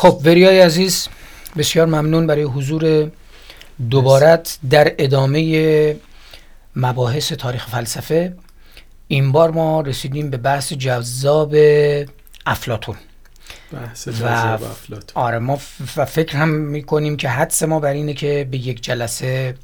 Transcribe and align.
خب 0.00 0.20
وریای 0.24 0.60
عزیز 0.60 1.08
بسیار 1.56 1.86
ممنون 1.86 2.26
برای 2.26 2.42
حضور 2.42 3.10
دوبارت 3.90 4.58
در 4.70 4.94
ادامه 4.98 5.96
مباحث 6.76 7.32
تاریخ 7.32 7.68
فلسفه. 7.68 8.36
این 9.08 9.32
بار 9.32 9.50
ما 9.50 9.80
رسیدیم 9.80 10.30
به 10.30 10.36
بحث 10.36 10.72
جذاب 10.72 11.54
افلاتون 12.46 12.96
بحث 13.72 14.08
و 14.08 14.12
جذاب 14.12 14.62
افلاطون. 14.62 15.22
آره 15.22 15.38
ما 15.38 15.60
و 15.96 16.04
فکر 16.04 16.36
هم 16.36 16.48
می‌کنیم 16.48 17.16
که 17.16 17.28
حدس 17.28 17.62
ما 17.62 17.80
بر 17.80 17.92
اینه 17.92 18.14
که 18.14 18.48
به 18.50 18.58
یک 18.58 18.82
جلسه 18.82 19.54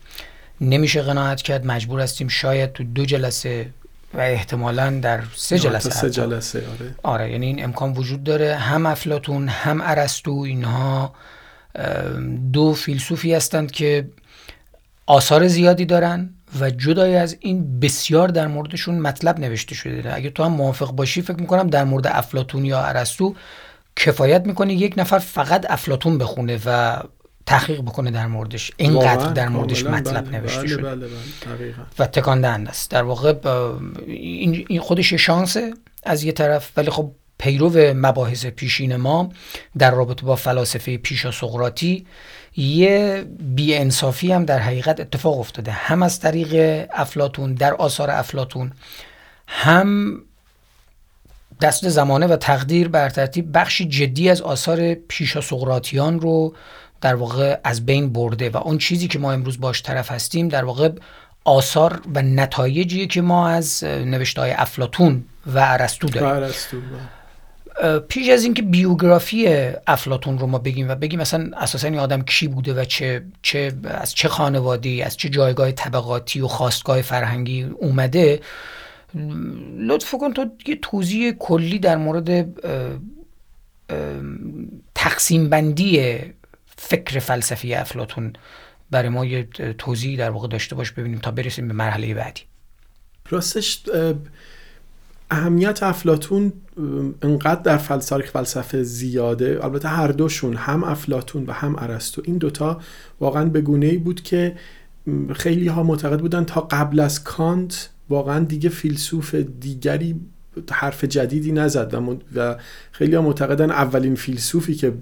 نمیشه 0.60 1.02
قناعت 1.02 1.42
کرد. 1.42 1.66
مجبور 1.66 2.00
هستیم 2.00 2.28
شاید 2.28 2.72
تو 2.72 2.84
دو 2.84 3.04
جلسه 3.04 3.70
و 4.16 4.20
احتمالا 4.20 4.90
در 5.02 5.22
سه 5.34 5.58
جلسه 5.58 5.90
سه. 5.90 6.10
جلسه 6.10 6.58
آره. 6.58 6.94
آره 7.02 7.32
یعنی 7.32 7.46
این 7.46 7.64
امکان 7.64 7.92
وجود 7.92 8.24
داره. 8.24 8.54
هم 8.54 8.86
افلاتون 8.86 9.48
هم 9.48 9.80
ارسطو 9.84 10.30
اینها 10.30 11.14
دو 12.52 12.74
فیلسوفی 12.74 13.34
هستند 13.34 13.70
که 13.70 14.08
آثار 15.06 15.46
زیادی 15.46 15.84
دارن 15.84 16.30
و 16.60 16.70
جدای 16.70 17.16
از 17.16 17.36
این 17.40 17.80
بسیار 17.80 18.28
در 18.28 18.46
موردشون 18.46 18.98
مطلب 18.98 19.40
نوشته 19.40 19.74
شده. 19.74 20.14
اگه 20.14 20.30
تو 20.30 20.44
هم 20.44 20.52
موافق 20.52 20.92
باشی 20.92 21.22
فکر 21.22 21.40
می‌کنم 21.40 21.66
در 21.66 21.84
مورد 21.84 22.06
افلاتون 22.06 22.64
یا 22.64 22.80
ارسطو 22.84 23.34
کفایت 23.96 24.46
می‌کنه 24.46 24.74
یک 24.74 24.94
نفر 24.96 25.18
فقط 25.18 25.66
افلاتون 25.70 26.18
بخونه 26.18 26.60
و 26.66 27.00
تحقیق 27.46 27.80
بکنه 27.80 28.10
در 28.10 28.26
موردش. 28.26 28.72
اینقدر 28.76 29.32
در 29.32 29.48
موردش 29.48 29.84
مطلب 29.84 30.24
بله، 30.24 30.40
نوشته 30.40 30.60
بله، 30.60 30.68
شده. 30.68 30.82
بله 30.82 31.06
بله. 31.06 31.74
و 31.98 32.06
تکان 32.06 32.40
دهنده 32.40 32.70
است. 32.70 32.90
در 32.90 33.02
واقع 33.02 33.34
این 34.06 34.80
خودش 34.80 35.12
یه 35.12 35.18
شانسه 35.18 35.74
از 36.02 36.24
یه 36.24 36.32
طرف. 36.32 36.70
ولی 36.76 36.90
خب 36.90 37.10
پیرو 37.38 37.94
مباحث 37.94 38.46
پیشین 38.46 38.96
ما 38.96 39.30
در 39.78 39.90
رابطه 39.90 40.26
با 40.26 40.36
فلاسفه 40.36 40.96
پیشا 40.96 41.30
سقراطی 41.30 42.06
یه 42.56 43.24
بیانصافی 43.40 44.32
هم 44.32 44.44
در 44.44 44.58
حقیقت 44.58 45.00
اتفاق 45.00 45.38
افتاده. 45.38 45.72
هم 45.72 46.02
از 46.02 46.20
طریق 46.20 46.86
افلاتون 46.92 47.54
در 47.54 47.74
آثار 47.74 48.10
افلاتون 48.10 48.72
هم 49.46 50.20
دست 51.60 51.88
زمانه 51.88 52.26
و 52.26 52.36
تقدیر 52.36 52.88
بر 52.88 53.08
ترتیب 53.08 53.58
بخشی 53.58 53.84
جدی 53.84 54.30
از 54.30 54.42
آثار 54.42 54.94
پیشا 54.94 55.40
سقراطیان 55.40 56.20
رو 56.20 56.54
در 57.06 57.14
واقع 57.14 57.58
از 57.64 57.86
بین 57.86 58.12
برده 58.12 58.50
و 58.50 58.56
اون 58.56 58.78
چیزی 58.78 59.08
که 59.08 59.18
ما 59.18 59.32
امروز 59.32 59.60
باش 59.60 59.82
طرف 59.82 60.10
هستیم 60.10 60.48
در 60.48 60.64
واقع 60.64 60.90
آثار 61.44 62.00
و 62.14 62.22
نتایجیه 62.22 63.06
که 63.06 63.22
ما 63.22 63.48
از 63.48 63.84
نوشته 63.84 64.40
های 64.40 64.50
افلاتون 64.50 65.24
و 65.46 65.58
ارسطو 65.58 66.08
داریم 66.08 66.40
بله. 66.40 67.98
پیش 67.98 68.28
از 68.28 68.44
اینکه 68.44 68.62
بیوگرافی 68.62 69.46
افلاتون 69.86 70.38
رو 70.38 70.46
ما 70.46 70.58
بگیم 70.58 70.88
و 70.88 70.94
بگیم 70.94 71.20
مثلا 71.20 71.50
اساسا 71.56 71.88
این 71.88 71.98
آدم 71.98 72.22
کی 72.22 72.48
بوده 72.48 72.74
و 72.74 72.84
چه 72.84 73.22
چه 73.42 73.72
از 73.84 74.14
چه 74.14 74.28
خانوادی 74.28 75.02
از 75.02 75.16
چه 75.16 75.28
جایگاه 75.28 75.72
طبقاتی 75.72 76.40
و 76.40 76.48
خواستگاه 76.48 77.02
فرهنگی 77.02 77.62
اومده 77.62 78.40
لطف 79.78 80.14
کن 80.20 80.32
تو 80.32 80.46
یه 80.66 80.76
توضیح 80.82 81.32
کلی 81.32 81.78
در 81.78 81.96
مورد 81.96 82.46
تقسیم 84.94 85.48
بندی 85.48 86.18
فکر 86.78 87.18
فلسفی 87.18 87.74
افلاتون 87.74 88.32
برای 88.90 89.08
ما 89.08 89.24
یه 89.24 89.44
توضیح 89.78 90.18
در 90.18 90.30
واقع 90.30 90.48
داشته 90.48 90.74
باش 90.74 90.92
ببینیم 90.92 91.18
تا 91.18 91.30
برسیم 91.30 91.68
به 91.68 91.74
مرحله 91.74 92.14
بعدی. 92.14 92.42
راستش 93.30 93.82
اه، 93.94 94.14
اهمیت 95.30 95.82
افلاتون 95.82 96.52
انقدر 97.22 97.60
در 97.60 97.76
فلسفه 97.76 98.22
فلسفه 98.22 98.82
زیاده 98.82 99.58
البته 99.62 99.88
هر 99.88 100.08
دوشون 100.08 100.56
هم 100.56 100.84
افلاتون 100.84 101.46
و 101.46 101.52
هم 101.52 101.76
ارسطو 101.78 102.22
این 102.24 102.38
دوتا 102.38 102.80
واقعا 103.20 103.44
به 103.44 103.60
گونه 103.60 103.86
ای 103.86 103.98
بود 103.98 104.22
که 104.22 104.56
خیلی 105.34 105.68
ها 105.68 105.82
معتقد 105.82 106.20
بودن 106.20 106.44
تا 106.44 106.60
قبل 106.60 107.00
از 107.00 107.24
کانت 107.24 107.90
واقعا 108.08 108.44
دیگه 108.44 108.68
فیلسوف 108.68 109.34
دیگری 109.34 110.20
حرف 110.70 111.04
جدیدی 111.04 111.52
نزد 111.52 111.94
و, 111.94 112.18
و 112.34 112.56
خیلی 112.92 113.14
ها 113.14 113.22
معتقدن 113.22 113.70
اولین 113.70 114.14
فیلسوفی 114.14 114.74
که 114.74 114.92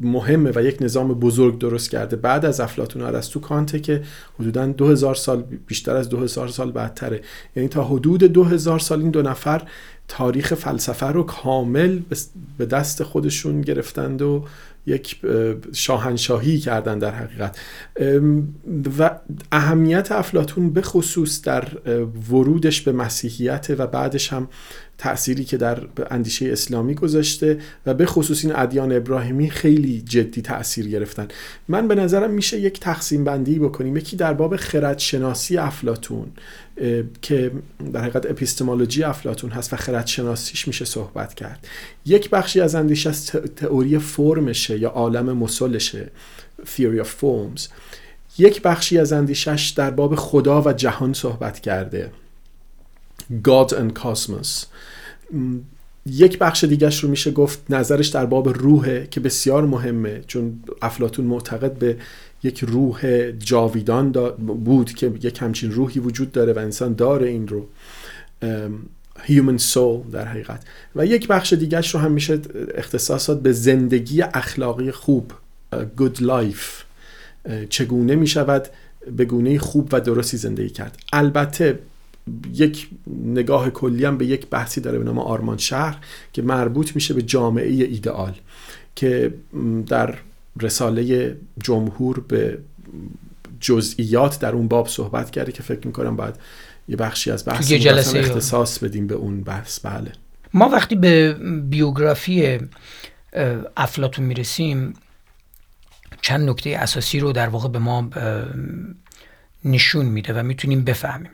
مهمه 0.00 0.52
و 0.54 0.62
یک 0.64 0.76
نظام 0.80 1.08
بزرگ 1.08 1.58
درست 1.58 1.90
کرده. 1.90 2.16
بعد 2.16 2.44
از 2.44 2.60
افلاطون 2.60 3.02
و 3.02 3.04
ارسطو 3.04 3.40
کانته 3.40 3.80
که 3.80 4.02
حدودا 4.40 4.66
2000 4.66 5.14
سال 5.14 5.44
بیشتر 5.66 5.96
از 5.96 6.08
2000 6.08 6.48
سال 6.48 6.72
بعدتره. 6.72 7.20
یعنی 7.56 7.68
تا 7.68 7.84
حدود 7.84 8.24
2000 8.24 8.78
سال 8.78 9.00
این 9.00 9.10
دو 9.10 9.22
نفر 9.22 9.62
تاریخ 10.08 10.54
فلسفه 10.54 11.06
رو 11.06 11.22
کامل 11.22 12.00
به 12.58 12.66
دست 12.66 13.02
خودشون 13.02 13.60
گرفتند 13.60 14.22
و 14.22 14.44
یک 14.86 15.20
اه، 15.24 15.54
شاهنشاهی 15.72 16.58
کردن 16.58 16.98
در 16.98 17.10
حقیقت. 17.10 17.58
و 18.98 19.10
اهمیت 19.52 20.12
افلاتون 20.12 20.70
به 20.70 20.82
خصوص 20.82 21.42
در 21.42 21.64
ورودش 22.30 22.80
به 22.80 22.92
مسیحیت 22.92 23.66
و 23.78 23.86
بعدش 23.86 24.32
هم 24.32 24.48
تأثیری 24.98 25.44
که 25.44 25.56
در 25.56 25.82
اندیشه 26.10 26.52
اسلامی 26.52 26.94
گذاشته 26.94 27.58
و 27.86 27.94
به 27.94 28.06
خصوص 28.06 28.44
این 28.44 28.56
ادیان 28.56 28.92
ابراهیمی 28.92 29.50
خیلی 29.50 30.00
جدی 30.00 30.42
تأثیر 30.42 30.88
گرفتن. 30.88 31.28
من 31.68 31.88
به 31.88 31.94
نظرم 31.94 32.30
میشه 32.30 32.60
یک 32.60 32.80
تقسیم 32.80 33.24
بندی 33.24 33.58
بکنیم. 33.58 33.96
یکی 33.96 34.16
در 34.16 34.32
باب 34.32 34.56
خردشناسی 34.56 35.58
افلاتون 35.58 36.26
اه، 36.76 37.02
که 37.22 37.50
در 37.92 38.00
حقیقت 38.00 38.26
اپیستمولوژی 38.26 39.02
افلاتون 39.02 39.50
هست 39.50 39.72
و 39.72 39.76
خردشناسیش 39.76 40.68
میشه 40.68 40.84
صحبت 40.84 41.34
کرد. 41.34 41.66
یک 42.06 42.30
بخشی 42.30 42.60
از 42.60 42.74
اندیشه 42.74 43.10
از 43.10 43.26
تئوری 43.56 43.98
فرمشه 43.98 44.78
یا 44.78 44.88
عالم 44.88 45.36
مسلشه 45.36 46.10
Theory 46.62 47.00
of 47.00 47.08
Forms. 47.20 47.68
یک 48.38 48.62
بخشی 48.62 48.98
از 48.98 49.12
اندیشش 49.12 49.72
در 49.76 49.90
باب 49.90 50.14
خدا 50.14 50.62
و 50.62 50.72
جهان 50.72 51.12
صحبت 51.12 51.60
کرده. 51.60 52.10
God 53.42 53.72
and 53.72 53.94
Cosmos. 53.94 54.66
یک 56.06 56.38
بخش 56.38 56.64
دیگرش 56.64 57.04
رو 57.04 57.10
میشه 57.10 57.30
گفت 57.30 57.70
نظرش 57.70 58.08
در 58.08 58.26
باب 58.26 58.48
روحه 58.48 59.08
که 59.10 59.20
بسیار 59.20 59.66
مهمه 59.66 60.22
چون 60.26 60.60
افلاتون 60.82 61.24
معتقد 61.24 61.72
به 61.78 61.96
یک 62.42 62.64
روح 62.64 63.30
جاویدان 63.30 64.12
دا- 64.12 64.40
بود 64.40 64.92
که 64.92 65.12
یک 65.22 65.42
همچین 65.42 65.72
روحی 65.72 66.00
وجود 66.00 66.32
داره 66.32 66.52
و 66.52 66.58
انسان 66.58 66.94
داره 66.94 67.28
این 67.28 67.48
رو 67.48 67.68
human 69.26 69.60
soul 69.72 70.12
در 70.12 70.24
حقیقت. 70.24 70.62
و 70.96 71.06
یک 71.06 71.28
بخش 71.28 71.52
دیگرش 71.52 71.94
رو 71.94 72.00
هم 72.00 72.12
میشه 72.12 72.38
اختصاصات 72.74 73.42
به 73.42 73.52
زندگی 73.52 74.22
اخلاقی 74.22 74.90
خوب 74.90 75.32
good 75.72 76.20
life 76.20 76.84
چگونه 77.68 78.14
می‌شود 78.14 78.68
به 79.16 79.24
گونه 79.24 79.58
خوب 79.58 79.88
و 79.92 80.00
درستی 80.00 80.36
زندگی 80.36 80.68
کرد. 80.68 80.98
البته 81.12 81.78
یک 82.54 82.88
نگاه 83.24 83.70
کلی 83.70 84.04
هم 84.04 84.18
به 84.18 84.26
یک 84.26 84.46
بحثی 84.46 84.80
داره 84.80 84.98
به 84.98 85.04
نام 85.04 85.18
آرمان 85.18 85.58
شهر 85.58 85.96
که 86.32 86.42
مربوط 86.42 86.94
میشه 86.94 87.14
به 87.14 87.22
جامعه 87.22 87.70
ایدئال 87.70 88.34
که 88.96 89.34
در 89.86 90.14
رساله 90.60 91.36
جمهور 91.62 92.20
به 92.20 92.58
جزئیات 93.60 94.40
در 94.40 94.52
اون 94.52 94.68
باب 94.68 94.88
صحبت 94.88 95.30
کرده 95.30 95.52
که 95.52 95.62
فکر 95.62 95.86
می‌کنم 95.86 96.16
باید 96.16 96.34
یه 96.88 96.96
بخشی 96.96 97.30
از 97.30 97.44
بحث 97.46 97.72
اختصاص 97.72 98.78
بدیم 98.78 99.06
به 99.06 99.14
اون 99.14 99.40
بحث. 99.40 99.80
بله. 99.80 100.12
ما 100.54 100.68
وقتی 100.68 100.96
به 100.96 101.32
بیوگرافی 101.68 102.58
افلاتون 103.76 104.24
می‌رسیم 104.24 104.94
چند 106.22 106.48
نکته 106.48 106.70
اساسی 106.70 107.20
رو 107.20 107.32
در 107.32 107.48
واقع 107.48 107.68
به 107.68 107.78
ما 107.78 108.10
نشون 109.64 110.06
میده 110.06 110.40
و 110.40 110.42
می‌تونیم 110.42 110.84
بفهمیم. 110.84 111.30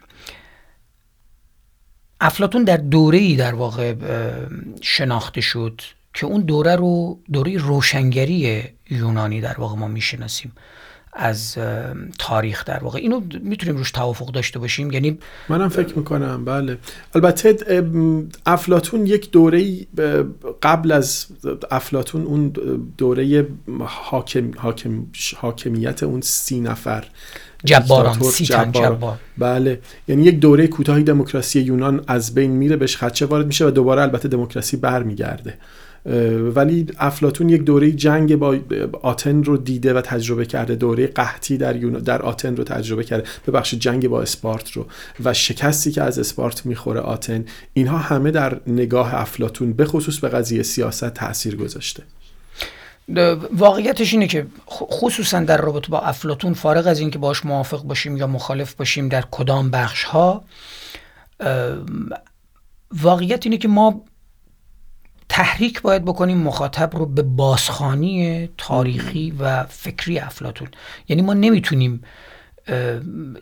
افلاتون 2.21 2.65
در 2.65 2.77
دوره 2.77 3.19
ای 3.19 3.37
در 3.37 3.55
واقع 3.55 3.95
شناخته 4.81 5.41
شد 5.41 5.81
که 6.15 6.27
اون 6.27 6.41
دوره 6.41 6.77
رو 6.77 7.21
دوره 7.33 7.57
روشنگری 7.57 8.63
یونانی 8.91 9.41
در 9.41 9.55
واقع 9.59 9.79
ما 9.79 9.89
می‌شناسیم 9.89 10.53
از 11.13 11.59
تاریخ 12.19 12.65
در 12.65 12.85
واقع. 12.85 12.99
اینو 12.99 13.21
می‌تونیم 13.41 13.77
روش 13.77 13.91
توافق 13.91 14.31
داشته 14.33 14.59
باشیم. 14.59 14.91
یعنی 14.91 15.19
منم 15.49 15.69
فکر 15.69 15.99
می‌کنم 15.99 16.45
بله. 16.45 16.79
البته 17.15 17.57
افلاتون 18.47 19.07
یک 19.07 19.31
دوره 19.31 19.87
قبل 20.63 20.93
از 20.93 21.27
افلاتون 21.71 22.25
اون 22.25 22.49
دوره 22.99 23.47
حاکم، 23.87 24.51
حاکم، 24.57 25.07
حاکمیت 25.37 26.03
اون 26.03 26.21
سی 26.21 26.61
نفر. 26.61 27.05
جباران 27.65 28.23
سی 28.23 28.47
تن. 28.47 28.73
جبار. 28.73 29.19
بله 29.39 29.81
یعنی 30.09 30.23
یک 30.23 30.41
دوره 30.41 30.67
کوتاهی 30.67 31.03
دموکراسی 31.03 31.61
یونان 31.61 32.05
از 32.07 32.35
بین 32.35 32.51
میره 32.51 32.77
بهش 32.77 32.97
خدشه 32.97 33.27
وارد 33.27 33.47
میشه 33.47 33.67
و 33.67 33.71
دوباره 33.71 34.03
البته 34.03 34.29
دموکراسی 34.29 34.77
برمیگرده. 34.77 35.55
ولی 36.55 36.87
افلاتون 36.99 37.49
یک 37.49 37.63
دوره 37.63 37.93
جنگ 37.93 38.37
با 38.37 38.59
آتن 39.03 39.43
رو 39.45 39.57
دیده 39.57 39.95
و 39.95 40.01
تجربه 40.01 40.47
کرده 40.47 40.75
دوره 40.75 41.07
قحطی 41.07 41.57
در 41.57 41.77
یون... 41.77 41.93
در 41.93 42.23
آتن 42.23 42.57
رو 42.57 42.65
تجربه 42.65 43.05
کرده. 43.05 43.25
ببخشید 43.47 43.81
جنگ 43.81 44.09
با 44.09 44.23
اسپارت 44.23 44.73
رو 44.73 44.87
و 45.25 45.35
شکستی 45.35 45.91
که 45.91 46.03
از 46.03 46.19
اسپارت 46.19 46.67
می‌خوره 46.67 47.01
آتن 47.01 47.45
اینها 47.73 47.99
همه 47.99 48.31
در 48.31 48.61
نگاه 48.67 49.15
افلاتون 49.15 49.73
به 49.73 49.85
خصوص 49.85 50.19
به 50.19 50.29
قضیه 50.29 50.63
سیاست 50.63 51.09
تاثیر 51.15 51.57
گذاشته. 51.57 52.03
واقعیتش 53.53 54.13
اینه 54.13 54.27
که 54.27 54.47
خصوصا 54.71 55.41
در 55.41 55.57
رابطه 55.57 55.89
با 55.89 56.01
افلاتون 56.01 56.55
فارغ 56.55 56.87
از 56.87 57.01
اینکه 57.01 57.19
باش 57.19 57.47
موافق 57.47 57.83
باشیم 57.83 58.17
یا 58.17 58.27
مخالف 58.27 58.75
باشیم 58.75 59.09
در 59.09 59.25
کدام 59.31 59.71
بخش 59.71 60.05
ها 60.05 60.45
واقعیت 62.93 63.47
اینه 63.47 63.59
که 63.59 63.69
ما 63.69 64.05
تحریک 65.29 65.83
باید 65.83 66.05
بکنیم 66.05 66.39
مخاطب 66.39 66.97
رو 66.97 67.07
به 67.07 67.23
بازخانی 67.23 68.49
تاریخی 68.59 69.31
و 69.39 69.65
فکری 69.65 70.19
افلاتون 70.19 70.69
یعنی 71.09 71.23
ما 71.23 71.35
نمی‌تونیم 71.35 72.03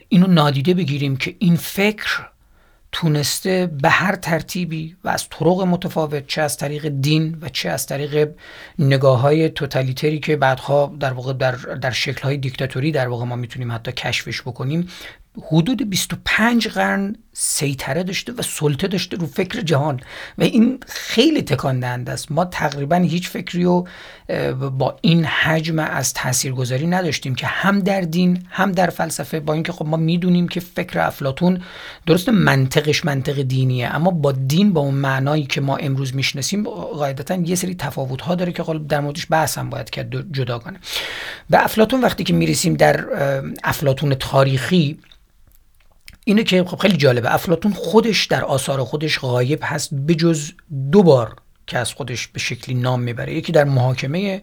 اینو 0.08 0.26
نادیده 0.26 0.74
بگیریم 0.74 1.16
که 1.16 1.36
این 1.38 1.56
فکر 1.56 2.28
تونسته 2.92 3.66
به 3.66 3.88
هر 3.88 4.16
ترتیبی 4.16 4.96
و 5.04 5.08
از 5.08 5.28
طرق 5.28 5.60
متفاوت 5.60 6.26
چه 6.26 6.42
از 6.42 6.56
طریق 6.56 6.88
دین 6.88 7.38
و 7.40 7.48
چه 7.48 7.70
از 7.70 7.86
طریق 7.86 8.30
نگاه 8.78 9.20
های 9.20 9.50
توتالیتری 9.50 10.20
که 10.20 10.36
بعدها 10.36 10.96
در 11.00 11.12
واقع 11.12 11.32
در, 11.32 11.52
در 11.56 11.90
شکل 11.90 12.22
های 12.22 12.36
دیکتاتوری 12.36 12.92
در 12.92 13.08
واقع 13.08 13.24
ما 13.24 13.36
می‌تونیم 13.36 13.72
حتی 13.72 13.92
کشفش 13.92 14.42
بکنیم 14.42 14.88
حدود 15.42 15.90
25 15.90 16.68
قرن 16.68 17.16
سیطره 17.40 18.02
داشته 18.02 18.32
و 18.32 18.42
سلطه 18.42 18.88
داشته 18.88 19.16
رو 19.16 19.26
فکر 19.26 19.60
جهان 19.60 20.00
و 20.38 20.42
این 20.42 20.78
خیلی 20.88 21.42
تکان 21.42 21.80
دهنده 21.80 22.12
است. 22.12 22.32
ما 22.32 22.44
تقریبا 22.44 22.96
هیچ 22.96 23.28
فکری 23.28 23.64
رو 23.64 23.88
با 24.78 24.96
این 25.00 25.24
حجم 25.24 25.78
از 25.78 26.14
تاثیرگذاری 26.14 26.86
نداشتیم 26.86 27.34
که 27.34 27.46
هم 27.46 27.80
در 27.80 28.00
دین 28.00 28.42
هم 28.50 28.72
در 28.72 28.90
فلسفه 28.90 29.40
با 29.40 29.54
اینکه 29.54 29.72
خب 29.72 29.86
ما 29.86 29.96
می‌دونیم 29.96 30.48
که 30.48 30.60
فکر 30.60 31.00
افلاتون 31.00 31.62
درست 32.06 32.28
منطقش 32.28 33.04
منطق 33.04 33.42
دینیه 33.42 33.94
اما 33.94 34.10
با 34.10 34.32
دین 34.32 34.72
با 34.72 34.80
اون 34.80 34.94
معنایی 34.94 35.46
که 35.46 35.60
ما 35.60 35.76
امروز 35.76 36.14
می‌شناسیم 36.14 36.64
قاعدتا 36.68 37.34
یه 37.34 37.54
سری 37.54 37.74
تفاوت 37.74 38.20
ها 38.20 38.34
داره 38.34 38.52
که 38.52 38.62
خب 38.62 38.86
در 38.88 39.00
موردش 39.00 39.26
بحث 39.30 39.58
هم 39.58 39.70
باید 39.70 39.90
کرد 39.90 40.32
جداگانه. 40.32 40.78
و 41.50 41.56
افلاتون 41.56 42.00
وقتی 42.00 42.24
که 42.24 42.32
می‌رسیم 42.32 42.74
در 42.74 43.04
افلاتون 43.64 44.14
تاریخی 44.14 44.98
اینه 46.28 46.44
که 46.44 46.64
خب 46.64 46.76
خیلی 46.76 46.96
جالبه. 46.96 47.34
افلاتون 47.34 47.72
خودش 47.72 48.26
در 48.26 48.44
آثار 48.44 48.84
خودش 48.84 49.18
غایب 49.18 49.60
هست 49.62 49.94
بجز 49.94 50.50
دو 50.92 51.02
بار 51.02 51.36
که 51.66 51.78
از 51.78 51.92
خودش 51.92 52.28
به 52.28 52.38
شکلی 52.38 52.74
نام 52.74 53.00
می‌بره. 53.00 53.34
یکی 53.34 53.52
در 53.52 53.64
محاکمه 53.64 54.42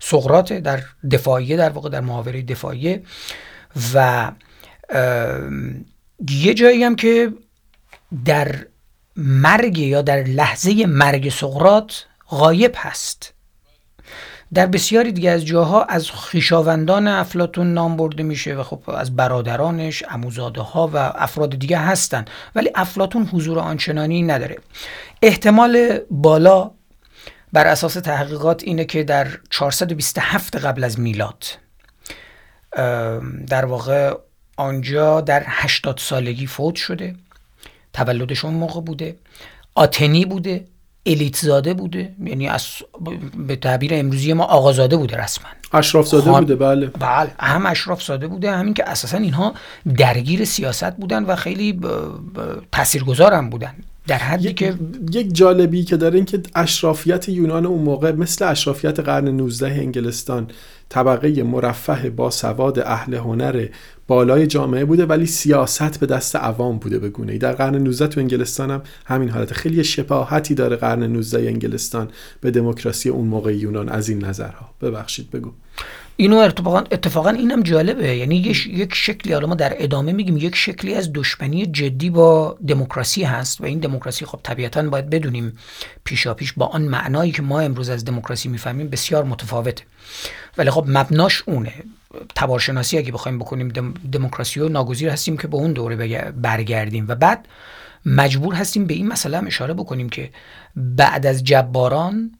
سقراط 0.00 0.52
در 0.52 0.82
دفاعیه 1.10 1.56
در 1.56 1.70
واقع 1.70 1.88
در 1.88 2.00
محاوره 2.00 2.42
دفاعیه 2.42 3.02
و 3.94 4.30
یه 6.30 6.54
جایی 6.54 6.84
هم 6.84 6.96
که 6.96 7.32
در 8.24 8.66
مرگ 9.16 9.78
یا 9.78 10.02
در 10.02 10.22
لحظه 10.22 10.86
مرگ 10.86 11.28
سقراط 11.28 11.92
غایب 12.28 12.72
هست. 12.76 13.34
در 14.54 14.66
بسیاری 14.66 15.12
دیگه 15.12 15.30
از 15.30 15.44
جاها 15.44 15.82
از 15.82 16.10
خیشاوندان 16.10 17.08
افلاتون 17.08 17.74
نام 17.74 17.96
برده 17.96 18.22
میشه 18.22 18.54
و 18.54 18.62
خب 18.62 18.90
از 18.90 19.16
برادرانش 19.16 20.02
عموزاده 20.02 20.60
ها 20.60 20.90
و 20.94 20.96
افراد 20.96 21.58
دیگه 21.58 21.78
هستن. 21.78 22.24
ولی 22.54 22.70
افلاتون 22.74 23.26
حضور 23.26 23.58
آنچنانی 23.58 24.22
نداره. 24.22 24.56
احتمال 25.22 25.98
بالا 26.10 26.70
بر 27.52 27.66
اساس 27.66 27.94
تحقیقات 27.94 28.62
اینه 28.62 28.84
که 28.84 29.04
در 29.04 29.28
427 29.50 30.56
قبل 30.56 30.84
از 30.84 31.00
میلاد 31.00 31.44
در 33.46 33.64
واقع 33.64 34.14
آنجا 34.56 35.20
در 35.20 35.42
80 35.46 35.98
سالگی 35.98 36.46
فوت 36.46 36.74
شده. 36.74 37.14
تولدش 37.92 38.44
اون 38.44 38.54
موقع 38.54 38.80
بوده. 38.80 39.16
آتنی 39.74 40.24
بوده. 40.24 40.64
الیت 41.06 41.36
زاده 41.36 41.74
بوده. 41.74 42.14
یعنی 42.24 42.48
از 42.48 42.66
به 43.46 43.56
تعبیر 43.56 43.90
امروزی 43.94 44.32
ما 44.32 44.44
آقازاده 44.44 44.96
بوده 44.96 45.16
رسما. 45.16 45.48
اشراف 45.72 46.08
زاده 46.08 46.30
بوده 46.30 46.56
بله. 46.56 46.86
بله 46.86 47.30
هم 47.40 47.66
اشراف 47.66 48.02
زاده 48.02 48.28
بوده 48.28 48.50
همین 48.50 48.74
که 48.74 48.90
اساسا 48.90 49.18
اینها 49.18 49.54
درگیر 49.96 50.44
سیاست 50.44 50.96
بودن 50.96 51.24
و 51.24 51.36
خیلی 51.36 51.80
تاثیرگذار 52.72 53.32
هم 53.32 53.50
بودن. 53.50 53.74
در 54.06 54.18
حدی 54.18 54.52
که 54.52 54.74
یک 55.12 55.34
جالبی 55.34 55.84
که 55.84 55.96
داره 55.96 56.14
این 56.16 56.24
که 56.24 56.42
اشرافیت 56.54 57.28
یونان 57.28 57.66
اون 57.66 57.82
موقع 57.82 58.12
مثل 58.12 58.48
اشرافیت 58.48 59.00
قرن 59.00 59.28
19 59.28 59.66
انگلستان 59.66 60.48
طبقه 60.88 61.42
مرفه 61.42 62.10
با 62.10 62.30
سواد 62.30 62.78
اهل 62.78 63.14
هنر 63.14 63.66
بالای 64.12 64.46
جامعه 64.46 64.84
بوده 64.84 65.06
ولی 65.06 65.26
سیاست 65.26 66.00
به 66.00 66.06
دست 66.06 66.36
عوام 66.36 66.78
بوده 66.78 66.98
به 66.98 67.08
گونه 67.08 67.32
ای. 67.32 67.38
در 67.38 67.52
قرن 67.52 67.74
19 67.74 68.06
تو 68.06 68.20
انگلستان 68.20 68.70
هم 68.70 68.82
همین 69.06 69.28
حالت. 69.28 69.52
خیلی 69.52 69.84
شباهتی 69.84 70.54
داره 70.54 70.76
قرن 70.76 71.02
19 71.02 71.38
انگلستان 71.38 72.08
به 72.40 72.50
دموکراسی 72.50 73.08
اون 73.08 73.26
موقع 73.28 73.56
یونان 73.56 73.88
از 73.88 74.08
این 74.08 74.24
نظرها. 74.24 74.70
ببخشید 74.82 75.30
بگو. 75.30 75.52
اینو 76.16 76.36
اتفاقا 76.36 76.78
اتفاقا 76.78 77.30
اینم 77.30 77.62
جالبه. 77.62 78.16
یعنی 78.16 78.36
یک 78.66 78.94
شکلی 78.94 79.32
حالا 79.32 79.46
ما 79.46 79.54
در 79.54 79.74
ادامه 79.76 80.12
میگیم 80.12 80.36
یک 80.36 80.56
شکلی 80.56 80.94
از 80.94 81.10
دشمنی 81.14 81.66
جدی 81.66 82.10
با 82.10 82.58
دموکراسی 82.68 83.22
هست 83.22 83.60
و 83.60 83.64
این 83.64 83.78
دموکراسی 83.78 84.26
خب 84.26 84.40
طبیعتا 84.42 84.82
باید 84.82 85.10
بدونیم 85.10 85.52
پیشا 86.04 86.34
پیش 86.34 86.52
با 86.52 86.66
آن 86.66 86.82
معنایی 86.82 87.32
که 87.32 87.42
ما 87.42 87.60
امروز 87.60 87.88
از 87.88 88.04
دموکراسی 88.04 88.48
می‌فهمیم 88.48 88.88
بسیار 88.88 89.24
متفاوته. 89.24 89.84
ولی 90.58 90.70
خب 90.70 90.84
مبناش 90.88 91.42
اونه. 91.46 91.72
تبارشناسی 92.34 92.98
اگه 92.98 93.12
بخوایم 93.12 93.38
بکنیم 93.38 93.68
دموکراسی 94.12 94.60
و 94.60 94.68
ناگزیر 94.68 95.08
هستیم 95.08 95.36
که 95.36 95.48
به 95.48 95.56
اون 95.56 95.72
دوره 95.72 96.32
برگردیم. 96.32 97.04
و 97.08 97.14
بعد 97.14 97.48
مجبور 98.06 98.54
هستیم 98.54 98.86
به 98.86 98.94
این 98.94 99.08
مسئله 99.08 99.38
هم 99.38 99.46
اشاره 99.46 99.74
بکنیم 99.74 100.08
که 100.08 100.30
بعد 100.76 101.26
از 101.26 101.44
جباران 101.44 102.30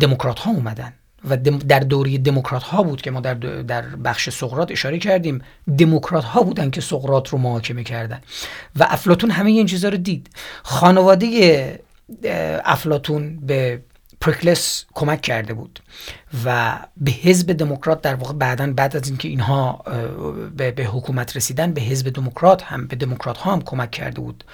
دموکرات 0.00 0.38
ها 0.38 0.50
اومدن. 0.50 0.92
و 1.28 1.36
در 1.36 1.80
دوره 1.80 2.18
دموکرات 2.18 2.62
ها 2.62 2.82
بود 2.82 3.02
که 3.02 3.10
ما 3.10 3.20
در 3.20 3.34
در 3.34 3.82
بخش 3.82 4.30
سقراط 4.30 4.70
اشاره 4.70 4.98
کردیم. 4.98 5.42
دموکرات 5.78 6.24
ها 6.24 6.42
بودن 6.42 6.70
که 6.70 6.80
سقراط 6.80 7.28
رو 7.28 7.38
محاکمه 7.38 7.84
کردن. 7.84 8.20
و 8.76 8.86
افلاتون 8.88 9.30
همه 9.30 9.50
این 9.50 9.66
چیزا 9.66 9.88
رو 9.88 9.96
دید. 9.96 10.30
خانواده 10.62 11.80
افلاتون 12.64 13.46
به 13.46 13.80
پرکلس 14.20 14.84
کمک 14.94 15.20
کرده 15.20 15.54
بود 15.54 15.80
و 16.44 16.78
به 16.96 17.10
حزب 17.10 17.52
دموکرات 17.52 18.02
در 18.02 18.14
واقع 18.14 18.32
بعدا 18.32 18.72
بعد 18.76 18.96
از 18.96 19.08
اینکه 19.08 19.28
اینها 19.28 19.84
به, 20.56 20.70
به 20.70 20.84
حکومت 20.84 21.36
رسیدن 21.36 21.72
به 21.72 21.80
حزب 21.80 22.08
دموکرات 22.08 22.62
هم 22.62 22.86
به 22.86 22.96
دموکرات 22.96 23.38
ها 23.38 23.52
هم 23.52 23.62
کمک 23.62 23.90
کرده 23.90 24.20
بود. 24.20 24.44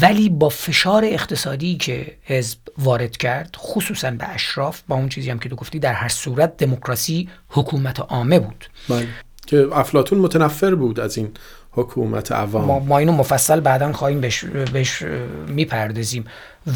ولی 0.00 0.28
با 0.28 0.48
فشار 0.48 1.04
اقتصادی 1.04 1.76
که 1.76 2.16
حزب 2.22 2.58
وارد 2.78 3.16
کرد 3.16 3.56
خصوصا 3.58 4.10
به 4.10 4.28
اشراف 4.28 4.82
با 4.88 4.96
اون 4.96 5.08
چیزی 5.08 5.30
هم 5.30 5.38
که 5.38 5.48
تو 5.48 5.56
گفتی 5.56 5.78
در 5.78 5.92
هر 5.92 6.08
صورت 6.08 6.56
دموکراسی 6.56 7.28
حکومت 7.48 8.00
عامه 8.00 8.38
بود. 8.38 8.64
بله. 8.88 9.08
که 9.46 9.68
افلاتون 9.72 10.18
متنفر 10.18 10.74
بود 10.74 11.00
از 11.00 11.18
این 11.18 11.30
حکومت 11.70 12.32
عوام. 12.32 12.64
ما, 12.64 12.78
ما 12.78 12.98
اینو 12.98 13.12
مفصل 13.12 13.60
بعدا 13.60 13.92
خواهیم 13.92 14.20
بهش, 14.20 14.44
بهش 14.44 15.02
می‌پردازیم. 15.48 16.24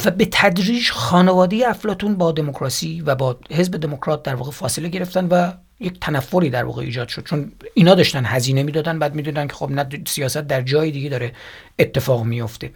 و 0.04 0.10
به 0.10 0.28
تدریج 0.32 0.90
خانواده 0.90 1.68
افلاتون 1.68 2.14
با 2.14 2.32
دموکراسی 2.32 3.00
و 3.06 3.14
با 3.14 3.36
حزب 3.50 3.76
دموکرات 3.76 4.22
در 4.22 4.34
واقع 4.34 4.50
فاصله 4.50 4.88
گرفتن 4.88 5.26
و 5.26 5.52
یک 5.80 6.00
تنفری 6.00 6.50
در 6.50 6.64
واقع 6.64 6.82
ایجاد 6.82 7.08
شد. 7.08 7.24
چون 7.24 7.52
اینا 7.74 7.94
داشتن 7.94 8.24
هزینه 8.24 8.62
می‌دادن 8.62 8.98
بعد 8.98 9.14
می‌دونن 9.14 9.46
که 9.46 9.54
خب 9.54 9.70
نه 9.70 9.88
سیاست 10.06 10.38
در 10.38 10.62
جای 10.62 10.90
دیگه 10.90 11.08
داره 11.08 11.32
اتفاق 11.78 12.24
میفته 12.24 12.70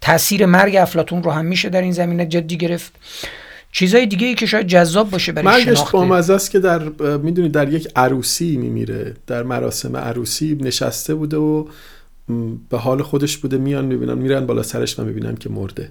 تاثیر 0.00 0.46
مرگ 0.46 0.76
افلاتون 0.76 1.22
رو 1.22 1.30
هم 1.30 1.44
میشه 1.44 1.68
در 1.68 1.82
این 1.82 1.92
زمینه 1.92 2.26
جدی 2.26 2.56
گرفت. 2.56 2.92
چیزای 3.72 4.06
دیگه 4.06 4.26
ای 4.26 4.34
که 4.34 4.46
شاید 4.46 4.66
جذاب 4.66 5.10
باشه 5.10 5.32
برای 5.32 5.64
مرگش 5.64 5.80
با 5.92 6.16
است 6.16 6.50
که 6.50 6.58
در 6.58 6.82
می‌دونی 7.16 7.48
در 7.48 7.72
یک 7.72 7.88
عروسی 7.96 8.56
میمیره. 8.56 9.16
در 9.26 9.42
مراسم 9.42 9.96
عروسی 9.96 10.58
نشسته 10.60 11.14
بوده 11.14 11.36
و 11.36 11.66
به 12.70 12.78
حال 12.78 13.02
خودش 13.02 13.36
بوده 13.36 13.58
میان 13.58 13.84
می‌بینن 13.84 14.14
میرن 14.14 14.46
بالا 14.46 14.62
سرش 14.62 14.98
و 14.98 15.04
می‌بینن 15.04 15.36
که 15.36 15.50
مرده. 15.50 15.90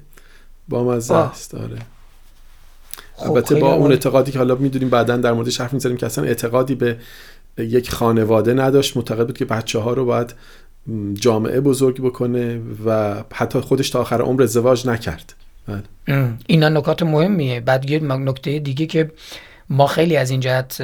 با 0.69 0.83
مزه 0.83 1.15
است 1.15 1.51
داره 1.51 1.77
خب 3.15 3.31
البته 3.31 3.55
با 3.55 3.73
اون 3.73 3.91
اعتقادی 3.91 4.31
که 4.31 4.37
حالا 4.37 4.55
می‌دونیم 4.55 4.89
بعدا 4.89 5.17
در 5.17 5.33
موردش 5.33 5.61
حرف 5.61 5.73
می‌زنیم 5.73 5.97
که 5.97 6.05
اصلا 6.05 6.23
اعتقادی 6.23 6.75
به 6.75 6.97
یک 7.57 7.91
خانواده 7.91 8.53
نداشت. 8.53 8.97
معتقد 8.97 9.25
بود 9.25 9.37
که 9.37 9.45
بچه 9.45 9.79
ها 9.79 9.93
رو 9.93 10.05
باید 10.05 10.33
جامعه 11.13 11.59
بزرگ 11.59 12.01
بکنه 12.01 12.61
و 12.85 13.15
حتی 13.33 13.59
خودش 13.59 13.89
تا 13.89 14.01
آخر 14.01 14.21
عمر 14.21 14.43
ازدواج 14.43 14.87
نکرد. 14.87 15.33
بله. 15.67 16.33
اینا 16.47 16.69
نکات 16.69 17.03
مهمیه. 17.03 17.59
بعد 17.59 17.89
یه 17.89 17.99
نکته 17.99 18.59
دیگه 18.59 18.85
که 18.85 19.11
ما 19.71 19.87
خیلی 19.87 20.17
از 20.17 20.29
این 20.29 20.39
جهت 20.39 20.83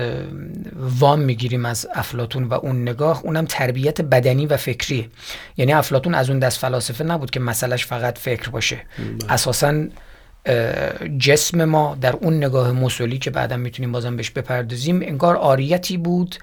وام 0.99 1.19
می‌گیریم 1.19 1.65
از 1.65 1.87
افلاتون 1.93 2.43
و 2.43 2.53
اون 2.53 2.81
نگاه. 2.81 3.21
اونم 3.23 3.45
تربیت 3.45 4.01
بدنی 4.01 4.45
و 4.45 4.57
فکری 4.57 5.09
یعنی 5.57 5.73
افلاتون 5.73 6.13
از 6.13 6.29
اون 6.29 6.39
دست 6.39 6.59
فلاسفه 6.59 7.03
نبود 7.03 7.31
که 7.31 7.39
مسئلهش 7.39 7.85
فقط 7.85 8.17
فکر 8.17 8.49
باشه. 8.49 8.79
بله. 8.97 9.33
اساسا 9.33 9.87
جسم 11.17 11.65
ما 11.65 11.97
در 12.01 12.15
اون 12.15 12.37
نگاه 12.37 12.71
موسولی 12.71 13.17
که 13.17 13.29
بعدا 13.31 13.57
می‌تونیم 13.57 13.91
بازم 13.91 14.15
بهش 14.15 14.29
بپردازیم 14.29 15.01
انگار 15.01 15.35
آریتی 15.35 15.97
بود 15.97 16.35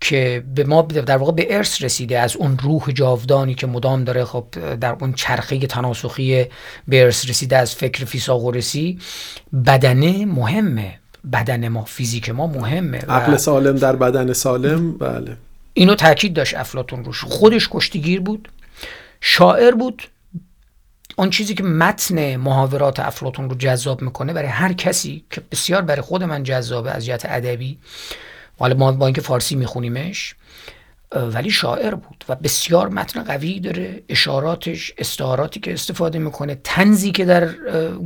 که 0.00 0.44
به 0.54 0.64
ما 0.64 0.82
در 0.82 1.16
واقع 1.16 1.32
به 1.32 1.56
ارث 1.56 1.82
رسیده 1.82 2.18
از 2.18 2.36
اون 2.36 2.58
روح 2.58 2.92
جاودانی 2.92 3.54
که 3.54 3.66
مدام 3.66 4.04
داره 4.04 4.24
خب 4.24 4.46
در 4.80 4.96
اون 5.00 5.12
چرخه 5.12 5.58
تناسخی 5.58 6.46
به 6.88 7.02
ارث 7.02 7.28
رسیده 7.28 7.56
از 7.56 7.74
فکر 7.74 8.04
فیساغورسی 8.04 8.98
بدنه 9.66 10.26
مهمه. 10.26 10.98
بدن 11.32 11.68
ما 11.68 11.84
فیزیک 11.84 12.30
ما 12.30 12.46
مهمه 12.46 12.98
عقل 12.98 13.36
سالم 13.36 13.76
در 13.76 13.96
بدن 13.96 14.32
سالم؟ 14.32 14.92
بله. 14.92 15.36
اینو 15.74 15.94
تاکید 15.94 16.34
داشت 16.34 16.54
افلاتون 16.54 17.04
روش. 17.04 17.24
خودش 17.24 17.68
کشتیگیر 17.70 18.20
بود 18.20 18.48
شاعر 19.20 19.74
بود. 19.74 20.02
اون 21.16 21.30
چیزی 21.30 21.54
که 21.54 21.62
متن 21.62 22.36
محاورات 22.36 23.00
افلاتون 23.00 23.50
رو 23.50 23.56
جذاب 23.56 24.02
می‌کنه 24.02 24.32
برای 24.32 24.48
هر 24.48 24.72
کسی 24.72 25.24
که 25.30 25.42
بسیار 25.52 25.82
برای 25.82 26.00
خود 26.00 26.22
من 26.22 26.42
جذابه 26.42 26.90
از 26.90 27.06
جهت 27.06 27.22
ادبی. 27.24 27.78
حالا 28.58 28.74
ما 28.74 28.92
با 28.92 29.06
اینکه 29.06 29.20
فارسی 29.20 29.54
میخونیمش 29.54 30.34
ولی 31.12 31.50
شاعر 31.50 31.94
بود 31.94 32.24
و 32.28 32.34
بسیار 32.34 32.88
متن 32.88 33.22
قوی 33.22 33.60
داره. 33.60 34.02
اشاراتش 34.08 34.92
استعاراتی 34.98 35.60
که 35.60 35.72
استفاده 35.72 36.18
می‌کنه 36.18 36.60
تنزی 36.64 37.12
که 37.12 37.24
در 37.24 37.48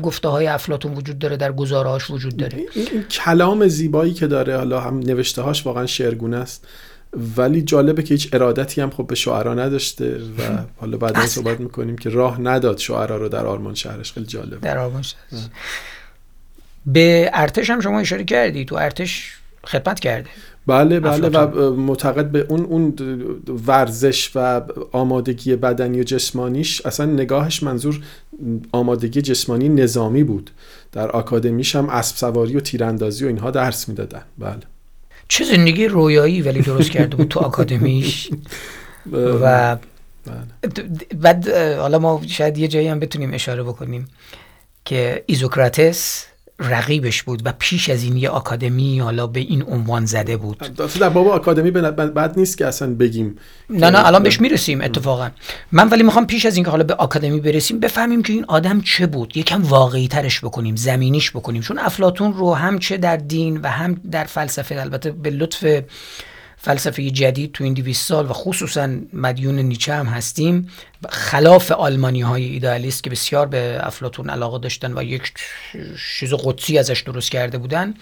گفته 0.02 0.28
های 0.28 0.46
افلاتون 0.46 0.94
وجود 0.94 1.18
داره 1.18 1.36
در 1.36 1.52
گزارهاش 1.52 2.10
وجود 2.10 2.36
داره. 2.36 2.58
این 2.74 3.04
کلام 3.10 3.68
زیبایی 3.68 4.14
که 4.14 4.26
داره 4.26 4.56
حالا 4.56 4.80
هم 4.80 4.98
نوشته 4.98 5.42
هاش 5.42 5.66
واقعا 5.66 5.86
شعرگونه 5.86 6.36
است. 6.36 6.66
ولی 7.36 7.62
جالبه 7.62 8.02
که 8.02 8.14
هیچ 8.14 8.28
ارادتی 8.32 8.80
هم 8.80 8.90
خب 8.90 9.06
به 9.06 9.14
شعرا 9.14 9.54
نداشته 9.54 10.16
و 10.16 10.42
حالا 10.80 10.96
بعدا 10.96 11.26
صحبت 11.26 11.60
می‌کنیم 11.60 11.98
که 11.98 12.10
راه 12.10 12.40
نداد 12.40 12.78
شعرا 12.78 13.16
رو 13.16 13.28
در 13.28 13.46
آرمان 13.46 13.74
شهرش. 13.74 14.12
خیلی 14.12 14.26
جالب. 14.26 14.60
در 14.60 14.78
آرمان 14.78 15.02
شهرش. 15.02 15.42
به 16.86 17.30
ارتش 17.34 17.70
هم 17.70 17.80
شما 17.80 18.00
اشاره 18.00 18.24
کردی. 18.24 18.64
تو 18.64 18.76
ارتش 18.76 19.32
خدمت 19.64 20.00
کرده. 20.00 20.30
بله 20.66 21.00
بله 21.00 21.28
و 21.28 21.74
معتقد 21.74 22.30
به 22.30 22.46
اون 22.48 22.64
اون 22.64 22.94
ورزش 23.66 24.30
و 24.34 24.62
آمادگی 24.92 25.56
بدنی 25.56 26.00
و 26.00 26.02
جسمانیش 26.02 26.86
اصلا 26.86 27.06
نگاهش 27.06 27.62
منظور 27.62 28.00
آمادگی 28.72 29.22
جسمانی 29.22 29.68
نظامی 29.68 30.24
بود. 30.24 30.50
در 30.92 31.10
آکادمیش 31.10 31.76
هم 31.76 31.88
اسب 31.88 32.16
سواری 32.16 32.56
و 32.56 32.60
تیراندازی 32.60 33.24
و 33.24 33.28
اینها 33.28 33.50
درس 33.50 33.88
می‌دادن. 33.88 34.22
بله. 34.38 34.60
چه 35.28 35.44
زندگی 35.44 35.88
رویایی 35.88 36.42
ولی 36.42 36.62
درست 36.62 36.90
کرده 36.90 37.16
بود 37.16 37.28
تو 37.28 37.40
آکادمیش؟ 37.40 38.30
و 39.12 39.76
بله. 39.76 39.78
بعد 41.20 41.48
حالا 41.78 41.98
ما 41.98 42.22
شاید 42.26 42.58
یه 42.58 42.68
جایی 42.68 42.88
هم 42.88 43.00
بتونیم 43.00 43.34
اشاره 43.34 43.62
بکنیم 43.62 44.08
که 44.84 45.24
ایزوکراتس 45.26 46.26
رقیبش 46.62 47.22
بود 47.22 47.42
و 47.44 47.52
پیش 47.58 47.90
از 47.90 48.02
این 48.02 48.16
یه 48.16 48.28
آکادمی 48.28 48.98
حالا 48.98 49.26
به 49.26 49.40
این 49.40 49.62
عنوان 49.62 50.06
زده 50.06 50.36
بود. 50.36 50.58
در 51.00 51.08
باب 51.08 51.28
آکادمی 51.28 51.70
بعد 51.70 52.38
نیست 52.38 52.58
که 52.58 52.66
اصلا 52.66 52.94
بگیم 52.94 53.38
نه 53.70 53.90
نه 53.90 54.06
الان 54.06 54.22
بهش 54.22 54.40
می‌رسیم 54.40 54.80
اتفاقا. 54.80 55.30
من 55.72 55.88
ولی 55.88 56.02
می‌خوام 56.02 56.26
پیش 56.26 56.46
از 56.46 56.56
اینکه 56.56 56.70
حالا 56.70 56.84
به 56.84 56.94
آکادمی 56.94 57.40
برسیم 57.40 57.80
بفهمیم 57.80 58.22
که 58.22 58.32
این 58.32 58.44
آدم 58.48 58.80
چه 58.80 59.06
بود. 59.06 59.36
یکم 59.36 59.62
واقعی 59.62 60.08
ترش 60.08 60.40
بکنیم 60.40 60.76
زمینیش 60.76 61.30
بکنیم. 61.30 61.62
چون 61.62 61.78
افلاتون 61.78 62.34
رو 62.34 62.54
هم 62.54 62.78
چه 62.78 62.96
در 62.96 63.16
دین 63.16 63.60
و 63.60 63.68
هم 63.68 64.00
در 64.10 64.24
فلسفه 64.24 64.80
البته 64.80 65.10
به 65.10 65.30
لطف 65.30 65.82
فلسفه 66.64 67.10
جدید 67.10 67.52
تو 67.52 67.64
این 67.64 67.74
200 67.74 68.08
سال 68.08 68.24
و 68.24 68.32
خصوصا 68.32 68.88
مدیون 69.12 69.58
نیچه 69.58 69.94
هم 69.94 70.06
هستیم. 70.06 70.68
خلاف 71.08 71.72
آلمانی 71.72 72.20
های 72.20 72.44
ایدالیست 72.44 73.04
که 73.04 73.10
بسیار 73.10 73.46
به 73.46 73.78
افلاتون 73.80 74.30
علاقه 74.30 74.58
داشتن 74.58 74.98
و 74.98 75.02
یک 75.02 75.32
چیز 76.18 76.34
قدسی 76.34 76.78
ازش 76.78 77.00
درست 77.00 77.30
کرده 77.30 77.58
بودن. 77.58 77.94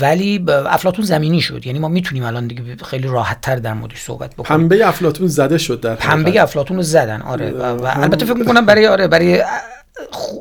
ولی 0.00 0.44
افلاتون 0.48 1.04
زمینی 1.04 1.40
شد. 1.40 1.66
یعنی 1.66 1.78
ما 1.78 1.88
می‌تونیم 1.88 2.24
الان 2.24 2.46
دیگه 2.46 2.62
خیلی 2.84 3.08
راحت 3.08 3.40
تر 3.40 3.56
در 3.56 3.72
موردش 3.72 4.00
صحبت 4.00 4.34
بکنیم. 4.34 4.60
پنبه 4.60 4.88
افلاتون 4.88 5.26
زده 5.26 5.58
شد 5.58 5.80
در 5.80 5.94
پنبه 5.94 6.42
افلاتون 6.42 6.76
رو 6.76 6.82
زدن. 6.82 7.22
آره. 7.22 7.50
و, 7.50 7.62
و 7.62 7.90
البته 7.94 8.26
فکر 8.26 8.36
می‌کنم 8.36 8.66
برای 8.66 8.86
آره 8.86 9.08
برای 9.08 9.44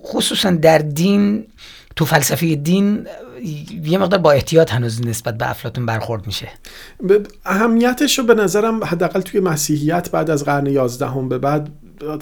خصوصا 0.04 0.52
در 0.52 0.78
دین 0.78 1.48
تو 1.96 2.06
فلسفه 2.06 2.56
دین 2.56 3.08
یه 3.84 3.98
مقدار 3.98 4.20
با 4.20 4.32
احتیاط 4.32 4.72
هنوز 4.74 5.08
نسبت 5.08 5.38
به 5.38 5.50
افلاتون 5.50 5.86
برخورد 5.86 6.28
میشه. 6.28 6.50
اهمیتش 7.46 8.20
رو 8.20 8.26
به 8.26 8.34
نظرم 8.34 8.84
حداقل 8.84 9.22
توی 9.22 9.40
مسیحیت 9.40 10.12
بعد 10.12 10.30
از 10.30 10.46
قرن 10.46 10.66
11 10.66 11.08
هم 11.08 11.30
به 11.30 11.38
بعد 11.38 11.70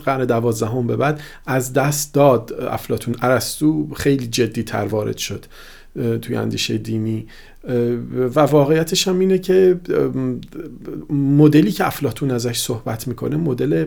قرن 0.06 0.26
دوازدهم 0.26 0.88
به 0.88 0.96
بعد 0.96 1.22
از 1.46 1.74
دست 1.74 2.14
داد 2.14 2.54
افلاتون 2.70 3.16
ارسطو 3.22 3.88
خیلی 3.96 4.28
جدی 4.28 4.64
تر 4.64 4.86
وارد 4.86 5.18
شد 5.18 5.46
توی 6.22 6.36
اندیشه 6.36 6.78
دینی. 6.78 7.28
و 8.36 8.40
واقعیتش 8.40 9.08
هم 9.08 9.20
اینه 9.20 9.38
که 9.38 9.80
مدلی 11.10 11.72
که 11.72 11.88
افلاتون 11.88 12.32
ازش 12.32 12.60
صحبت 12.60 13.08
می‌کنه 13.08 13.38
مدل 13.38 13.86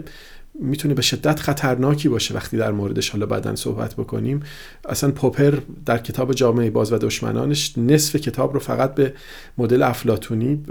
می‌تونه 0.60 0.94
به 0.94 1.02
شدت 1.02 1.40
خطرناکی 1.40 2.08
باشه 2.08 2.34
وقتی 2.34 2.56
در 2.56 2.72
موردش 2.72 3.10
حالا 3.10 3.26
بعدا 3.26 3.56
صحبت 3.56 3.94
بکنیم. 3.94 4.40
اصلا 4.88 5.10
پوپر 5.10 5.58
در 5.86 5.98
کتاب 5.98 6.32
جامعه 6.32 6.70
باز 6.70 6.92
و 6.92 6.98
دشمنانش 6.98 7.78
نصف 7.78 8.16
کتاب 8.16 8.54
رو 8.54 8.60
فقط 8.60 8.94
به 8.94 9.12
مدل 9.58 9.82
افلاتونی 9.82 10.62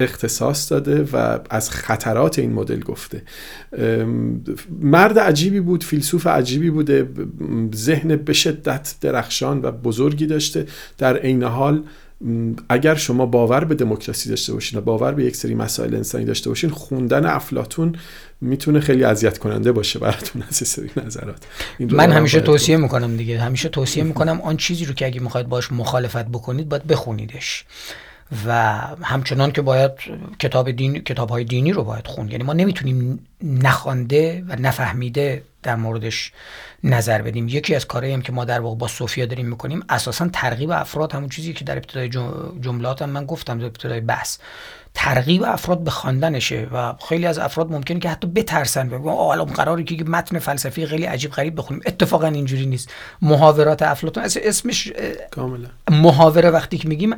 اختصاص 0.00 0.72
داده 0.72 1.08
و 1.12 1.38
از 1.50 1.70
خطرات 1.70 2.38
این 2.38 2.52
مدل 2.52 2.80
گفته. 2.80 3.22
مرد 4.80 5.18
عجیبی 5.18 5.60
بود 5.60 5.84
فیلسوف 5.84 6.26
عجیبی 6.26 6.70
بوده 6.70 7.08
ذهن 7.74 8.16
به 8.16 8.32
شدت 8.32 8.94
درخشان 9.00 9.60
و 9.62 9.70
بزرگی 9.70 10.26
داشته. 10.26 10.66
در 10.98 11.16
عین 11.16 11.42
حال 11.42 11.82
اگر 12.68 12.94
شما 12.94 13.26
باور 13.26 13.64
به 13.64 13.74
دموکراسی 13.74 14.28
داشته 14.28 14.52
باشین 14.52 14.78
و 14.78 14.82
باور 14.82 15.12
به 15.12 15.24
یک 15.24 15.36
سری 15.36 15.54
مسائل 15.54 15.94
انسانی 15.94 16.24
داشته 16.24 16.50
باشین 16.50 16.70
خوندن 16.70 17.26
افلاتون 17.26 17.96
می‌تونه 18.40 18.80
خیلی 18.80 19.04
اذیت 19.04 19.38
کننده 19.38 19.72
باشه 19.72 19.98
براتون 19.98 20.42
از 20.48 20.54
سری 20.54 20.90
نظرات 20.96 21.46
من 21.80 22.12
همیشه 22.12 22.40
توصیه 22.40 22.76
می‌کنم 22.76 23.16
دیگه. 23.16 23.40
همیشه 23.40 23.68
توصیه 23.68 24.04
می‌کنم 24.04 24.40
آن 24.40 24.56
چیزی 24.56 24.84
رو 24.84 24.94
که 24.94 25.06
اگه 25.06 25.20
می‌خواید 25.20 25.48
باش 25.48 25.72
مخالفت 25.72 26.26
بکنید 26.26 26.68
باید 26.68 26.86
بخونیدش. 26.86 27.64
و 28.46 28.78
همچنان 29.02 29.52
که 29.52 29.62
باید 29.62 29.92
کتاب 30.38 30.70
دین 30.70 30.98
کتاب 30.98 31.28
های 31.28 31.44
دینی 31.44 31.72
رو 31.72 31.84
باید 31.84 32.06
خون. 32.06 32.30
یعنی 32.30 32.44
ما 32.44 32.52
نمی‌تونیم 32.52 33.26
نخوانده 33.42 34.44
و 34.48 34.56
نفهمیده 34.56 35.42
در 35.62 35.76
موردش 35.76 36.32
نظر 36.84 37.22
بدیم. 37.22 37.48
یکی 37.48 37.74
از 37.74 37.86
کارهایی 37.86 38.14
هم 38.14 38.22
که 38.22 38.32
ما 38.32 38.44
در 38.44 38.60
واقع 38.60 38.76
با 38.76 38.88
سوفیا 38.88 39.26
داریم 39.26 39.46
می‌کنیم 39.46 39.84
اساسا 39.88 40.28
ترغیب 40.32 40.70
افراد 40.70 41.12
همون 41.12 41.28
چیزی 41.28 41.52
که 41.52 41.64
در 41.64 41.76
ابتدای 41.76 42.08
جملاتم 42.60 43.10
من 43.10 43.26
گفتم 43.26 43.58
در 43.58 43.66
ابتدای 43.66 44.00
بحث. 44.00 44.38
ترغیب 44.94 45.42
افراد 45.42 45.84
به 45.84 45.90
خواندنشه 45.90 46.68
و 46.72 46.94
خیلی 47.08 47.26
از 47.26 47.38
افراد 47.38 47.72
ممکنه 47.72 48.00
که 48.00 48.08
حتی 48.08 48.26
بترسن 48.26 48.88
بگن 48.88 49.08
الان 49.08 49.46
قراره 49.46 49.84
که 49.84 50.04
متن 50.04 50.38
فلسفی 50.38 50.86
خیلی 50.86 51.04
عجیب 51.04 51.30
غریب 51.30 51.58
بخونیم. 51.58 51.82
اتفاقا 51.86 52.26
اینجوری 52.26 52.66
نیست. 52.66 52.90
محاورات 53.22 53.82
افلاطون 53.82 54.24
اسمش 54.24 54.92
کاملا 55.30 55.68
محاوره 55.90 56.50
وقتی 56.50 56.78
که 56.78 56.88
میگیم 56.88 57.14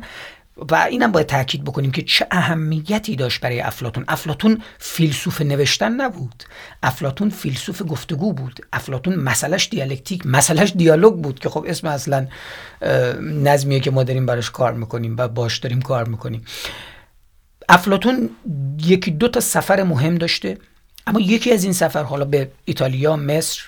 و 0.71 0.75
اینم 0.75 1.11
باید 1.11 1.27
تاکید 1.27 1.63
بکنیم 1.63 1.91
که 1.91 2.01
چه 2.01 2.27
اهمیتی 2.31 3.15
داشت 3.15 3.41
برای 3.41 3.61
افلاتون 3.61 4.05
افلاتون 4.07 4.61
فیلسوف 4.79 5.41
نوشتن 5.41 5.91
نبود. 5.91 6.43
افلاتون 6.83 7.29
فیلسوف 7.29 7.81
گفتگو 7.89 8.33
بود. 8.33 8.65
افلاتون 8.73 9.15
مسئلهش 9.15 9.67
دیالکتیک 9.71 10.25
مسئلهش 10.25 10.73
دیالوگ 10.75 11.13
بود 11.13 11.39
که 11.39 11.49
خب 11.49 11.65
اسم 11.67 11.87
اصلا 11.87 12.27
نظمیه 13.21 13.79
که 13.79 13.91
ما 13.91 14.03
داریم 14.03 14.25
براش 14.25 14.51
کار 14.51 14.73
می‌کنیم 14.73 15.15
و 15.17 15.27
باش 15.27 15.57
داریم 15.57 15.81
کار 15.81 16.07
می‌کنیم. 16.07 16.45
افلاتون 17.69 18.29
یکی 18.83 19.11
دو 19.11 19.27
تا 19.27 19.39
سفر 19.39 19.83
مهم 19.83 20.15
داشته 20.15 20.57
اما 21.07 21.19
یکی 21.19 21.51
از 21.51 21.63
این 21.63 21.73
سفر 21.73 22.03
حالا 22.03 22.25
به 22.25 22.51
ایتالیا 22.65 23.15
مصر 23.15 23.61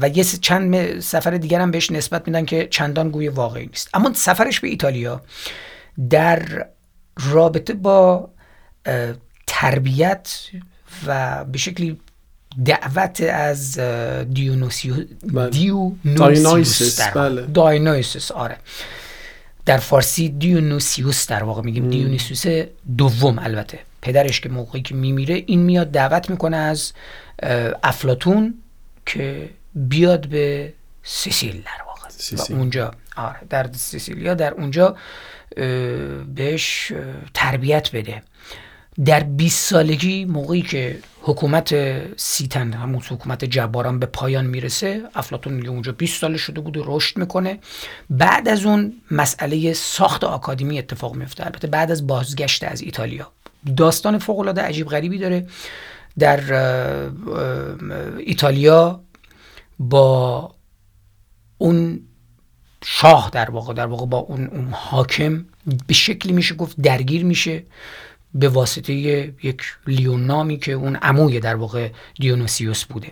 و 0.00 0.08
یه 0.08 0.24
چند 0.24 1.00
سفر 1.00 1.30
دیگر 1.30 1.60
هم 1.60 1.70
بهش 1.70 1.90
نسبت 1.90 2.26
میدن 2.26 2.44
که 2.44 2.68
چندان 2.70 3.10
گوی 3.10 3.28
واقعی 3.28 3.66
نیست 3.66 3.90
اما 3.94 4.12
سفرش 4.14 4.60
به 4.60 4.68
ایتالیا 4.68 5.22
در 6.10 6.66
رابطه 7.20 7.74
با 7.74 8.30
تربیت 9.46 10.38
و 11.06 11.44
به 11.44 11.58
شکلی 11.58 12.00
دعوت 12.64 13.20
از 13.20 13.78
دیونوسیو 14.30 14.94
بله. 15.22 15.50
دیونوسیوس 15.50 17.00
بله. 17.00 17.46
آره 18.34 18.56
در 19.66 19.76
فارسی 19.76 20.28
دیونوسیوس 20.28 21.26
در 21.26 21.42
واقع 21.42 21.62
میگیم. 21.62 21.90
دیونوسیوس 21.90 22.66
دوم 22.96 23.38
البته. 23.38 23.78
پدرش 24.02 24.40
که 24.40 24.48
موقعی 24.48 24.82
که 24.82 24.94
میمیره 24.94 25.44
این 25.46 25.60
میاد 25.60 25.90
دعوت 25.90 26.30
می‌کنه 26.30 26.56
از 26.56 26.92
افلاتون 27.82 28.54
که 29.06 29.50
بیاد 29.74 30.26
به 30.26 30.72
سیسیل 31.02 31.62
در 31.62 31.84
واقع. 31.86 32.00
و 32.36 32.54
اونجا 32.58 32.94
آره 33.16 33.38
در 33.50 33.72
سیسیلیا 33.72 34.34
در 34.34 34.54
اونجا 34.54 34.96
بهش 36.34 36.92
تربیت 37.34 37.90
بده. 37.92 38.22
در 39.04 39.22
20 39.22 39.70
سالگی 39.70 40.24
موقعی 40.24 40.62
که 40.62 40.98
حکومت 41.22 41.74
سیتن 42.16 42.72
همون 42.72 43.02
حکومت 43.10 43.44
جباران 43.44 43.98
به 43.98 44.06
پایان 44.06 44.46
می‌رسه 44.46 45.02
افلاتون 45.14 45.66
اونجا 45.66 45.92
20 45.92 46.20
ساله 46.20 46.36
شده 46.36 46.60
بود 46.60 46.76
و 46.76 46.82
رشد 46.86 47.18
می‌کنه. 47.18 47.58
بعد 48.10 48.48
از 48.48 48.66
اون 48.66 48.92
مسئله 49.10 49.72
ساخت 49.72 50.24
آکادمی 50.24 50.78
اتفاق 50.78 51.14
میفته. 51.14 51.46
البته 51.46 51.66
بعد 51.66 51.90
از 51.90 52.06
بازگشت 52.06 52.64
از 52.64 52.80
ایتالیا. 52.82 53.32
داستان 53.76 54.18
فوق 54.18 54.38
العاده 54.38 54.62
عجیب 54.62 54.88
غریبی 54.88 55.18
داره. 55.18 55.46
در 56.18 56.40
ایتالیا 58.18 59.00
با 59.78 60.54
اون 61.58 62.00
شاه 62.84 63.30
در 63.32 63.50
واقع 63.50 63.74
در 63.74 63.86
واقع 63.86 64.06
با 64.06 64.18
اون, 64.18 64.46
اون 64.46 64.68
حاکم 64.72 65.44
به 65.86 65.94
شکلی 65.94 66.32
میشه 66.32 66.54
گفت 66.54 66.80
درگیر 66.80 67.24
میشه. 67.24 67.62
به 68.34 68.48
واسطه 68.48 68.92
یک 68.92 69.62
لیون 69.86 70.26
نامی 70.26 70.58
که 70.58 70.72
اون 70.72 70.96
عموی 70.96 71.40
در 71.40 71.54
واقع 71.54 71.88
دیونوسیوس 72.20 72.84
بوده. 72.84 73.08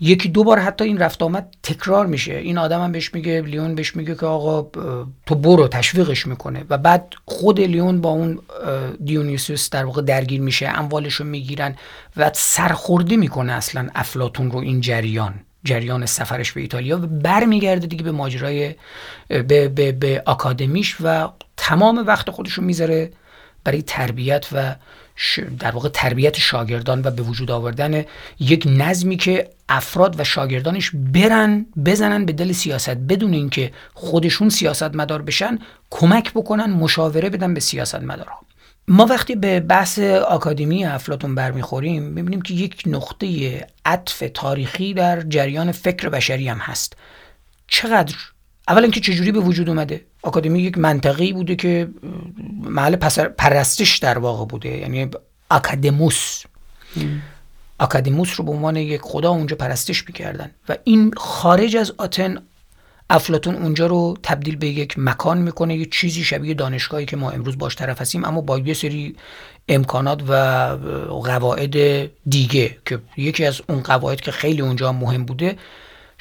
یکی 0.00 0.28
دو 0.28 0.44
بار 0.44 0.58
حتی 0.58 0.84
این 0.84 0.98
رفت 0.98 1.22
آمد 1.22 1.56
تکرار 1.62 2.06
میشه. 2.06 2.34
این 2.34 2.58
آدم 2.58 2.84
هم 2.84 2.92
بهش 2.92 3.14
میگه 3.14 3.40
لیون 3.40 3.74
بهش 3.74 3.96
میگه 3.96 4.14
که 4.14 4.26
آقا 4.26 4.62
تو 5.26 5.34
برو 5.34 5.68
تشویقش 5.68 6.26
می‌کنه. 6.26 6.64
و 6.70 6.78
بعد 6.78 7.14
خود 7.24 7.60
لیون 7.60 8.00
با 8.00 8.08
اون 8.10 8.38
دیونیسوس 9.04 9.70
در 9.70 9.84
واقع 9.84 10.02
درگیر 10.02 10.40
میشه 10.40 10.68
اموالش 10.68 11.14
رو 11.14 11.26
می‌گیرن 11.26 11.76
و 12.16 12.30
سرخورده 12.34 13.16
می‌کنه 13.16 13.52
اصلا 13.52 13.88
افلاتون 13.94 14.50
رو 14.50 14.58
این 14.58 14.80
جریان 14.80 15.34
جریان 15.64 16.06
سفرش 16.06 16.52
به 16.52 16.60
ایتالیا 16.60 16.98
و 16.98 17.06
برمیگرده 17.06 17.86
دیگه 17.86 18.02
به 18.02 18.12
ماجرای 18.12 18.74
به, 19.28 19.68
به, 19.68 19.92
به 19.92 20.22
آکادمیش 20.26 20.96
و 21.00 21.28
تمام 21.56 22.04
وقت 22.06 22.30
خودش 22.30 22.52
رو 22.52 22.64
می‌ذاره 22.64 23.12
برای 23.64 23.82
تربیت 23.82 24.46
و 24.52 24.74
در 25.58 25.70
واقع 25.70 25.88
تربیت 25.88 26.38
شاگردان 26.38 27.02
و 27.04 27.10
به 27.10 27.22
وجود 27.22 27.50
آوردن 27.50 28.04
یک 28.40 28.64
نظمی 28.66 29.16
که 29.16 29.50
افراد 29.68 30.20
و 30.20 30.24
شاگردانش 30.24 30.90
برن 30.94 31.66
بزنن 31.84 32.24
به 32.24 32.32
دل 32.32 32.52
سیاست 32.52 32.96
بدون 32.96 33.32
اینکه 33.32 33.72
خودشون 33.94 34.48
سیاست 34.48 34.94
مدار 34.94 35.22
بشن 35.22 35.58
کمک 35.90 36.32
بکنن 36.32 36.72
مشاوره 36.72 37.30
بدن 37.30 37.54
به 37.54 37.60
سیاست 37.60 38.02
مدارها 38.02 38.40
ما 38.88 39.06
وقتی 39.06 39.34
به 39.34 39.60
بحث 39.60 39.98
آکادمی 39.98 40.84
افلاتون 40.84 41.34
برمیخوریم 41.34 42.02
می‌بینیم 42.02 42.42
که 42.42 42.54
یک 42.54 42.82
نقطه 42.86 43.26
عطف 43.84 44.22
تاریخی 44.34 44.94
در 44.94 45.20
جریان 45.20 45.72
فکر 45.72 46.08
بشری 46.08 46.48
هم 46.48 46.58
هست. 46.58 46.96
چقدر 47.66 48.14
اولا 48.68 48.88
که 48.88 49.00
چجوری 49.00 49.32
به 49.32 49.40
وجود 49.40 49.68
اومده؟ 49.68 50.04
آکادمی 50.22 50.62
یک 50.62 50.78
منطقی 50.78 51.32
بوده 51.32 51.56
که 51.56 51.88
محل 52.62 52.96
پرستش 53.38 53.98
در 53.98 54.18
واقع 54.18 54.44
بوده 54.44 54.68
یعنی 54.68 55.08
اکادموس 55.50 56.42
اکادموس 57.80 58.34
رو 58.36 58.44
به 58.44 58.50
عنوان 58.50 58.76
یک 58.76 59.00
خدا 59.00 59.30
اونجا 59.30 59.56
پرستش 59.56 60.06
می‌کردن 60.06 60.50
و 60.68 60.76
این 60.84 61.12
خارج 61.16 61.76
از 61.76 61.92
آتن 61.98 62.38
افلاتون 63.10 63.54
اونجا 63.54 63.86
رو 63.86 64.16
تبدیل 64.22 64.56
به 64.56 64.68
یک 64.68 64.94
مکان 64.98 65.38
می‌کنه 65.38 65.76
یه 65.76 65.86
چیزی 65.86 66.24
شبیه 66.24 66.54
دانشگاهی 66.54 67.06
که 67.06 67.16
ما 67.16 67.30
امروز 67.30 67.58
باش 67.58 67.76
طرف 67.76 68.00
هستیم 68.00 68.24
اما 68.24 68.40
با 68.40 68.58
یه 68.58 68.74
سری 68.74 69.16
امکانات 69.68 70.22
و 70.28 70.34
قواعد 71.08 71.76
دیگه 72.28 72.78
که 72.86 72.98
یکی 73.16 73.44
از 73.44 73.60
اون 73.68 73.80
قواعد 73.80 74.20
که 74.20 74.30
خیلی 74.30 74.62
اونجا 74.62 74.92
مهم 74.92 75.24
بوده 75.24 75.56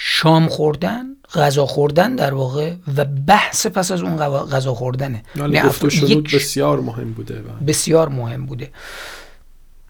شام 0.03 0.47
خوردن 0.47 1.05
غذا 1.33 1.65
خوردن 1.65 2.15
در 2.15 2.33
واقع 2.33 2.73
و 2.97 3.05
بحث 3.05 3.67
پس 3.67 3.91
از 3.91 4.01
اون 4.01 4.17
غذا 4.17 4.73
خوردنه. 4.73 5.23
یعنی 5.35 6.21
بسیار 6.33 6.79
مهم 6.79 7.13
بوده 7.13 7.43
بسیار 7.67 8.09
مهم 8.09 8.45
بوده. 8.45 8.69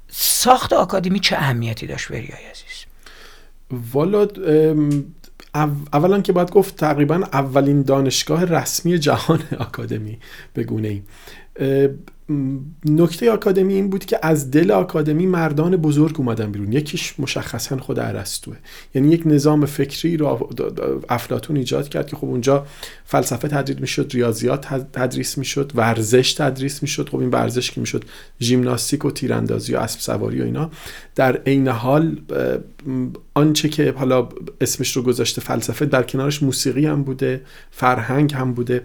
ساخت 0.10 0.74
آکادمی 0.74 1.20
چه 1.20 1.36
اهمیتی 1.36 1.88
داشت 1.88 2.10
بریای 2.10 2.46
عزیز؟ 2.52 2.86
والا 3.94 4.28
اولا 5.94 6.22
که 6.22 6.34
باید 6.34 6.52
گفت 6.52 6.76
تقریبا 6.76 7.16
اولین 7.34 7.82
دانشگاه 7.82 8.46
رسمی 8.46 9.00
جهان 9.00 9.40
آکادمی 9.68 10.20
به 10.54 10.64
گونه 10.64 10.88
ای. 10.88 11.02
نکته 12.86 13.32
آکادمی 13.32 13.74
این 13.74 13.90
بود 13.90 14.06
که 14.06 14.20
از 14.22 14.52
دل 14.52 14.72
آکادمی 14.72 15.26
مردان 15.26 15.76
بزرگ 15.76 16.16
اومدن 16.18 16.52
بیرون. 16.52 16.74
یکیش 16.74 17.14
مشخصا 17.20 17.78
خود 17.78 18.00
ارسطوه. 18.00 18.56
یعنی 18.96 19.10
یک 19.10 19.24
نظام 19.26 19.66
فکری 19.66 20.18
رو 20.18 20.50
افلاتون 21.10 21.56
ایجاد 21.56 21.90
کرد 21.90 22.08
که 22.08 22.16
خب 22.16 22.26
اونجا 22.26 22.66
فلسفه 23.06 23.48
تدریس 23.48 23.80
می‌شد 23.80 24.12
ریاضیات 24.14 24.66
تدریس 24.94 25.38
می‌شد 25.38 25.72
ورزش 25.76 26.34
تدریس 26.34 26.82
می‌شد. 26.82 27.10
خب 27.10 27.18
این 27.18 27.30
ورزش 27.30 27.72
که 27.72 27.82
می‌شد 27.82 28.04
ژیمناستیک 28.42 29.06
و 29.06 29.12
تیراندازی 29.12 29.76
و 29.76 29.78
اسب 29.78 30.00
سواری 30.00 30.42
و 30.42 30.44
اینا. 30.44 30.72
در 31.16 31.38
عین 31.38 31.68
حال 31.68 32.18
آنچه 33.34 33.70
که 33.70 33.94
حالا 33.98 34.30
اسمش 34.62 34.98
رو 34.98 35.02
گذاشته 35.02 35.42
فلسفه 35.42 35.86
در 35.86 36.04
کنارش 36.04 36.44
موسیقی 36.44 36.86
هم 36.86 37.04
بوده 37.04 37.42
فرهنگ 37.72 38.34
هم 38.34 38.54
بوده 38.54 38.82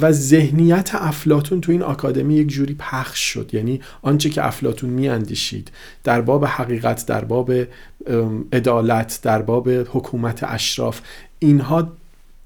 و 0.00 0.12
ذهنیت 0.12 0.90
افلاطون 0.94 1.60
تو 1.60 1.72
این 1.72 1.82
آکادمی 1.82 2.34
یک 2.34 2.48
جوری 2.48 2.74
پخش 2.90 3.32
شد. 3.32 3.50
یعنی 3.54 3.80
آنچه 4.02 4.30
که 4.30 4.46
افلاطون 4.46 4.90
میاندیشید 4.90 5.70
در 6.04 6.20
باب 6.20 6.44
حقیقت 6.44 7.06
در 7.06 7.24
باب 7.24 7.52
عدالت 8.52 9.20
در 9.22 9.42
باب 9.42 9.68
حکومت 9.68 10.40
اشراف 10.42 11.00
اینها 11.38 11.92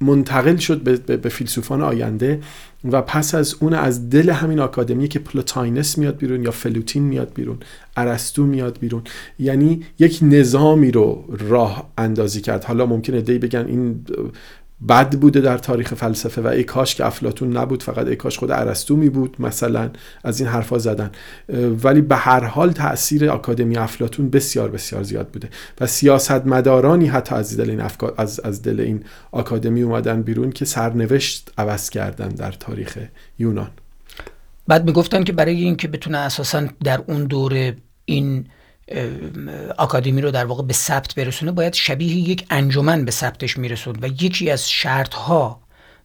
منتقل 0.01 0.57
شد 0.57 0.81
به, 0.81 1.17
به 1.17 1.29
فیلسوفان 1.29 1.83
آینده 1.83 2.41
و 2.85 3.03
پس 3.03 3.35
از 3.35 3.55
اون 3.61 3.75
از 3.75 4.11
دل 4.11 4.31
همین 4.31 4.61
آکادمی 4.61 5.09
که 5.09 5.19
پلوتاینس 5.19 5.99
میاد 5.99 6.17
بیرون 6.17 6.43
یا 6.43 6.51
فلوتین 6.51 7.03
میاد 7.03 7.33
بیرون 7.35 7.59
ارسطو 7.97 8.47
میاد 8.47 8.79
بیرون 8.79 9.03
یعنی 9.39 9.83
یک 9.99 10.19
نظامی 10.23 10.91
رو 10.91 11.25
راه 11.49 11.91
اندازی 11.99 12.41
کرد. 12.41 12.65
حالا 12.65 12.87
ممکنه 12.87 13.21
دی 13.21 13.39
بگن 13.39 13.67
این 13.67 14.07
بد 14.89 15.17
بوده 15.17 15.41
در 15.41 15.59
تاریخ 15.59 15.95
فلسفه 15.95 16.43
و 16.43 16.47
ای 16.47 16.65
کاش 16.65 16.95
که 16.95 17.07
افلاتون 17.07 17.57
نبود 17.57 17.83
فقط 17.83 18.07
ای 18.07 18.17
کاش 18.17 18.39
خود 18.39 18.51
ارسطو 18.51 18.97
می 18.97 19.09
بود 19.09 19.37
مثلا 19.39 19.91
از 20.25 20.41
این 20.41 20.49
حرفا 20.49 20.79
زدن. 20.79 21.11
ولی 21.83 22.01
به 22.01 22.17
هر 22.17 22.45
حال 22.45 22.73
تاثیر 22.73 23.31
آکادمی 23.31 23.77
افلاتون 23.77 24.31
بسیار 24.31 24.71
بسیار 24.71 25.03
زیاد 25.03 25.29
بوده 25.29 25.49
و 25.81 25.87
سیاستمدارانی 25.87 27.07
حتی 27.07 27.35
از 27.35 27.57
دل 27.57 27.71
این 27.71 27.83
از, 28.17 28.41
از 28.41 28.63
دل 28.63 28.81
این 28.81 29.05
آکادمی 29.33 29.83
اومدن 29.83 30.23
بیرون 30.23 30.51
که 30.51 30.65
سرنوشت 30.65 31.53
عوض 31.59 31.91
کردن 31.91 32.29
در 32.29 32.53
تاریخ 32.53 32.99
یونان. 33.39 33.71
بعد 34.69 34.85
می‌گفتن 34.85 35.25
که 35.25 35.33
برای 35.33 35.65
اینکه 35.65 35.89
بتونه 35.89 36.19
اساسا 36.19 36.67
در 36.85 37.01
اون 37.07 37.25
دوره 37.25 37.77
این 38.05 38.47
آکادمی 39.79 40.21
رو 40.21 40.31
در 40.31 40.45
واقع 40.45 40.63
به 40.63 40.73
ثبت 40.73 41.15
برسونه 41.15 41.53
باید 41.53 41.75
شبیه 41.75 42.17
یک 42.17 42.47
انجمن 42.51 43.05
به 43.05 43.11
ثبتش 43.11 43.57
میرسون 43.57 43.97
و 44.03 44.07
یکی 44.07 44.51
از 44.51 44.71
شرط 44.71 45.15
ها 45.15 45.61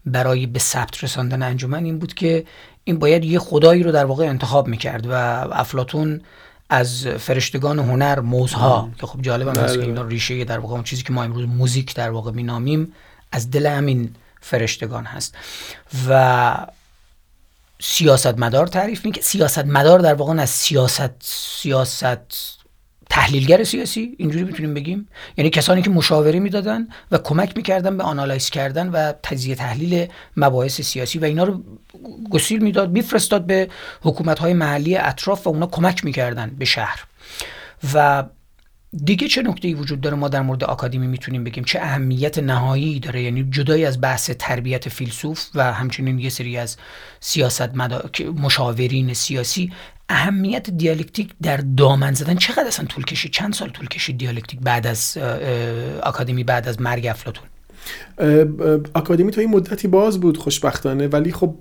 برای 0.06 0.46
به 0.46 0.60
ثبت 0.60 1.04
رساندن 1.04 1.44
انجمن 1.44 1.86
این 1.86 2.00
بود 2.00 2.14
که 2.14 2.46
این 2.84 3.00
باید 3.00 3.26
یه 3.26 3.40
خدایی 3.40 3.84
رو 3.84 3.92
در 3.92 4.06
واقع 4.06 4.26
انتخاب 4.26 4.68
می‌کرد 4.68 5.08
و 5.08 5.12
افلاتون 5.52 6.22
از 6.70 7.08
فرشتگان 7.08 7.80
هنر 7.80 8.20
موزها 8.20 8.90
که 9.00 9.08
خب 9.08 9.22
جالب 9.22 9.48
هم 9.48 9.64
هست 9.64 9.76
که 9.76 9.82
اینا 9.82 10.02
ریشه 10.02 10.46
در 10.46 10.60
واقع 10.60 10.74
اون 10.74 10.84
چیزی 10.84 11.04
که 11.04 11.14
ما 11.14 11.24
امروز 11.24 11.46
موزیک 11.48 11.96
در 11.96 12.10
واقع 12.10 12.32
مینامیم 12.32 12.94
از 13.32 13.52
دل 13.52 13.66
همین 13.66 14.16
فرشتگان 14.42 15.06
هست. 15.06 15.36
و 16.10 16.68
سیاست 17.82 18.38
مدار 18.38 18.68
تعریف 18.68 19.06
می‌کنه. 19.06 19.24
سیاست 19.24 19.66
مدار 19.66 20.00
در 20.00 20.14
واقع 20.14 20.42
از 20.42 20.50
سیاست 20.50 21.12
سیاست 21.24 22.61
تحلیلگر 23.12 23.64
سیاسی 23.64 24.16
اینجوری 24.18 24.44
می‌تونیم 24.44 24.74
بگیم. 24.74 25.08
یعنی 25.38 25.50
کسانی 25.50 25.82
که 25.82 25.90
مشاوره 25.90 26.40
می‌دادن 26.40 26.88
و 27.12 27.18
کمک 27.18 27.58
می‌کردن 27.58 27.98
به 27.98 28.04
analyze 28.04 28.50
کردن 28.50 28.90
و 28.90 29.14
تجزیه 29.24 29.56
تحلیل 29.56 30.08
مباحث 30.38 30.82
سیاسی 30.82 31.20
و 31.20 31.26
اینا 31.26 31.44
رو 31.44 31.64
گسیل 32.30 32.64
می‌داد 32.64 32.92
میفرستاد 32.92 33.46
به 33.46 33.70
حکومت 34.02 34.40
های 34.40 34.54
محلی 34.54 34.98
اطراف 34.98 35.48
و 35.48 35.50
اونا 35.50 35.68
کمک 35.68 36.06
می‌کردن 36.06 36.56
به 36.60 36.66
شهر. 36.66 37.04
و 37.94 38.24
دیگه 38.98 39.28
چه 39.28 39.42
نکته 39.42 39.76
وجود 39.76 40.02
داره 40.02 40.16
ما 40.16 40.28
در 40.28 40.42
مورد 40.42 40.64
آکادمی 40.64 41.08
می‌تونیم 41.08 41.44
بگیم؟ 41.44 41.64
چه 41.64 41.80
اهمیت 41.82 42.40
نهایی 42.40 43.00
داره؟ 43.00 43.22
یعنی 43.22 43.44
جدای 43.44 43.86
از 43.86 44.02
بحث 44.02 44.32
تربیت 44.40 44.90
فیلسوف 44.90 45.50
و 45.56 45.74
همچنین 45.74 46.20
یه 46.20 46.30
سری 46.30 46.58
از 46.58 46.78
سیاست 47.20 47.76
مشاورین 48.36 49.14
سیاسی 49.14 49.72
اهمیت 50.10 50.70
دیالکتیک 50.70 51.34
در 51.42 51.58
دامن 51.58 52.14
زدن 52.14 52.36
چقدر 52.36 52.68
اصلا 52.68 52.86
طول 52.86 53.04
کشید؟ 53.06 53.32
چند 53.32 53.54
سال 53.54 53.70
طول 53.70 53.88
کشید 53.88 54.18
دیالکتیک 54.18 54.60
بعد 54.60 54.88
از 54.88 55.18
آکادمی 56.04 56.44
بعد 56.44 56.68
از 56.68 56.82
مرگ 56.82 57.06
افلاتون 57.06 57.51
آکادمی 58.94 59.32
تا 59.32 59.42
این 59.42 59.50
مدتی 59.50 59.88
باز 59.88 60.20
بود 60.20 60.38
خوشبختانه 60.38 61.08
ولی 61.08 61.32
خب 61.32 61.56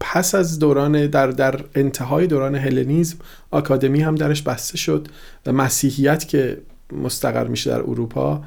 پس 0.00 0.34
از 0.34 0.58
دوران 0.58 1.06
در, 1.06 1.26
در 1.26 1.60
انتهای 1.74 2.26
دوران 2.26 2.54
هلنیزم 2.54 3.16
آکادمی 3.50 4.00
هم 4.00 4.14
درش 4.14 4.42
بسته 4.42 4.76
شد 4.76 5.08
و 5.46 5.52
مسیحیت 5.52 6.28
که 6.28 6.58
مستقر 6.92 7.46
میشه 7.46 7.70
در 7.70 7.80
اروپا 7.80 8.42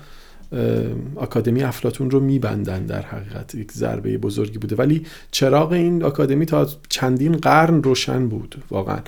آکادمی 1.16 1.64
افلاتون 1.64 2.12
رو 2.12 2.20
میبندن 2.20 2.86
در 2.86 3.02
حقیقت 3.02 3.56
یک 3.56 3.72
ضربه 3.72 4.18
بزرگی 4.18 4.58
بوده. 4.58 4.76
ولی 4.76 5.06
چراغ 5.32 5.72
این 5.72 6.04
آکادمی 6.04 6.46
تا 6.46 6.68
چندین 6.90 7.38
قرن 7.38 7.84
روشن 7.84 8.30
بود 8.30 8.56
واقعا. 8.72 9.00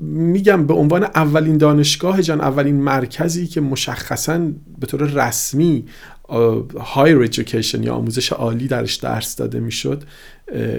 میگم 0.00 0.66
به 0.66 0.74
عنوان 0.74 1.04
اولین 1.04 1.58
دانشگاه 1.58 2.22
جان 2.22 2.40
اولین 2.40 2.76
مرکزی 2.76 3.46
که 3.46 3.60
مشخصا 3.60 4.40
به 4.78 4.86
طور 4.86 5.02
رسمی 5.02 5.84
هایر 6.80 7.18
ایژوکیشن 7.18 7.82
یا 7.82 7.94
آموزش 7.94 8.32
عالی 8.32 8.68
درش 8.68 8.94
درس 8.94 9.36
داده 9.36 9.60
می‌شد 9.60 10.02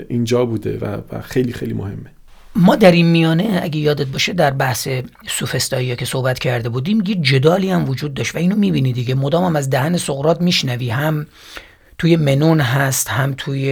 اینجا 0.10 0.46
بوده 0.46 0.78
و 1.12 1.22
خیلی 1.22 1.54
خیلی 1.54 1.74
مهمه. 1.74 2.12
ما 2.56 2.76
در 2.76 2.92
این 2.92 3.06
میانه 3.06 3.60
اگه 3.64 3.78
یادت 3.78 4.08
باشه 4.08 4.34
در 4.34 4.52
بحث 4.52 4.88
سوفستایی 5.28 5.96
که 5.96 6.06
صحبت 6.06 6.40
کرده 6.40 6.70
بودیم 6.70 7.04
یه 7.08 7.16
جدالی 7.16 7.70
هم 7.70 7.90
وجود 7.90 8.14
داشت 8.14 8.36
و 8.36 8.38
اینو 8.38 8.56
می‌بینی 8.56 8.94
دیگه. 8.94 9.16
مدام 9.16 9.44
هم 9.44 9.56
از 9.56 9.70
دهن 9.70 9.98
سقرات 9.98 10.42
میشنوی. 10.42 10.90
هم 10.90 11.28
توی 11.98 12.16
منون 12.16 12.60
هست 12.60 13.08
هم 13.08 13.34
توی 13.38 13.66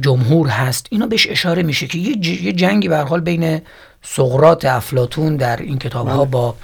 جمهور 0.00 0.48
هست. 0.48 0.86
اینا 0.90 1.06
بهش 1.06 1.26
اشاره 1.30 1.62
میشه 1.62 1.86
که 1.86 1.98
یه 1.98 2.52
جنگی 2.52 2.88
به 2.88 2.98
حال 2.98 3.20
بین 3.20 3.60
سقرات 4.02 4.64
افلاتون 4.64 5.36
در 5.36 5.56
این 5.56 5.78
کتاب 5.78 6.08
ها 6.08 6.24
بله. 6.24 6.30
با 6.30 6.54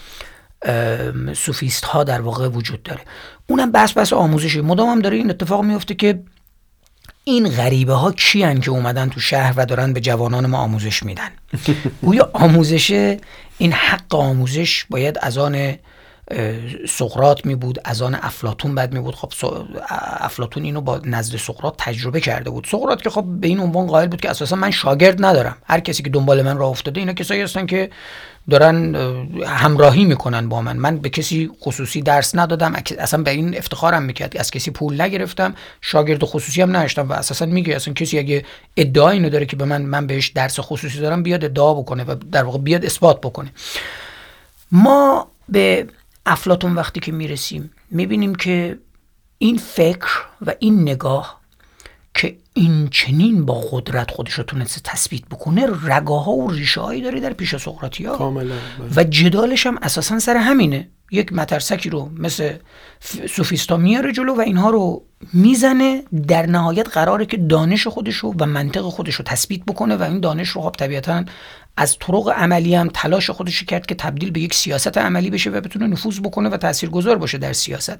سوفیست 1.34 1.84
ها 1.84 2.04
در 2.04 2.20
واقع 2.20 2.48
وجود 2.48 2.82
داره. 2.82 3.00
اونم 3.46 3.72
بس 3.72 3.92
بس 3.92 4.12
آموزشی. 4.12 4.60
مدام 4.60 4.88
هم 4.88 5.00
داره 5.00 5.16
این 5.16 5.30
اتفاق 5.30 5.64
میفته 5.64 5.94
که 5.94 6.22
این 7.24 7.48
غریبه 7.48 7.92
ها 7.92 8.12
کیان 8.12 8.60
که 8.60 8.70
اومدن 8.70 9.08
تو 9.08 9.20
شهر 9.20 9.54
و 9.56 9.66
دارن 9.66 9.92
به 9.92 10.00
جوانان 10.00 10.46
ما 10.46 10.58
آموزش 10.58 11.02
میدن. 11.02 11.28
گویا 12.02 12.30
آموزش 12.32 13.16
این 13.58 13.72
حق 13.72 14.14
آموزش 14.14 14.84
باید 14.90 15.18
از 15.22 15.38
آن 15.38 15.74
سقرات 16.88 17.46
می 17.46 17.54
بود 17.54 17.78
از 17.84 18.02
آن 18.02 18.14
افلاتون 18.14 18.74
بد 18.74 18.94
می 18.94 19.00
بود. 19.00 19.14
خب 19.14 19.32
افلاتون 20.18 20.64
اینو 20.64 20.80
با 20.80 21.00
نزد 21.04 21.36
سقرات 21.36 21.74
تجربه 21.78 22.20
کرده 22.20 22.50
بود. 22.50 22.66
سقرات 22.70 23.02
که 23.02 23.10
خب 23.10 23.24
به 23.40 23.48
این 23.48 23.60
عنوان 23.60 23.86
قائل 23.86 24.06
بود 24.06 24.20
که 24.20 24.30
اساسا 24.30 24.56
من 24.56 24.70
شاگرد 24.70 25.24
ندارم. 25.24 25.56
هر 25.64 25.80
کسی 25.80 26.02
که 26.02 26.10
دنبال 26.10 26.42
من 26.42 26.56
راه 26.58 26.70
افتاده 26.70 27.00
اینا 27.00 27.12
کسایی 27.12 27.42
هستن 27.42 27.66
که 27.66 27.90
دارن 28.50 28.94
همراهی 29.46 30.04
می‌کنن 30.04 30.48
با 30.48 30.62
من. 30.62 30.76
من 30.76 30.96
به 30.96 31.08
کسی 31.08 31.50
خصوصی 31.60 32.02
درس 32.02 32.34
ندادم. 32.34 32.74
اصلا 32.98 33.22
به 33.22 33.30
این 33.30 33.56
افتخارم 33.58 34.02
می‌کرد. 34.02 34.36
از 34.36 34.50
کسی 34.50 34.70
پول 34.70 35.00
نگرفتم. 35.00 35.54
شاگرد 35.80 36.24
خصوصی 36.24 36.62
هم 36.62 36.76
نداشتم 36.76 37.08
و 37.08 37.12
اساسا 37.12 37.46
میگه 37.46 37.76
اصلا 37.76 37.94
کسی 37.94 38.18
اگه 38.18 38.44
ادعا 38.76 39.10
اینو 39.10 39.28
داره 39.30 39.46
که 39.46 39.56
به 39.56 39.64
من 39.64 39.82
من 39.82 40.06
بهش 40.06 40.28
درس 40.28 40.60
خصوصی 40.60 40.98
دارم 40.98 41.22
بیاد 41.22 41.44
ادعا 41.44 41.74
بکنه 41.74 42.04
و 42.04 42.14
در 42.32 42.44
واقع 42.44 42.58
بیاد 42.58 42.84
اثبات 42.84 43.20
بکنه. 43.20 43.52
ما 44.72 45.28
به 45.48 45.86
افلاتون 46.26 46.74
وقتی 46.74 47.00
که 47.00 47.12
می‌رسیم 47.12 47.70
می‌بینیم 47.90 48.34
که 48.34 48.78
این 49.38 49.58
فکر 49.58 50.24
و 50.46 50.54
این 50.58 50.82
نگاه 50.82 51.40
که 52.14 52.36
این 52.54 52.88
چنین 52.88 53.44
با 53.44 53.60
قدرت 53.70 54.10
خودش 54.10 54.32
رو 54.32 54.44
تونسته 54.44 54.80
تثبیت 54.84 55.24
بکنه 55.24 55.66
رگاها 55.82 56.32
و 56.32 56.50
ریشه 56.50 56.80
هایی 56.80 57.02
داره 57.02 57.20
در 57.20 57.32
پیش 57.32 57.56
سقراطیا 57.56 58.16
کاملا 58.16 58.54
بله. 58.78 58.88
و 58.96 59.04
جدالش 59.04 59.66
هم 59.66 59.78
اساسا 59.82 60.18
سر 60.18 60.36
همینه 60.36 60.88
یک 61.10 61.32
مترسکی 61.32 61.90
رو 61.90 62.10
مثل 62.18 62.52
سوفیستا 63.28 63.76
میاره 63.76 64.12
جلو 64.12 64.34
و 64.34 64.40
اینها 64.40 64.70
رو 64.70 65.02
می‌زنه 65.32 66.02
در 66.28 66.46
نهایت 66.46 66.88
قراره 66.88 67.26
که 67.26 67.36
دانش 67.36 67.86
خودش 67.86 68.16
رو 68.16 68.34
و 68.40 68.46
منطق 68.46 68.82
خودش 68.82 69.14
رو 69.14 69.24
تثبیت 69.24 69.64
بکنه 69.64 69.96
و 69.96 70.02
این 70.02 70.20
دانش 70.20 70.48
رو 70.48 70.60
خب 70.60 70.74
طبیعتا 70.78 71.24
از 71.76 71.98
طرق 71.98 72.28
عملی 72.28 72.74
هم 72.74 72.88
تلاش 72.94 73.30
خودش 73.30 73.62
کرد 73.62 73.86
که 73.86 73.94
تبدیل 73.94 74.30
به 74.30 74.40
یک 74.40 74.54
سیاست 74.54 74.98
عملی 74.98 75.30
بشه 75.30 75.50
و 75.50 75.60
بتونه 75.60 75.86
نفوذ 75.86 76.20
بکنه 76.20 76.48
و 76.48 76.56
تاثیرگذار 76.56 77.18
باشه 77.18 77.38
در 77.38 77.52
سیاست. 77.52 77.98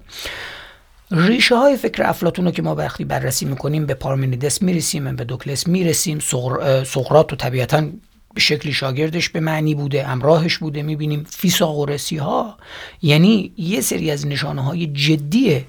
ریشه 1.11 1.57
های 1.57 1.77
فکر 1.77 2.03
افلاتون 2.03 2.45
رو 2.45 2.51
که 2.51 2.63
ما 2.63 2.75
وقتی 2.75 3.05
بررسی 3.05 3.45
می‌کنیم 3.45 3.87
به 3.87 3.95
پارمنیدس 3.95 4.63
می‌رسیم 4.63 5.17
به 5.17 5.25
دوکلس 5.25 5.67
می‌رسیم 5.67 6.19
سقراط 6.85 7.33
و 7.33 7.37
طبیعتا 7.37 7.89
به 8.37 8.43
شکلی 8.43 8.73
شاگردش 8.73 9.29
به 9.29 9.41
معنی 9.41 9.75
بوده 9.75 10.05
همراهش 10.05 10.59
بوده 10.59 10.83
می‌بینیم. 10.83 11.27
فیساغورسی 11.31 12.17
ها 12.17 12.57
یعنی 13.03 13.53
یه 13.57 13.81
سری 13.81 14.11
از 14.11 14.27
نشانه 14.27 14.63
های 14.63 14.87
جدی 14.87 15.65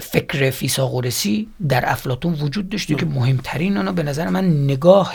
فکر 0.00 0.50
فیساغورسی 0.50 1.48
در 1.68 1.84
افلاتون 1.86 2.32
وجود 2.32 2.68
داشته 2.68 2.94
که 2.94 3.06
مهمترین 3.06 3.76
آنها 3.76 3.92
به 3.92 4.02
نظر 4.02 4.28
من 4.28 4.64
نگاه 4.64 5.14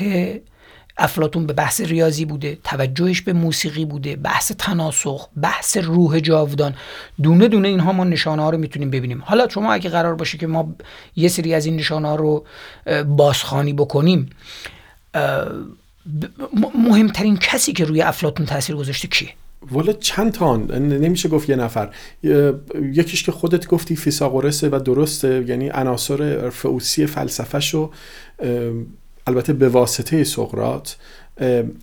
افلاتون 0.97 1.45
به 1.45 1.53
بحث 1.53 1.81
ریاضی 1.81 2.25
بوده 2.25 2.57
توجهش 2.63 3.21
به 3.21 3.33
موسیقی 3.33 3.85
بوده 3.85 4.15
بحث 4.15 4.51
تناسخ 4.51 5.27
بحث 5.41 5.77
روح 5.77 6.19
جاودان. 6.19 6.75
دونه 7.23 7.47
دونه 7.47 7.67
اینها 7.67 7.91
ما 7.91 8.03
نشانه 8.03 8.41
ها 8.41 8.49
رو 8.49 8.57
می‌تونیم 8.57 8.89
ببینیم. 8.89 9.23
حالا 9.25 9.49
شما 9.49 9.73
اگه 9.73 9.89
قرار 9.89 10.15
باشه 10.15 10.37
که 10.37 10.47
ما 10.47 10.75
یه 11.15 11.27
سری 11.27 11.53
از 11.53 11.65
این 11.65 11.75
نشانه 11.75 12.07
ها 12.07 12.15
رو 12.15 12.45
بازخانی 13.07 13.73
بکنیم 13.73 14.29
مهمترین 16.75 17.37
کسی 17.37 17.73
که 17.73 17.85
روی 17.85 18.01
افلاتون 18.01 18.45
تاثیر 18.45 18.75
گذاشته 18.75 19.07
کیه؟ 19.07 19.29
والا 19.71 19.93
چند 19.93 20.31
تا 20.31 20.57
نمیشه 20.57 21.29
گفت 21.29 21.49
یه 21.49 21.55
نفر. 21.55 21.89
یکیش 22.93 23.23
که 23.23 23.31
خودت 23.31 23.67
گفتی 23.67 23.95
فیساغورسه 23.95 24.69
و 24.69 24.79
درسته 24.79 25.45
یعنی 25.47 25.69
عناصر 25.69 26.49
فعوسی 26.49 27.05
فلسفهشو 27.05 27.91
البته 29.27 29.53
به 29.53 29.69
واسطه 29.69 30.23
سقرات 30.23 30.97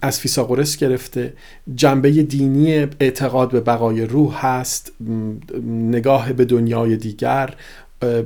از 0.03 0.21
فیساغورس 0.21 0.77
گرفته. 0.77 1.33
جنبه 1.75 2.11
دینی 2.11 2.73
اعتقاد 3.01 3.51
به 3.51 3.61
بقای 3.61 4.05
روح 4.05 4.47
هست 4.47 4.93
نگاه 5.67 6.33
به 6.33 6.45
دنیای 6.45 6.97
دیگر. 6.97 7.55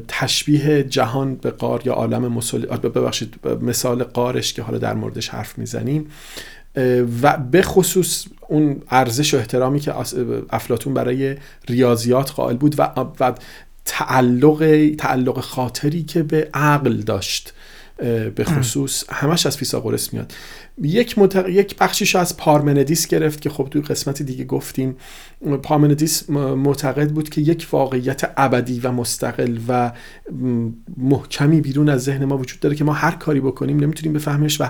تشبیه 0.09 0.83
جهان 0.83 1.35
به 1.35 1.51
قار 1.51 1.83
یا 1.85 1.93
عالم 1.93 2.41
ببخشید 2.83 3.35
مثال 3.63 4.05
قارش 4.05 4.53
که 4.53 4.63
حالا 4.63 4.79
در 4.79 4.95
موردش 4.95 5.29
حرف 5.29 5.59
می‌زنیم. 5.59 6.11
و 7.23 7.37
به 7.51 7.63
خصوص 7.63 8.27
اون 8.49 8.83
ارزش 8.91 9.35
و 9.35 9.37
احترامی 9.37 9.81
که 9.81 9.95
افلاتون 10.51 10.95
برای 10.95 11.37
ریاضیات 11.69 12.31
قائل 12.31 12.57
بود 12.57 12.75
و, 12.79 12.89
و 13.21 13.33
تعلق 13.85 14.91
تعلق 14.99 15.41
خاطری 15.41 16.03
که 16.03 16.23
به 16.23 16.49
عقل 16.55 16.97
داشت. 16.97 17.53
به 18.35 18.45
خصوص 18.45 19.05
همش 19.11 19.47
از 19.47 19.57
فیساغورس 19.57 20.13
میاد. 20.13 20.35
یک, 20.83 21.19
متق... 21.19 21.49
یک 21.49 21.77
بخشیش 21.77 22.17
از 22.17 22.37
پارمندیس 22.37 23.07
گرفت 23.07 23.41
که 23.41 23.51
خب 23.51 23.69
توی 23.71 23.83
قسمت 23.83 24.23
دیگه 24.23 24.45
گفتیم. 24.45 24.97
پارمندیس 25.63 26.31
معتقد 26.31 27.11
بود 27.11 27.29
که 27.29 27.41
یک 27.41 27.69
واقعیت 27.73 28.33
ابدی 28.37 28.81
و 28.81 28.93
مستقل 28.93 29.59
و 29.69 29.93
محکمی 30.97 31.61
بیرون 31.61 31.89
از 31.89 32.05
ذهن 32.05 32.25
ما 32.25 32.39
وجود 32.39 32.61
داره 32.61 32.75
که 32.75 32.85
ما 32.85 32.93
هر 32.93 33.11
کاری 33.11 33.41
بکنیم 33.41 33.81
نمی‌تونیم 33.81 34.13
بفهمش 34.13 34.61
و 34.61 34.65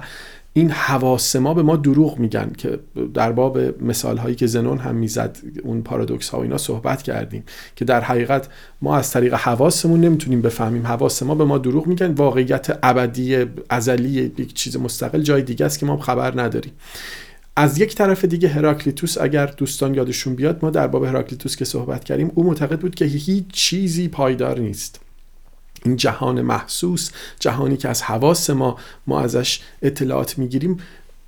این 0.53 0.71
حواس 0.71 1.37
ما 1.37 1.55
به 1.55 1.63
ما 1.63 1.77
دروغ 1.77 2.19
میگن 2.19 2.53
که 2.59 2.79
در 3.15 3.33
باب 3.33 3.83
مثال 3.83 4.19
هایی 4.19 4.35
که 4.35 4.47
زنون 4.47 4.79
هم 4.79 4.95
می‌زد 4.95 5.39
اون 5.63 5.83
پارادوکس 5.83 6.29
ها 6.29 6.39
و 6.39 6.43
اینا 6.43 6.59
صحبت 6.59 7.03
کردیم 7.03 7.45
که 7.77 7.85
در 7.85 8.01
حقیقت 8.01 8.49
ما 8.83 8.97
از 8.97 9.11
طریق 9.11 9.35
حواسمون 9.35 10.01
نمی‌تونیم 10.01 10.43
بفهمیم. 10.43 10.87
حواس 10.87 11.23
ما 11.23 11.35
به 11.35 11.45
ما 11.45 11.59
دروغ 11.59 11.87
میگن 11.87 12.13
واقعیت 12.13 12.79
ابدی 12.83 13.45
ازلی 13.69 14.33
یک 14.39 14.55
چیز 14.55 14.77
مستقل 14.77 15.23
جای 15.23 15.43
دیگه 15.43 15.67
است 15.67 15.79
که 15.79 15.87
ما 15.87 15.97
خبر 15.97 16.43
نداریم. 16.43 16.73
از 17.57 17.79
یک 17.79 17.95
طرف 17.95 18.25
دیگه 18.25 18.49
هراکلیتوس 18.49 19.19
اگر 19.19 19.47
دوستان 19.47 19.95
یادشون 19.95 20.35
بیاد 20.35 20.59
ما 20.63 20.71
در 20.71 20.87
باب 20.87 21.05
هراکلیتوس 21.05 21.57
که 21.57 21.65
صحبت 21.65 22.05
کردیم 22.05 22.33
او 22.35 22.45
معتقد 22.45 22.81
بود 22.81 22.95
که 22.95 23.05
هیچ 23.05 23.45
چیزی 23.53 24.09
پایدار 24.09 24.59
نیست. 24.59 25.01
این 25.85 25.97
جهان 25.97 26.43
محسوس 26.43 27.11
جهانی 27.41 27.77
که 27.77 27.89
از 27.89 28.03
حواس 28.03 28.51
ما 28.51 28.77
ما 29.07 29.21
ازش 29.21 29.61
اطلاعات 29.83 30.39
می‌گیریم 30.39 30.77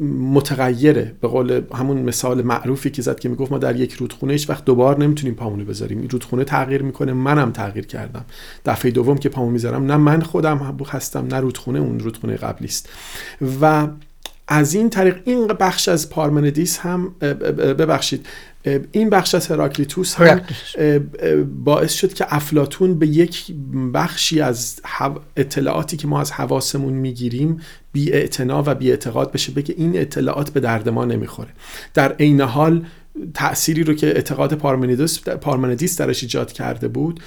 متغیره. 0.01 1.15
به 1.21 1.29
قول 1.29 1.63
همون 1.75 1.97
مثال 2.03 2.43
معروفی 2.43 2.91
که 2.91 3.03
زد 3.03 3.21
که 3.21 3.29
می‌گفت 3.29 3.53
ما 3.53 3.59
در 3.59 3.77
یک 3.77 3.93
رودخونه 3.93 4.33
هیچ 4.33 4.51
وقت 4.51 4.65
دوبار 4.65 4.99
نمی‌تونیم 4.99 5.35
پامونو 5.35 5.65
بذاریم. 5.65 5.99
این 5.99 6.09
رودخونه 6.11 6.45
تغییر 6.45 6.83
می‌کنه 6.83 7.13
منم 7.13 7.51
تغییر 7.53 7.87
کردم. 7.87 8.25
دفعه 8.65 8.91
دوم 8.91 9.19
که 9.19 9.29
پامو 9.29 9.51
می‌ذارم 9.51 9.87
نه 9.87 9.97
من 9.97 10.23
خودم 10.23 10.77
هستم 10.89 11.27
نه 11.27 11.41
رودخونه 11.41 11.79
اون 11.79 12.01
رودخونه 12.01 12.37
قبلی 12.37 12.69
است 12.69 12.89
و 13.61 13.89
از 14.49 14.75
این 14.75 14.91
طریق 14.91 15.17
این 15.25 15.47
بخش 15.47 15.89
از 15.89 16.11
پارمندیس 16.11 16.79
هم 16.79 17.15
ببخشید 17.79 18.27
این 18.93 19.11
بخش 19.11 19.35
از 19.35 19.47
هراکلیتوس 19.47 20.15
هم 20.15 20.41
باعث 21.65 21.93
شد 21.93 22.13
که 22.13 22.27
افلاتون 22.29 22.99
به 22.99 23.07
یک 23.07 23.53
بخشی 23.95 24.41
از 24.41 24.81
اطلاعاتی 25.37 25.97
که 25.97 26.07
ما 26.07 26.21
از 26.21 26.33
حواسمون 26.33 26.93
می‌گیریم 26.93 27.61
بی 27.93 28.13
و 28.43 28.75
بی 28.75 28.91
اعتقاد 28.91 29.33
بشه 29.33 29.53
بگه 29.53 29.75
این 29.79 29.99
اطلاعات 30.01 30.51
به 30.51 30.61
درد 30.61 30.89
ما 30.89 31.05
نمی‌خوره. 31.05 31.51
در 31.95 32.13
عین 32.13 32.41
حال 32.41 32.85
تأثیری 33.35 33.85
رو 33.85 33.95
که 33.95 34.07
اعتقاد 34.07 34.55
پارمندیس 35.41 36.01
درش 36.01 36.23
ایجاد 36.23 36.53
کرده 36.53 36.89
بود 36.89 37.21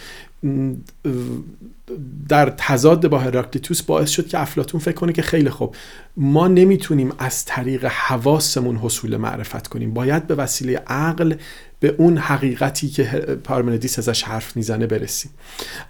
در 2.29 2.53
تضاد 2.57 3.07
با 3.07 3.19
هراکلیتوس 3.19 3.81
باعث 3.81 4.09
شد 4.09 4.27
که 4.27 4.39
افلاتون 4.39 4.79
فکر 4.79 4.95
کنه 4.95 5.13
که 5.13 5.21
خیلی 5.21 5.49
خوب. 5.49 5.75
ما 6.17 6.47
نمی‌تونیم 6.47 7.11
از 7.17 7.45
طریق 7.45 7.85
حواسمون 7.85 8.75
حصول 8.75 9.17
معرفت 9.17 9.67
کنیم. 9.67 9.93
باید 9.93 10.27
به 10.27 10.35
وسیله 10.35 10.83
عقل 10.87 11.33
به 11.79 11.95
اون 11.97 12.17
حقیقتی 12.17 12.89
که 12.89 13.03
پارمندیس 13.43 13.99
ازش 13.99 14.23
حرف 14.23 14.55
می‌زنه 14.55 14.87
برسیم. 14.87 15.31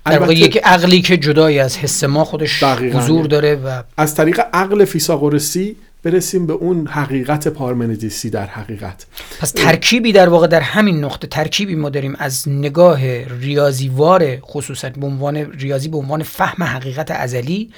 در 0.05 0.19
واقع 0.19 0.33
یک 0.33 0.57
عقلی 0.63 1.01
که 1.01 1.17
جدای 1.17 1.59
از 1.59 1.77
حس 1.77 2.03
ما 2.03 2.25
خودش 2.25 2.63
حضور 2.63 3.25
داره 3.25 3.55
و 3.55 3.83
از 3.97 4.15
طریق 4.15 4.41
عقل 4.53 4.85
فیساغورسی 4.85 5.75
برسیم 6.05 6.47
به 6.47 6.53
اون 6.53 6.87
حقیقت 6.87 7.47
پارمندیسی 7.47 8.29
در 8.29 8.45
حقیقت 8.45 9.05
پس 9.39 9.51
ترکیبی 9.51 10.11
در 10.11 10.29
واقع 10.29 10.47
در 10.47 10.61
همین 10.61 11.03
نقطه 11.03 11.27
ترکیبی 11.27 11.75
ما 11.75 11.89
داریم 11.89 12.15
از 12.19 12.49
نگاه 12.49 13.23
ریاضیوار 13.23 14.37
خصوصا 14.41 14.89
به 14.89 15.05
عنوان 15.07 15.35
ریاضی 15.35 15.87
به 15.89 15.97
عنوان 15.97 16.23
فهم 16.23 16.63
حقیقت 16.63 17.11
ازلی 17.11 17.71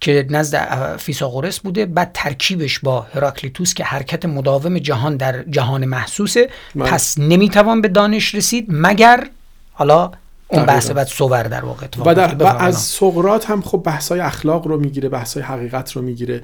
که 0.00 0.26
نزد 0.30 0.96
فیساغورس 0.96 1.60
بوده 1.60 1.86
بعد 1.86 2.10
ترکیبش 2.14 2.78
با 2.78 3.00
هراکلیتوس 3.00 3.74
که 3.74 3.84
حرکت 3.84 4.24
مداوم 4.24 4.78
جهان 4.78 5.16
در 5.16 5.42
جهان 5.42 5.84
محسوسه 5.84 6.50
من. 6.74 6.86
پس 6.86 7.18
نمی‌توان 7.18 7.80
به 7.80 7.88
دانش 7.88 8.34
رسید 8.34 8.66
مگر 8.68 9.26
حالا 9.72 10.10
اون 10.56 10.66
بحث 10.66 10.90
بعد 10.90 11.06
صور 11.06 11.42
در 11.42 11.64
واقع 11.64 11.86
و, 12.06 12.14
در 12.14 12.34
و 12.34 12.46
از 12.46 12.78
سقرات 12.78 13.50
هم 13.50 13.62
خب 13.62 13.82
بحثای 13.84 14.20
اخلاق 14.20 14.66
رو 14.66 14.80
می‌گیره 14.80 15.08
بحثای 15.08 15.42
حقیقت 15.42 15.92
رو 15.92 16.02
می‌گیره 16.02 16.42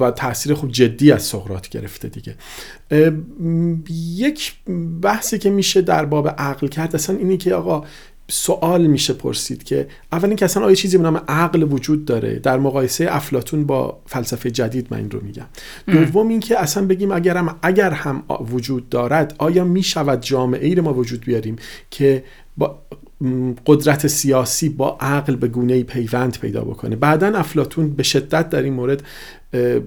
و 0.00 0.10
تاثیر 0.10 0.54
خب 0.54 0.68
جدی 0.68 1.12
از 1.12 1.22
سقرات 1.22 1.68
گرفته 1.68 2.08
دیگه. 2.08 2.34
یک 4.16 4.54
بحثی 5.02 5.38
که 5.38 5.50
میشه 5.50 5.80
در 5.80 6.04
باب 6.04 6.28
عقل 6.28 6.66
کرد 6.66 6.94
اصلا 6.94 7.16
اینی 7.16 7.36
که 7.36 7.54
آقا 7.54 7.84
سوال 8.30 8.86
میشه 8.86 9.12
پرسید 9.12 9.62
که 9.62 9.88
اول 10.12 10.28
اینکه 10.28 10.44
اصلا 10.44 10.64
آیا 10.64 10.74
چیزی 10.74 10.96
به 10.96 11.02
نام 11.02 11.20
عقل 11.28 11.62
وجود 11.62 12.04
داره؟ 12.04 12.38
در 12.38 12.58
مقایسه 12.58 13.06
افلاتون 13.10 13.66
با 13.66 14.00
فلسفه 14.06 14.50
جدید 14.50 14.86
من 14.90 14.98
این 14.98 15.10
رو 15.10 15.20
میگم. 15.22 15.46
دوم 15.86 16.28
اینکه 16.28 16.60
اصلا 16.60 16.86
بگیم 16.86 17.12
اگر 17.12 17.36
هم 17.36 17.56
اگر 17.62 17.90
هم 17.90 18.22
وجود 18.52 18.88
دارد 18.88 19.34
آیا 19.38 19.64
می‌شود 19.64 20.20
جامعه 20.20 20.66
ای 20.66 20.74
رو 20.74 20.82
ما 20.82 20.94
وجود 20.94 21.20
بیاریم 21.20 21.56
که 21.90 22.24
با 22.56 22.82
قدرت 23.66 24.06
سیاسی 24.06 24.68
با 24.68 24.96
عقل 25.00 25.36
به 25.36 25.48
گونه 25.48 25.82
پیوند 25.82 26.38
پیدا 26.38 26.60
بکنه. 26.60 26.96
بعدا 26.96 27.26
افلاتون 27.26 27.90
به 27.90 28.02
شدت 28.02 28.50
در 28.50 28.62
این 28.62 28.72
مورد 28.72 29.02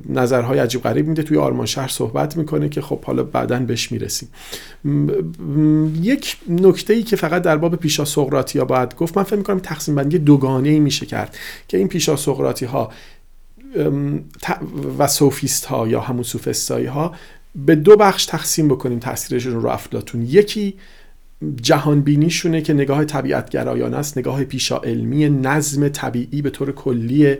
نظرهای 0.10 0.60
عجیب 0.60 0.82
غریب 0.82 1.08
میده. 1.08 1.24
توی 1.24 1.38
آرمان 1.38 1.66
شهر 1.66 1.88
صحبت 1.88 2.38
می‌کنه 2.38 2.70
که 2.70 2.82
خب 2.82 3.04
حالا 3.04 3.24
بعدا 3.24 3.60
بهش 3.60 3.92
می‌رسیم. 3.92 4.30
یک 6.02 6.38
نکته 6.50 6.94
ای 6.94 7.04
که 7.04 7.16
فقط 7.16 7.42
در 7.42 7.58
باب 7.58 7.76
پیشا 7.76 8.06
سقراطی 8.06 8.60
ها 8.60 8.66
باید 8.66 8.96
گفت 8.96 9.18
من 9.18 9.24
فکر 9.24 9.36
می‌کنم 9.36 9.60
تقسیم 9.60 9.96
بندی 9.96 10.18
دوگانه 10.18 10.70
ای 10.70 10.80
میشه 10.80 11.06
کرد 11.06 11.38
که 11.68 11.78
این 11.78 11.88
پیشا 11.88 12.16
سقراطی 12.16 12.66
ها 12.66 12.92
و 14.98 15.08
سوفیست 15.08 15.66
ها 15.66 15.88
یا 15.88 16.00
همون 16.00 16.24
سوفستایی 16.24 16.86
ها 16.86 17.16
به 17.56 17.76
دو 17.76 17.96
بخش 17.96 18.26
تقسیم 18.26 18.68
بکنیم 18.68 19.00
تاثیرشون 19.00 19.54
رو 19.54 19.70
افلاتون 19.70 20.22
یکی 20.22 20.74
جهان 21.62 22.02
بینیشونه 22.02 22.62
که 22.62 22.74
نگاه 22.74 23.06
طبیعت 23.06 23.50
گرایانه 23.50 23.98
است 23.98 24.18
نگاه 24.18 24.44
پیشا 24.44 24.78
علمی 24.78 25.30
نظم 25.30 25.90
طبیعی 25.90 26.42
به 26.42 26.50
طور 26.50 26.72
کلی 26.72 27.38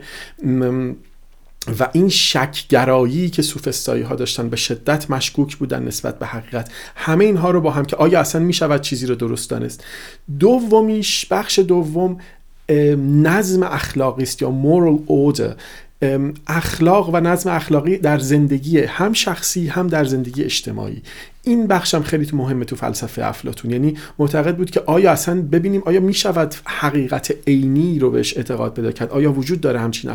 و 1.78 1.88
این 1.92 2.08
شکگرایی 2.08 3.30
که 3.30 3.42
سوفستایی 3.42 4.02
ها 4.02 4.14
داشتن 4.14 4.48
به 4.48 4.56
شدت 4.56 5.10
مشکوک 5.10 5.56
بودن 5.56 5.82
نسبت 5.82 6.18
به 6.18 6.26
حقیقت. 6.26 6.70
همه 6.96 7.24
اینها 7.24 7.50
رو 7.50 7.60
با 7.60 7.70
هم 7.70 7.84
که 7.84 7.96
آیا 7.96 8.20
اصلا 8.20 8.40
می 8.40 8.52
شود 8.52 8.80
چیزی 8.80 9.06
رو 9.06 9.14
درست 9.14 9.50
دانست. 9.50 9.84
دومیش 10.38 11.26
بخش 11.26 11.58
دوم 11.58 12.18
نظم 13.22 13.62
اخلاقی 13.62 14.22
است 14.22 14.42
یا 14.42 14.54
moral 14.62 15.10
order. 15.10 15.54
اخلاق 16.46 17.14
و 17.14 17.20
نظم 17.20 17.50
اخلاقی 17.50 17.98
در 17.98 18.18
زندگی 18.18 18.80
هم 18.80 19.12
شخصی 19.12 19.66
هم 19.66 19.86
در 19.86 20.04
زندگی 20.04 20.44
اجتماعی. 20.44 21.02
این 21.44 21.66
بخشم 21.66 22.02
خیلی 22.02 22.26
تو 22.26 22.36
مهمه 22.36 22.64
تو 22.64 22.76
فلسفه 22.76 23.24
افلاتون. 23.26 23.70
یعنی 23.70 23.96
معتقد 24.18 24.56
بود 24.56 24.70
که 24.70 24.82
آیا 24.86 25.12
اصلا 25.12 25.42
ببینیم 25.42 25.82
آیا 25.84 26.00
می 26.00 26.14
شود 26.14 26.54
حقیقت 26.64 27.34
عینی 27.46 27.98
رو 27.98 28.10
بهش 28.10 28.36
اعتقاد 28.36 28.74
پیدا 28.74 28.92
کرد؟ 28.92 29.10
آیا 29.10 29.32
وجود 29.32 29.60
داره 29.60 29.80
همچین 29.80 30.10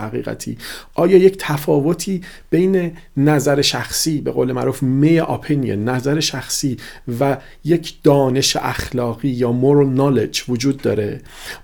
حقیقتی؟ 0.00 0.58
آیا 0.94 1.16
یک 1.16 1.36
تفاوتی 1.38 2.20
بین 2.50 2.92
نظر 3.16 3.62
شخصی 3.62 4.20
به 4.20 4.30
قول 4.30 4.52
معروف 4.52 4.82
می 4.82 5.18
اپینین 5.18 5.88
نظر 5.88 6.20
شخصی 6.20 6.76
و 7.20 7.36
یک 7.64 7.94
دانش 8.02 8.56
اخلاقی 8.56 9.28
یا 9.28 9.60
moral 9.62 9.98
knowledge 9.98 10.48
وجود 10.48 10.76
داره؟ 10.82 11.20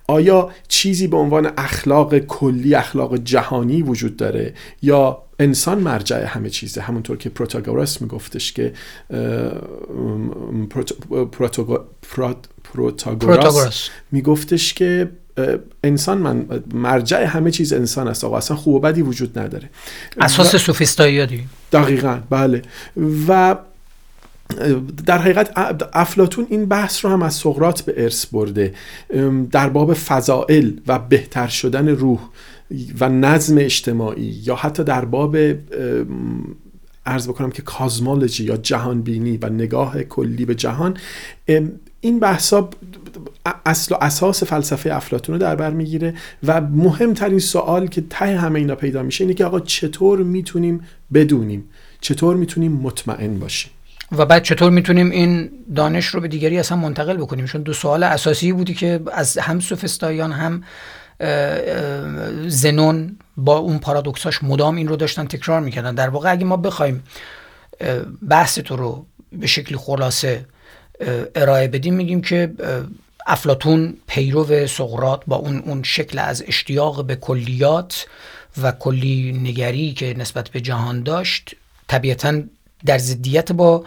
آیا 0.07 0.51
چیزی 0.69 1.07
به 1.07 1.17
عنوان 1.17 1.51
اخلاق 1.57 2.19
کلی 2.19 2.75
اخلاق 2.75 3.17
جهانی 3.17 3.83
وجود 3.83 4.17
داره؟ 4.17 4.55
یا 4.83 5.23
انسان 5.41 5.79
مرجع 5.79 6.25
همه 6.25 6.51
چیزه. 6.51 6.81
همونطور 6.81 7.17
که 7.17 7.29
پروتاگوراس 7.29 8.03
میگفتش 8.03 8.53
که 8.53 8.73
پروتاگوراس 12.63 13.89
میگفتش 14.13 14.75
که 14.75 15.11
انسان 15.85 16.19
من 16.19 16.47
مرجع 16.75 17.25
همه 17.25 17.51
چیز 17.51 17.73
انسان 17.73 18.09
است 18.09 18.25
آقا. 18.25 18.37
اصلا 18.39 18.57
خوب 18.57 18.75
و 18.75 18.81
بدی 18.81 19.03
وجود 19.03 19.39
نداره. 19.39 19.71
اساس 20.21 20.57
سوفیستایی 20.57 21.27
دی 21.27 21.47
دقیقا 21.73 22.21
بله. 22.31 22.63
و 23.29 23.57
در 25.07 25.19
حقیقت 25.19 25.51
افلاتون 25.93 26.47
این 26.51 26.67
بحث 26.67 27.05
رو 27.05 27.11
هم 27.11 27.23
از 27.23 27.35
سقرات 27.35 27.83
به 27.83 28.03
ارث 28.03 28.27
برده. 28.27 28.75
در 29.51 29.69
باب 29.69 29.95
فضائل 29.95 30.73
و 30.87 30.99
بهتر 30.99 31.49
شدن 31.49 31.89
روح. 31.89 32.21
و 33.01 33.09
نظم 33.09 33.59
اجتماعی 33.59 34.41
یا 34.45 34.55
حتی 34.55 34.85
در 34.85 35.05
باب 35.05 35.37
ارز 37.07 37.29
بکنم 37.29 37.51
که 37.51 37.63
کازمولوژی 37.63 38.45
یا 38.45 38.57
جهان 38.57 39.03
بینی 39.03 39.37
و 39.37 39.49
نگاه 39.49 40.03
کلی 40.03 40.45
به 40.45 40.55
جهان 40.55 40.97
این 42.01 42.21
بحثا 42.21 42.71
اصل 43.67 43.95
و 43.95 43.99
اساس 44.01 44.43
فلسفه 44.43 44.95
افلاتون 44.95 45.35
رو 45.35 45.39
در 45.39 45.57
بر 45.57 45.71
می‌گیره 45.71 46.15
و 46.47 46.61
مهمترین 46.61 47.39
سوال 47.39 47.87
که 47.87 48.05
ته 48.11 48.39
همه 48.39 48.59
اینا 48.59 48.75
پیدا 48.75 49.03
میشه 49.03 49.25
اینه 49.25 49.35
که 49.35 49.45
آقا 49.45 49.61
چطور 49.61 50.23
می‌تونیم 50.23 50.81
بدونیم؟ 51.15 51.65
چطور 52.01 52.37
می‌تونیم 52.37 52.73
مطمئن 52.73 53.39
باشیم؟ 53.39 53.71
و 54.13 54.27
بعد 54.27 54.43
چطور 54.43 54.71
می‌تونیم 54.71 55.11
این 55.11 55.51
دانش 55.77 56.07
رو 56.07 56.21
به 56.21 56.29
دیگری 56.29 56.59
اصلا 56.59 56.79
منتقل 56.79 57.17
بکنیم؟ 57.17 57.47
چون 57.47 57.63
دو 57.63 57.73
سوال 57.73 58.03
اساسی 58.03 58.53
بودی 58.53 58.75
که 58.75 59.01
از 59.13 59.39
هم 59.39 59.61
سوفستایان 59.61 60.33
هم 60.33 60.63
زنون 62.47 63.19
با 63.37 63.59
اون 63.59 63.79
پارادوکساش 63.79 64.43
مدام 64.43 64.77
این 64.77 64.89
رو 64.89 64.97
داشتن 64.97 65.27
تکرار 65.27 65.61
می‌کردن. 65.61 65.95
در 65.95 66.09
واقع 66.09 66.33
اگه 66.33 66.45
ما 66.45 66.57
بخوایم 66.57 67.03
بحث 68.29 68.59
تو 68.59 68.77
رو 68.77 69.07
به 69.33 69.47
شکلی 69.47 69.79
خلاصه 69.79 70.47
ارائه 71.35 71.69
بدیم 71.69 71.95
میگیم 71.95 72.21
که 72.21 72.53
افلاتون 73.27 73.97
پیرو 74.07 74.67
سقرات 74.67 75.23
با 75.27 75.37
اون 75.37 75.59
اون 75.59 75.83
شکل 75.83 76.19
از 76.19 76.45
اشتیاق 76.47 77.05
به 77.05 77.17
کلیات 77.17 78.07
و 78.63 78.73
کلی 78.73 79.33
نگری 79.33 79.93
که 79.93 80.15
نسبت 80.19 80.49
به 80.49 80.61
جهان 80.61 81.03
داشت 81.03 81.55
طبیعتا 81.89 82.43
در 82.87 82.99
ضدیت 82.99 83.53
با 83.53 83.85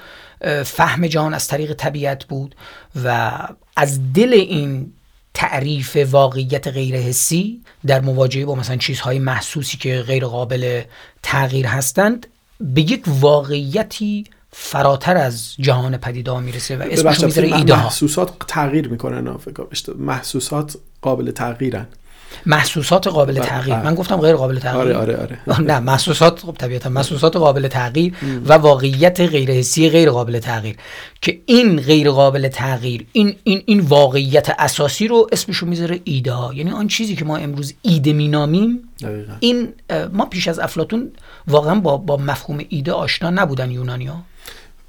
فهم 0.66 1.08
جهان 1.08 1.34
از 1.34 1.48
طریق 1.48 1.74
طبیعت 1.74 2.26
بود 2.26 2.56
و 3.04 3.40
از 3.76 4.14
دل 4.14 4.34
این 4.34 4.94
تعریف 5.34 5.98
واقعیت 6.12 6.68
غیر 6.68 6.96
حسی 6.96 7.62
در 7.86 8.02
مواجهه 8.02 8.46
با 8.46 8.56
مثلا 8.56 8.78
چیزهای 8.78 9.20
محسوسی 9.20 9.78
که 9.78 10.02
غیر 10.08 10.26
قابل 10.26 10.82
تغییر 11.24 11.68
هستند 11.68 12.28
به 12.60 12.82
یک 12.82 13.04
واقعیتی 13.08 14.26
فراتر 14.52 15.18
از 15.18 15.56
جهان 15.60 15.98
پدیده 15.98 16.40
می‌رسه 16.40 16.78
و 16.78 16.82
اسمش 16.82 17.24
می‌ذاره 17.24 17.56
ایده 17.56 17.84
محسوسات 17.84 18.32
تغییر 18.48 18.88
می‌کنن 18.88 19.36
محسوسات 19.96 20.78
قابل 21.02 21.32
تغییرن. 21.32 21.88
محسوسات 22.46 23.08
قابل 23.08 23.34
بله، 23.34 23.46
تغییر. 23.46 23.76
بله. 23.76 23.86
من 23.86 23.96
گفتم 23.96 24.18
غیر 24.18 24.36
قابل 24.36 24.60
تغییر. 24.60 24.96
آره 24.98 25.18
آره 25.18 25.40
آره. 25.48 25.62
نه 25.72 25.80
محسوسات 25.80 26.40
خب 26.40 26.56
طبیعتا 26.60 26.90
محسوسات 26.90 27.36
قابل 27.36 27.68
تغییر 27.68 28.14
و 28.46 28.54
واقعیت 28.54 29.22
غیر 29.22 29.52
حسی 29.52 29.90
غیر 29.90 30.10
قابل 30.10 30.40
تغییر. 30.40 30.76
که 31.22 31.40
این 31.46 31.82
غیر 31.82 32.10
قابل 32.10 32.48
تغییر 32.48 33.06
این 33.12 33.36
این 33.44 33.64
این 33.66 33.80
واقعیت 33.80 34.56
اساسی 34.60 35.08
رو 35.08 35.28
اسمشو 35.32 35.66
می‌ذاره 35.66 36.00
ایده 36.04 36.32
ها. 36.32 36.54
یعنی 36.54 36.72
آن 36.72 36.88
چیزی 36.88 37.16
که 37.16 37.26
ما 37.26 37.38
امروز 37.38 37.74
ایده 37.82 38.14
مینامیم 38.14 38.80
این 39.40 39.74
ما 40.14 40.26
پیش 40.26 40.48
از 40.48 40.60
افلاتون 40.60 41.12
واقعا 41.48 41.76
با 41.80 41.98
با 41.98 42.18
مفهوم 42.18 42.60
ایده 42.70 42.92
آشنا 42.92 43.30
نبودن 43.30 43.72
یونانیا 43.72 44.16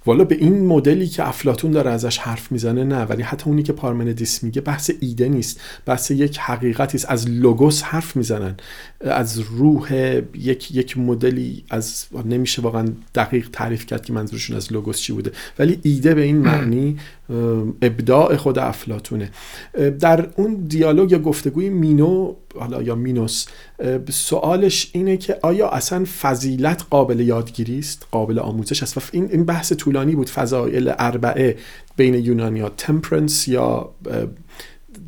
والا 0.06 0.24
به 0.24 0.34
این 0.34 0.66
مدلی 0.66 1.06
که 1.06 1.28
افلاتون 1.28 1.70
داره 1.70 1.90
ازش 1.90 2.18
حرف 2.18 2.52
می‌زنه 2.52 2.84
نه 2.84 3.02
ولی 3.02 3.22
حتی 3.22 3.50
اونی 3.50 3.62
که 3.62 3.72
پارمندیس 3.72 4.42
میگه 4.42 4.60
بحث 4.60 4.90
ایده 5.00 5.28
نیست. 5.28 5.60
بحث 5.86 6.10
یک 6.10 6.38
حقیقتی 6.38 6.96
است. 6.98 7.10
از 7.10 7.28
لوگوس 7.28 7.82
حرف 7.82 8.16
می‌زنن. 8.16 8.56
از 9.00 9.38
روح 9.38 9.94
یک 10.34 10.74
یک 10.74 10.98
مدلی 10.98 11.64
از 11.70 12.06
نمیشه 12.24 12.62
واقعا 12.62 12.88
دقیق 13.14 13.48
تعریف 13.52 13.86
کرد 13.86 14.04
که 14.04 14.12
منظورشون 14.12 14.56
از 14.56 14.72
لوگوس 14.72 15.00
چی 15.00 15.12
بوده. 15.12 15.32
ولی 15.58 15.78
ایده 15.82 16.14
به 16.14 16.22
این 16.22 16.36
معنی 16.36 16.96
ابداع 17.82 18.37
خود 18.37 18.58
افلاتونه 18.58 19.30
در 20.00 20.28
اون 20.37 20.54
دیالوگ 20.54 21.12
یا 21.12 21.18
گفتگوی 21.18 21.68
مینو 21.68 22.34
حالا 22.58 22.82
یا 22.82 22.94
مینوس 22.94 23.46
سوالش 24.10 24.90
اینه 24.92 25.16
که 25.16 25.38
آیا 25.42 25.68
اصلا 25.68 26.04
فضیلت 26.20 26.84
قابل 26.90 27.20
یادگیری 27.20 27.78
است؟ 27.78 28.06
قابل 28.10 28.38
آموزش 28.38 28.82
است. 28.82 28.98
و 28.98 29.00
این 29.12 29.28
این 29.30 29.44
بحث 29.44 29.72
طولانی 29.72 30.14
بود. 30.14 30.30
فضایل 30.30 30.92
اربعه 30.98 31.56
بین 31.96 32.14
یونانیا 32.14 32.68
تمپرنس 32.68 33.48
یا 33.48 33.90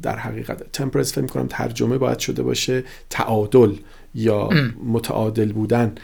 در 0.03 0.17
حقیقت 0.17 0.73
تمپرنس 0.73 1.13
فکر 1.13 1.27
کنم 1.27 1.47
ترجمه 1.47 1.99
باید 1.99 2.19
شده 2.19 2.43
باشه 2.43 2.85
تعادل 3.11 3.73
یا 4.15 4.49
متعادل 4.85 5.53
بودن. 5.53 5.95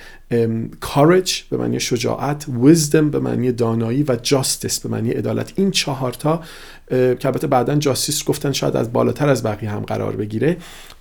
Courage 0.84 1.32
به 1.50 1.56
معنی 1.56 1.80
شجاعت 1.80 2.46
wisdom 2.64 2.96
به 2.96 3.18
معنی 3.18 3.52
دانایی 3.52 4.02
و 4.02 4.16
justice 4.16 4.80
به 4.82 4.88
معنی 4.88 5.10
عدالت. 5.10 5.52
این 5.56 5.70
چهارتا 5.70 6.42
که 6.88 7.26
البته 7.26 7.46
بعدا 7.46 7.74
جاستیس 7.74 8.24
گفتن 8.24 8.52
شاید 8.52 8.76
از 8.76 8.92
بالاتر 8.92 9.28
از 9.28 9.42
بقیه 9.42 9.70
هم 9.70 9.80
قرار 9.80 10.16
بگیره. 10.16 10.56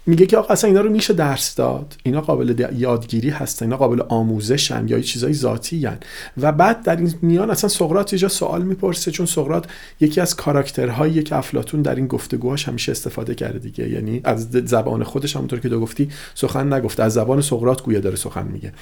میگه 0.06 0.26
که 0.26 0.38
آقا 0.38 0.54
اصلا 0.54 0.68
اینا 0.68 0.82
رو 0.82 0.90
میشه 0.90 1.14
درس 1.14 1.56
داد. 1.56 1.96
اینا 2.04 2.22
قابل 2.22 2.66
یادگیری 2.78 3.30
هستن 3.30 3.66
اینا 3.66 3.78
قابل 3.78 4.02
آموزشن 4.10 4.88
یا 4.88 5.02
چیزای 5.02 5.34
ذاتی 5.34 5.86
هن. 5.86 5.98
و 6.38 6.52
بعد 6.52 6.84
در 6.84 6.96
این 6.96 7.14
میان 7.22 7.50
اصلا 7.50 7.70
سقراط 7.70 8.14
یه 8.14 8.28
سوال 8.28 8.62
می‌پرسه 8.62 9.12
چون 9.12 9.26
سقراط 9.26 9.66
یکی 10.00 10.22
از 10.22 10.36
کاراکترهایی 10.36 11.24
که 11.24 11.36
افلاتون 11.36 11.82
در 11.82 11.96
این 11.96 12.08
گفتگوهاش 12.08 12.68
همیشه 12.68 12.92
استفاده 12.92 13.36
کرده 13.36 13.60
دیگه. 13.60 13.90
یعنی 13.90 14.22
از 14.24 14.48
زبان 14.52 15.04
خودش 15.04 15.36
همونطور 15.36 15.60
که 15.60 15.70
دو 15.70 15.80
گفتی 15.80 16.10
سخن 16.36 16.74
نگفته. 16.74 17.04
از 17.04 17.14
زبان 17.14 17.42
سقراط 17.42 17.82
گویا 17.82 18.00
داره 18.00 18.16
سخن 18.16 18.48
میگه. 18.48 18.74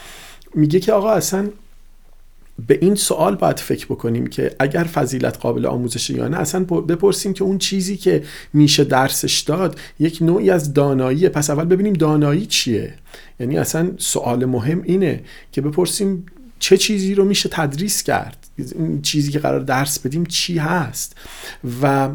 میگه 0.55 0.79
که 0.79 0.93
آقا 0.93 1.11
اصلا 1.11 1.49
به 2.67 2.77
این 2.81 2.95
سوال 2.95 3.35
باید 3.35 3.59
فکر 3.59 3.85
بکنیم 3.85 4.27
که 4.27 4.55
اگر 4.59 4.83
فضیلت 4.83 5.37
قابل 5.37 5.65
آموزش 5.65 6.09
یا 6.09 6.27
نه 6.27 6.37
اصلا 6.37 6.63
بپرسیم 6.63 7.33
که 7.33 7.43
اون 7.43 7.57
چیزی 7.57 7.97
که 7.97 8.23
میشه 8.53 8.83
درسش 8.83 9.39
داد 9.39 9.79
یک 9.99 10.17
نوعی 10.21 10.49
از 10.49 10.73
داناییه. 10.73 11.29
پس 11.29 11.49
اول 11.49 11.65
ببینیم 11.65 11.93
دانایی 11.93 12.45
چیه؟ 12.45 12.93
یعنی 13.39 13.57
اصلا 13.57 13.91
سوال 13.97 14.45
مهم 14.45 14.81
اینه 14.83 15.23
که 15.51 15.61
بپرسیم 15.61 16.25
چه 16.59 16.77
چیزی 16.77 17.15
رو 17.15 17.25
میشه 17.25 17.49
تدریس 17.49 18.03
کرد؟ 18.03 18.47
این 18.57 19.01
چیزی 19.01 19.31
که 19.31 19.39
قرار 19.39 19.59
درس 19.59 19.99
بدیم 19.99 20.25
چی 20.25 20.57
هست؟ 20.57 21.17
و 21.81 22.09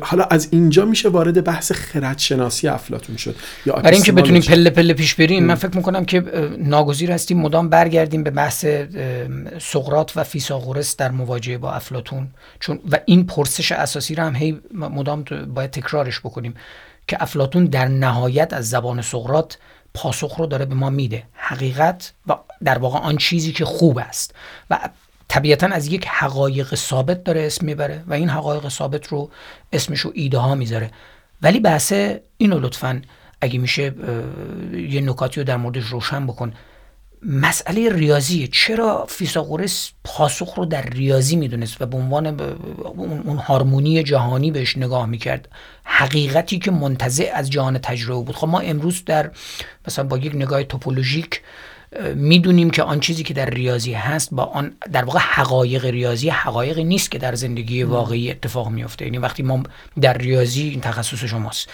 حالا 0.00 0.24
از 0.24 0.48
اینجا 0.50 0.84
میشه 0.84 1.08
وارد 1.08 1.44
بحث 1.44 1.72
خردشناسی 1.72 2.68
افلاتون 2.68 3.16
شد. 3.16 3.36
یا 3.66 3.74
برای 3.74 3.94
اینکه 3.94 4.12
بتونیم 4.12 4.42
پله 4.42 4.70
پله 4.70 4.94
پیش 4.94 5.14
بریم 5.14 5.44
من 5.44 5.54
فکر 5.54 5.76
می‌کنم 5.76 6.04
که 6.04 6.20
ناگزیر 6.58 7.12
هستیم 7.12 7.40
مدام 7.40 7.68
برگردیم 7.68 8.22
به 8.22 8.30
بحث 8.30 8.66
سقرات 9.60 10.16
و 10.16 10.24
فیساغورس 10.24 10.96
در 10.96 11.10
مواجهه 11.10 11.58
با 11.58 11.72
افلاتون. 11.72 12.28
چون 12.60 12.80
و 12.92 12.98
این 13.04 13.26
پرسش 13.26 13.72
اساسی 13.72 14.14
رو 14.14 14.22
هم 14.22 14.34
هی 14.34 14.60
مدام 14.74 15.24
باید 15.54 15.70
تکرارش 15.70 16.20
بکنیم 16.20 16.54
که 17.08 17.22
افلاتون 17.22 17.64
در 17.64 17.88
نهایت 17.88 18.52
از 18.52 18.70
زبان 18.70 19.02
سقرات 19.02 19.58
پاسخ 19.94 20.36
رو 20.36 20.46
داره 20.46 20.64
به 20.64 20.74
ما 20.74 20.90
میده. 20.90 21.22
حقیقت 21.32 22.12
و 22.26 22.36
در 22.64 22.78
واقع 22.78 22.98
آن 22.98 23.16
چیزی 23.16 23.52
که 23.52 23.64
خوب 23.64 23.98
است. 23.98 24.34
و 24.70 24.88
طبیعتا 25.28 25.66
از 25.66 25.86
یک 25.86 26.06
حقایق 26.08 26.74
ثابت 26.74 27.24
داره 27.24 27.46
اسم 27.46 27.66
می‌بره 27.66 28.04
و 28.06 28.14
این 28.14 28.28
حقایق 28.28 28.68
ثابت 28.68 29.06
رو 29.06 29.30
اسمش 29.72 30.00
رو 30.00 30.12
ایده 30.14 30.38
ها 30.38 30.54
می‌ذاره. 30.54 30.90
ولی 31.42 31.60
بحث 31.60 31.92
اینو 32.36 32.58
لطفا 32.58 33.02
اگه 33.40 33.58
میشه 33.58 33.94
یه 34.72 35.00
نکاتی 35.00 35.40
رو 35.40 35.46
در 35.46 35.56
موردش 35.56 35.84
روشن 35.84 36.26
بکن. 36.26 36.52
مسئله 37.22 37.92
ریاضیه. 37.92 38.46
چرا 38.46 39.06
فیساغورس 39.08 39.92
پاسخ 40.04 40.54
رو 40.54 40.64
در 40.64 40.82
ریاضی 40.82 41.36
می‌دونست 41.36 41.82
و 41.82 41.86
به 41.86 41.96
عنوان 41.96 42.40
اون 42.96 43.36
هارمونی 43.36 44.02
جهانی 44.02 44.50
بهش 44.50 44.76
نگاه 44.76 45.06
می‌کرد؟ 45.06 45.48
حقیقتی 45.84 46.58
که 46.58 46.70
منتزع 46.70 47.30
از 47.34 47.50
جهان 47.50 47.78
تجربه 47.78 48.24
بود. 48.24 48.36
خب 48.36 48.48
ما 48.48 48.60
امروز 48.60 49.04
در 49.04 49.30
مثلا 49.88 50.04
با 50.04 50.18
یک 50.18 50.34
نگاه 50.34 50.62
توپولوژیک 50.62 51.42
می‌دونیم 52.14 52.70
که 52.70 52.82
آن 52.82 53.00
چیزی 53.00 53.22
که 53.22 53.34
در 53.34 53.50
ریاضی 53.50 53.92
هست 53.92 54.28
با 54.34 54.42
آن 54.42 54.72
در 54.92 55.04
واقع 55.04 55.18
حقایق 55.18 55.84
ریاضی 55.84 56.28
حقایقی 56.28 56.84
نیست 56.84 57.10
که 57.10 57.18
در 57.18 57.34
زندگی 57.34 57.82
واقعی 57.82 58.30
اتفاق 58.30 58.68
میفته 58.68 59.04
یعنی 59.04 59.18
وقتی 59.18 59.42
ما 59.42 59.62
در 60.00 60.18
ریاضی 60.18 60.62
این 60.62 60.80
تخصص 60.80 61.24
شماست. 61.24 61.68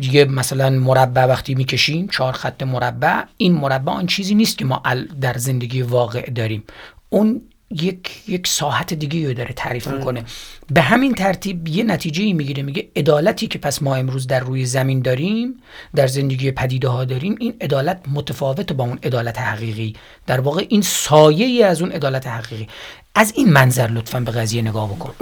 دیگه 0.00 0.24
مثلا 0.24 0.70
مربع 0.70 1.24
وقتی 1.24 1.54
می‌کشیم 1.54 2.08
چهار 2.08 2.32
خط 2.32 2.62
مربع 2.62 3.22
این 3.36 3.54
مربع 3.54 3.92
آن 3.92 4.06
چیزی 4.06 4.34
نیست 4.34 4.58
که 4.58 4.64
ما 4.64 4.82
در 5.20 5.38
زندگی 5.38 5.82
واقع 5.82 6.30
داریم. 6.30 6.64
اون 7.08 7.42
یک 7.70 8.28
یک 8.28 8.46
ساحت 8.46 8.94
دیگه 8.94 9.28
رو 9.28 9.34
داره 9.34 9.52
تعریف. 9.52 9.88
می‌کنه. 9.88 10.24
به 10.70 10.80
همین 10.80 11.14
ترتیب 11.14 11.68
یه 11.68 11.84
نتیجه 11.84 12.22
ای 12.22 12.32
می‌گیره 12.32 12.62
میگه 12.62 12.88
عدالتی 12.96 13.46
که 13.46 13.58
پس 13.58 13.82
ما 13.82 13.94
امروز 13.94 14.26
در 14.26 14.40
روی 14.40 14.64
زمین 14.64 15.02
داریم 15.02 15.54
در 15.94 16.06
زندگی 16.06 16.50
پدیده 16.50 16.88
ها 16.88 17.04
داریم 17.04 17.36
این 17.40 17.54
عدالت 17.60 18.00
متفاوت 18.14 18.72
با 18.72 18.84
اون 18.84 18.98
عدالت 19.02 19.38
حقیقی. 19.38 19.94
در 20.26 20.40
واقع 20.40 20.66
این 20.68 20.82
سایه 20.82 21.46
ای 21.46 21.62
از 21.62 21.82
اون 21.82 21.92
عدالت 21.92 22.26
حقیقی. 22.26 22.68
از 23.14 23.32
این 23.36 23.52
منظر 23.52 23.86
لطفا 23.86 24.20
به 24.20 24.30
قضیه 24.30 24.62
نگاه 24.62 24.94
بکن. 24.94 25.14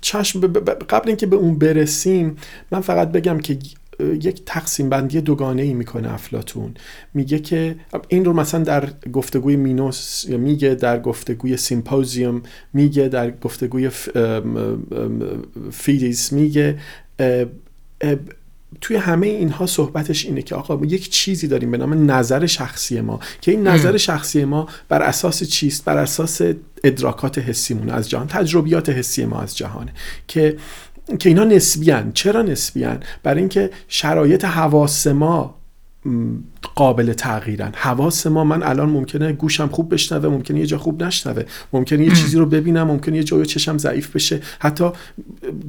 چشم 0.00 0.40
قبل 0.88 1.08
اینکه 1.08 1.26
به 1.26 1.36
اون 1.36 1.58
برسیم 1.58 2.36
من 2.70 2.80
فقط 2.80 3.12
بگم 3.12 3.40
که 3.40 3.58
یک 4.22 4.42
تقسیم 4.46 4.88
بندی 4.88 5.20
دوگانه 5.20 5.62
ای 5.62 5.74
می‌کنه 5.74 6.14
افلاطون 6.14 6.74
میگه 7.14 7.38
که 7.38 7.76
این 8.08 8.24
رو 8.24 8.32
مثلا 8.32 8.62
در 8.62 8.88
گفتگوی 9.12 9.56
منون 9.56 10.28
میگه 10.28 10.74
در 10.74 11.00
گفتگوی 11.00 11.56
سیمپوزیوم 11.56 12.42
میگه 12.72 13.08
در 13.08 13.30
گفتگوی 13.30 13.90
فیدروس 15.70 16.32
میگه. 16.32 16.78
توی 18.80 18.96
همه 18.96 19.26
اینها 19.26 19.66
صحبتش 19.66 20.24
اینه 20.24 20.42
که 20.42 20.54
آقا 20.54 20.86
یک 20.86 21.10
چیزی 21.10 21.48
داریم 21.48 21.70
به 21.70 21.78
نام 21.78 22.10
نظر 22.10 22.46
شخصی 22.46 23.00
ما 23.00 23.20
که 23.40 23.50
این 23.50 23.66
نظر 23.66 23.96
شخصی 23.96 24.44
ما 24.44 24.68
بر 24.88 25.02
اساس 25.02 25.44
چیست؟ 25.44 25.84
بر 25.84 25.98
اساس 25.98 26.40
ادراکات 26.84 27.38
حسیمون 27.38 27.90
از 27.90 28.10
جهان 28.10 28.26
تجربیات 28.26 28.88
حسی 28.88 29.24
ما 29.24 29.40
از 29.40 29.56
جهانه 29.56 29.92
که 30.28 30.56
که 31.16 31.28
اینا 31.28 31.44
نسبیان. 31.44 32.12
چرا 32.12 32.42
نسبیان؟ 32.42 32.98
برای 33.22 33.40
اینکه 33.40 33.70
شرایط 33.88 34.44
حواس 34.44 35.06
ما 35.06 35.54
قابل 36.74 37.12
تغییرن. 37.12 37.72
حواس 37.74 38.26
ما 38.26 38.44
من 38.44 38.62
الان 38.62 38.90
ممکنه 38.90 39.32
گوشم 39.32 39.66
خوب 39.66 39.94
بشنوه 39.94 40.28
ممکنه 40.28 40.60
یه 40.60 40.66
جا 40.66 40.78
خوب 40.78 41.02
نشنوه. 41.02 41.42
ممکنه 41.72 42.04
یه 42.04 42.10
چیزی 42.10 42.38
رو 42.38 42.46
ببینم 42.46 42.86
ممکنه 42.86 43.16
یه 43.16 43.22
جای 43.22 43.46
چشم 43.46 43.78
ضعیف 43.78 44.16
بشه. 44.16 44.40
حتی 44.58 44.90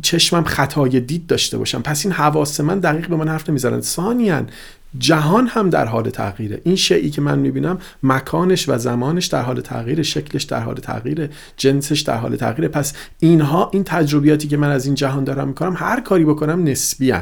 چشمم 0.02 0.44
خطای 0.44 1.00
دید 1.00 1.28
داشته 1.28 1.58
باشم. 1.58 1.82
پس 1.82 2.06
این 2.06 2.14
حواس 2.14 2.60
من 2.60 2.80
دقیق 2.80 3.08
به 3.08 3.16
من 3.16 3.28
حرف 3.28 3.50
نمی‌زنن. 3.50 3.82
ثانیان 3.82 4.50
جهان 4.98 5.48
هم 5.48 5.70
در 5.70 5.86
حال 5.86 6.10
تغییره. 6.10 6.62
این 6.64 6.76
شیعی 6.76 7.10
که 7.10 7.22
من 7.22 7.40
می‌بینم 7.40 7.80
مکانش 8.04 8.70
و 8.70 8.78
زمانش 8.78 9.26
در 9.26 9.42
حال 9.42 9.62
تغییر 9.62 10.02
شکلش 10.02 10.44
در 10.44 10.60
حال 10.60 10.76
تغییره 10.76 11.30
جنسش 11.58 12.02
در 12.02 12.18
حال 12.18 12.36
تغییره. 12.36 12.68
پس 12.68 12.94
اینها 13.20 13.70
این 13.74 13.84
تجربیاتی 13.84 14.48
که 14.48 14.58
من 14.58 14.70
از 14.70 14.86
این 14.86 14.96
جهان 14.96 15.24
دارم 15.24 15.48
می‌کنم 15.48 15.74
هر 15.78 16.02
کاری 16.02 16.26
بکنم 16.26 16.64
نسبی 16.64 17.14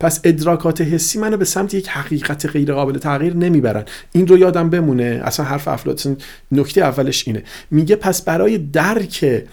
پس 0.00 0.20
ادراکات 0.24 0.80
حسی 0.80 1.18
منو 1.18 1.36
به 1.36 1.44
سمت 1.44 1.74
یک 1.74 1.88
حقیقت 1.88 2.46
غیر 2.46 2.74
قابل 2.74 2.98
تغییر 2.98 3.36
نمی‌برن. 3.36 3.84
این 4.12 4.26
رو 4.26 4.38
یادم 4.38 4.70
بمونه. 4.70 5.20
اصلا 5.24 5.46
حرف 5.46 5.68
افلاطون 5.68 6.16
نکته 6.52 6.80
اولش 6.80 7.28
اینه. 7.28 7.42
میگه 7.70 7.96
پس 7.96 8.22
برای 8.22 8.58
درک 8.58 9.44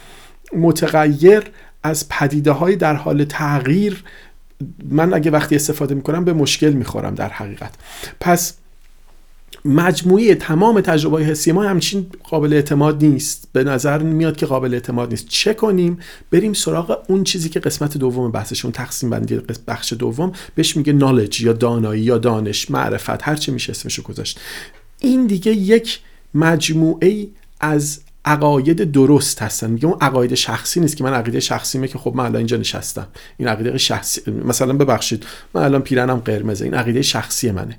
متغیر 0.58 1.43
از 1.84 2.10
پدیده 2.10 2.51
های 2.51 2.75
در 2.75 2.93
حال 2.93 3.23
تغییر 3.23 4.03
من 4.89 5.13
اگه 5.13 5.31
وقتی 5.31 5.55
استفاده 5.55 5.95
می‌کنم 5.95 6.25
به 6.25 6.33
مشکل 6.33 6.69
می‌خورم 6.69 7.15
در 7.15 7.29
حقیقت. 7.29 7.73
پس 8.19 8.53
مجموعه 9.65 10.35
تمام 10.35 10.81
تجربه 10.81 11.23
حسی 11.23 11.51
ما 11.51 11.63
همچین 11.63 12.05
قابل 12.23 12.53
اعتماد 12.53 13.05
نیست. 13.05 13.47
به 13.53 13.63
نظر 13.63 13.97
میاد 13.97 14.37
که 14.37 14.45
قابل 14.45 14.73
اعتماد 14.73 15.09
نیست. 15.09 15.27
چه 15.27 15.53
کنیم؟ 15.53 15.99
بریم 16.31 16.53
سراغ 16.53 17.03
اون 17.07 17.23
چیزی 17.23 17.49
که 17.49 17.59
قسمت 17.59 17.97
دوم 17.97 18.31
بحثشون 18.31 18.71
تقسیم 18.71 19.09
بندی 19.09 19.41
بخش 19.67 19.93
دوم 19.93 20.31
بهش 20.55 20.77
میگه 20.77 20.93
نالج 20.93 21.41
یا 21.41 21.53
دانایی 21.53 22.01
یا 22.01 22.17
دانش 22.17 22.71
معرفت 22.71 23.27
هر 23.27 23.35
چی 23.35 23.51
میشه 23.51 23.71
اسمشو 23.71 24.03
گذاشت. 24.03 24.39
این 24.99 25.27
دیگه 25.27 25.51
یک 25.51 25.99
مجموعه 26.33 27.27
از 27.59 27.99
عقاید 28.25 28.91
درست 28.91 29.41
هستن. 29.41 29.69
میگه 29.69 29.86
اون 29.86 29.97
عقاید 30.01 30.34
شخصی 30.34 30.79
نیست 30.79 30.97
که 30.97 31.03
من 31.03 31.13
عقیده 31.13 31.39
شخصیمه 31.39 31.88
که 31.88 31.97
خب 31.97 32.13
من 32.15 32.23
الان 32.23 32.36
اینجا 32.36 32.58
نشستم. 32.58 33.08
این 33.38 33.47
عقیده 33.47 33.77
شخصی 33.77 34.32
مثلا 34.32 34.73
ببخشید 34.73 35.25
من 35.54 35.63
الان 35.63 35.81
پیرنم 35.81 36.17
قرمزه. 36.17 36.65
این 36.65 36.73
عقیده 36.73 37.02
شخصی 37.02 37.52
منه. 37.52 37.77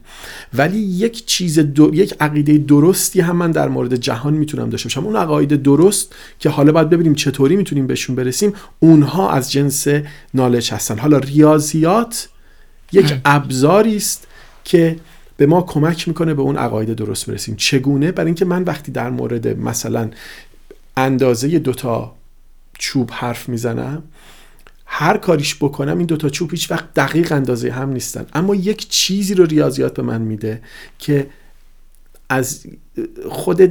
ولی 0.54 0.78
یک 0.78 1.26
چیز 1.26 1.58
دو... 1.58 1.94
یک 1.94 2.14
عقیده 2.20 2.58
درستی 2.58 3.20
هم 3.20 3.36
من 3.36 3.50
در 3.50 3.68
مورد 3.68 3.96
جهان 3.96 4.34
می‌تونم 4.34 4.70
داشته 4.70 4.86
باشم. 4.86 5.06
اون 5.06 5.16
عقاید 5.16 5.62
درست 5.62 6.14
که 6.38 6.48
حالا 6.48 6.72
باید 6.72 6.90
ببینیم 6.90 7.14
چطوری 7.14 7.56
می‌تونیم 7.56 7.86
بهشون 7.86 8.16
برسیم 8.16 8.52
اونها 8.78 9.30
از 9.30 9.52
جنس 9.52 9.86
نالج 10.34 10.72
هستن. 10.72 10.98
حالا 10.98 11.18
ریاضیات 11.18 12.28
یک 12.92 13.14
ابزاری 13.24 13.96
است 13.96 14.26
که 14.64 14.96
به 15.40 15.46
ما 15.46 15.62
کمک 15.62 16.08
می‌کنه 16.08 16.34
به 16.34 16.42
اون 16.42 16.56
عقاید 16.56 16.92
درست 16.92 17.30
برسیم. 17.30 17.56
چگونه؟ 17.56 18.12
برای 18.12 18.26
اینکه 18.26 18.44
من 18.44 18.62
وقتی 18.62 18.92
در 18.92 19.10
مورد 19.10 19.48
مثلا 19.48 20.10
اندازه 20.96 21.58
دوتا 21.58 22.14
چوب 22.78 23.10
حرف 23.12 23.48
می‌زنم 23.48 24.02
هر 24.86 25.16
کاریش 25.16 25.56
بکنم 25.56 25.98
این 25.98 26.06
دوتا 26.06 26.28
چوب 26.28 26.50
هیچ 26.50 26.70
وقت 26.70 26.94
دقیق 26.94 27.32
اندازه 27.32 27.70
هم 27.70 27.92
نیستن. 27.92 28.26
اما 28.32 28.54
یک 28.54 28.88
چیزی 28.88 29.34
رو 29.34 29.44
ریاضیات 29.44 29.94
به 29.94 30.02
من 30.02 30.20
میده 30.20 30.62
که 30.98 31.26
از 32.28 32.66
خود 33.28 33.62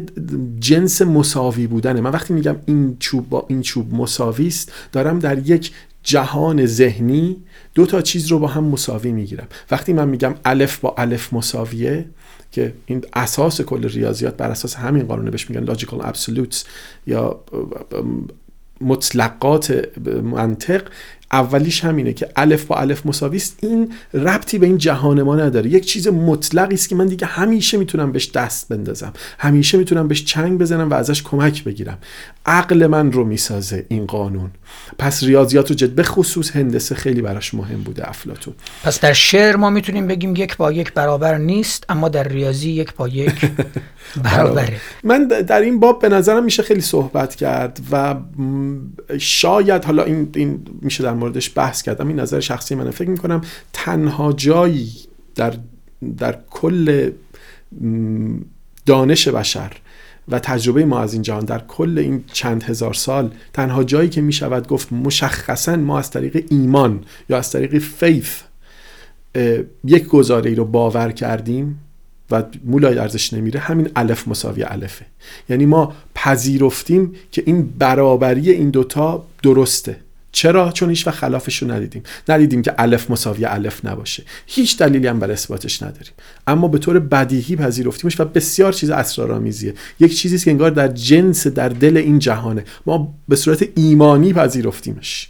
جنس 0.59 1.01
مساوی 1.01 1.67
بودنه. 1.67 2.01
من 2.01 2.11
وقتی 2.11 2.33
میگم 2.33 2.55
این 2.65 2.97
چوب 2.99 3.29
با 3.29 3.45
این 3.49 3.61
چوب 3.61 3.93
مساوی 3.93 4.47
است 4.47 4.71
دارم 4.91 5.19
در 5.19 5.47
یک 5.47 5.71
جهان 6.09 6.65
ذهنی 6.65 7.37
دو 7.75 7.85
تا 7.85 8.01
چیز 8.01 8.27
رو 8.27 8.39
با 8.39 8.47
هم 8.47 8.63
مساوی 8.63 9.11
می‌گیرم. 9.11 9.47
وقتی 9.71 9.93
من 9.93 10.07
میگم 10.07 10.35
الف 10.45 10.79
با 10.79 10.95
الف 10.97 11.33
مساویه 11.33 12.05
که 12.51 12.73
این 12.85 13.05
اساس 13.13 13.61
کل 13.61 13.89
ریاضیات 13.89 14.37
بر 14.37 14.51
اساس 14.51 14.75
همین 14.75 15.03
قانون 15.03 15.29
بهش 15.29 15.49
میگن 15.49 15.63
لاجیکال 15.63 15.99
ابسولوتس 16.03 16.65
یا 17.07 17.39
مطلقات 18.81 19.89
منطق 20.23 20.81
اولیش 21.31 21.83
همینه 21.83 22.13
که 22.13 22.29
الف 22.35 22.65
با 22.65 22.75
الف 22.75 23.05
مساوی 23.05 23.37
است. 23.37 23.57
این 23.61 23.93
ربطی 24.13 24.57
به 24.57 24.65
این 24.65 24.77
جهان 24.77 25.21
ما 25.21 25.35
نداره. 25.35 25.69
یک 25.69 25.85
چیز 25.85 26.07
مطلقی 26.07 26.73
است 26.73 26.89
که 26.89 26.95
من 26.95 27.05
دیگه 27.05 27.27
همیشه 27.27 27.77
می‌تونم 27.77 28.11
بهش 28.11 28.31
دست 28.31 28.69
بندازم. 28.69 29.13
همیشه 29.39 29.77
می‌تونم 29.77 30.07
بهش 30.07 30.23
چنگ 30.23 30.59
بزنم 30.59 30.89
و 30.89 30.93
ازش 30.93 31.23
کمک 31.23 31.63
بگیرم. 31.63 31.97
عقل 32.45 32.87
من 32.87 33.11
رو 33.11 33.25
می‌سازه 33.25 33.85
این 33.89 34.05
قانون. 34.05 34.51
پس 34.97 35.23
ریاضیات 35.23 35.71
و 35.71 35.73
جد 35.73 35.89
به 35.89 36.03
خصوص 36.03 36.51
هندسه 36.51 36.95
خیلی 36.95 37.21
براش 37.21 37.53
مهم 37.53 37.81
بوده 37.83 38.09
افلاتون 38.09 38.53
پس 38.83 38.99
در 38.99 39.13
شعر 39.13 39.55
ما 39.55 39.69
می‌تونیم 39.69 40.07
بگیم 40.07 40.35
یک 40.35 40.57
با 40.57 40.71
یک 40.71 40.93
برابر 40.93 41.37
نیست 41.37 41.85
اما 41.89 42.09
در 42.09 42.27
ریاضی 42.27 42.69
یک 42.69 42.93
با 42.93 43.07
یک 43.07 43.51
برابره. 44.23 44.77
من 45.03 45.27
در 45.27 45.61
این 45.61 45.79
باب 45.79 46.01
به 46.01 46.09
نظرم 46.09 46.43
میشه 46.43 46.63
خیلی 46.63 46.81
صحبت 46.81 47.35
کرد 47.35 47.79
و 47.91 48.15
شاید 49.17 49.85
حالا 49.85 50.03
این, 50.03 50.29
این 50.35 50.59
میشه 50.81 51.03
در 51.03 51.13
موردش 51.19 51.51
بحث 51.55 51.81
کردم. 51.81 52.07
این 52.07 52.19
نظر 52.19 52.39
شخصی 52.39 52.75
منه. 52.75 52.91
فکر 52.91 53.09
می‌کنم 53.09 53.41
تنها 53.73 54.33
جایی 54.33 54.93
در, 55.35 55.53
در 56.17 56.37
کل 56.49 57.11
دانش 58.85 59.27
بشر 59.27 59.71
و 60.27 60.39
تجربه 60.39 60.85
ما 60.85 60.99
از 60.99 61.13
این 61.13 61.21
جهان 61.21 61.45
در 61.45 61.59
کل 61.59 61.97
این 61.97 62.23
چند 62.33 62.63
هزار 62.63 62.93
سال 62.93 63.31
تنها 63.53 63.83
جایی 63.83 64.09
که 64.09 64.21
می 64.21 64.33
شود 64.33 64.67
گفت 64.67 64.93
مشخصا 64.93 65.75
ما 65.75 65.99
از 65.99 66.11
طریق 66.11 66.45
ایمان 66.49 67.03
یا 67.29 67.37
از 67.37 67.51
طریق 67.51 67.77
فیث 67.79 68.39
یک 69.83 70.07
گزاره 70.07 70.49
ای 70.49 70.55
رو 70.55 70.65
باور 70.65 71.11
کردیم 71.11 71.79
و 72.31 72.43
مولای 72.65 72.97
ارزش 72.97 73.33
نمیره 73.33 73.59
همین 73.59 73.89
الف 73.95 74.27
مساوی 74.27 74.63
الفه. 74.63 75.05
یعنی 75.49 75.65
ما 75.65 75.93
پذیرفتیم 76.15 77.15
که 77.31 77.43
این 77.45 77.73
برابری 77.77 78.51
این 78.51 78.69
دوتا 78.69 79.25
درسته. 79.43 79.97
چرا؟ 80.31 80.71
چون 80.71 80.89
هیچ 80.89 81.07
و 81.07 81.11
خلافش 81.11 81.57
رو 81.57 81.71
ندیدیم. 81.71 82.03
ندیدیم 82.29 82.61
که 82.61 82.73
الف 82.77 83.11
مساوی 83.11 83.45
الف 83.45 83.85
نباشه. 83.85 84.23
هیچ 84.47 84.77
دلیلی 84.77 85.07
هم 85.07 85.19
برای 85.19 85.33
اثباتش 85.33 85.83
نداریم. 85.83 86.13
اما 86.47 86.67
به 86.67 86.77
طور 86.77 86.99
بدیهی 86.99 87.55
پذیرفتیمش 87.55 88.19
و 88.19 88.25
بسیار 88.25 88.73
چیز 88.73 88.89
اسرارآمیزیه. 88.89 89.73
یک 89.99 90.17
چیزی 90.17 90.39
که 90.39 90.51
انگار 90.51 90.71
در 90.71 90.87
جنس 90.87 91.47
در 91.47 91.69
دل 91.69 91.97
این 91.97 92.19
جهانه. 92.19 92.63
ما 92.85 93.13
به 93.27 93.35
صورت 93.35 93.65
ایمانی 93.75 94.33
پذیرفتیمش. 94.33 95.29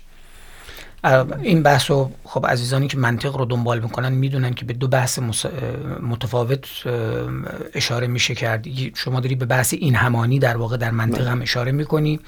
این 1.42 1.64
بحث 1.64 1.92
رو 1.92 2.12
خب 2.24 2.46
عزیزانی 2.46 2.88
که 2.88 2.98
منطق 2.98 3.36
رو 3.36 3.46
دنبال 3.46 3.80
می‌کنن 3.80 4.12
می‌دونن 4.12 4.54
که 4.54 4.66
به 4.66 4.74
دو 4.74 4.88
بحث 4.88 5.20
متفاوت 6.02 6.66
اشاره 7.74 8.08
میشه 8.08 8.36
کرد. 8.36 8.66
شما 8.96 9.20
داری 9.20 9.36
به 9.36 9.46
بحث 9.46 9.74
این 9.74 9.96
همانی 9.96 10.40
در 10.40 10.58
واقع 10.58 10.78
در 10.78 10.92
منطق 10.92 11.28
هم 11.28 11.42
اشاره 11.42 11.72
می‌کنی. 11.72 12.20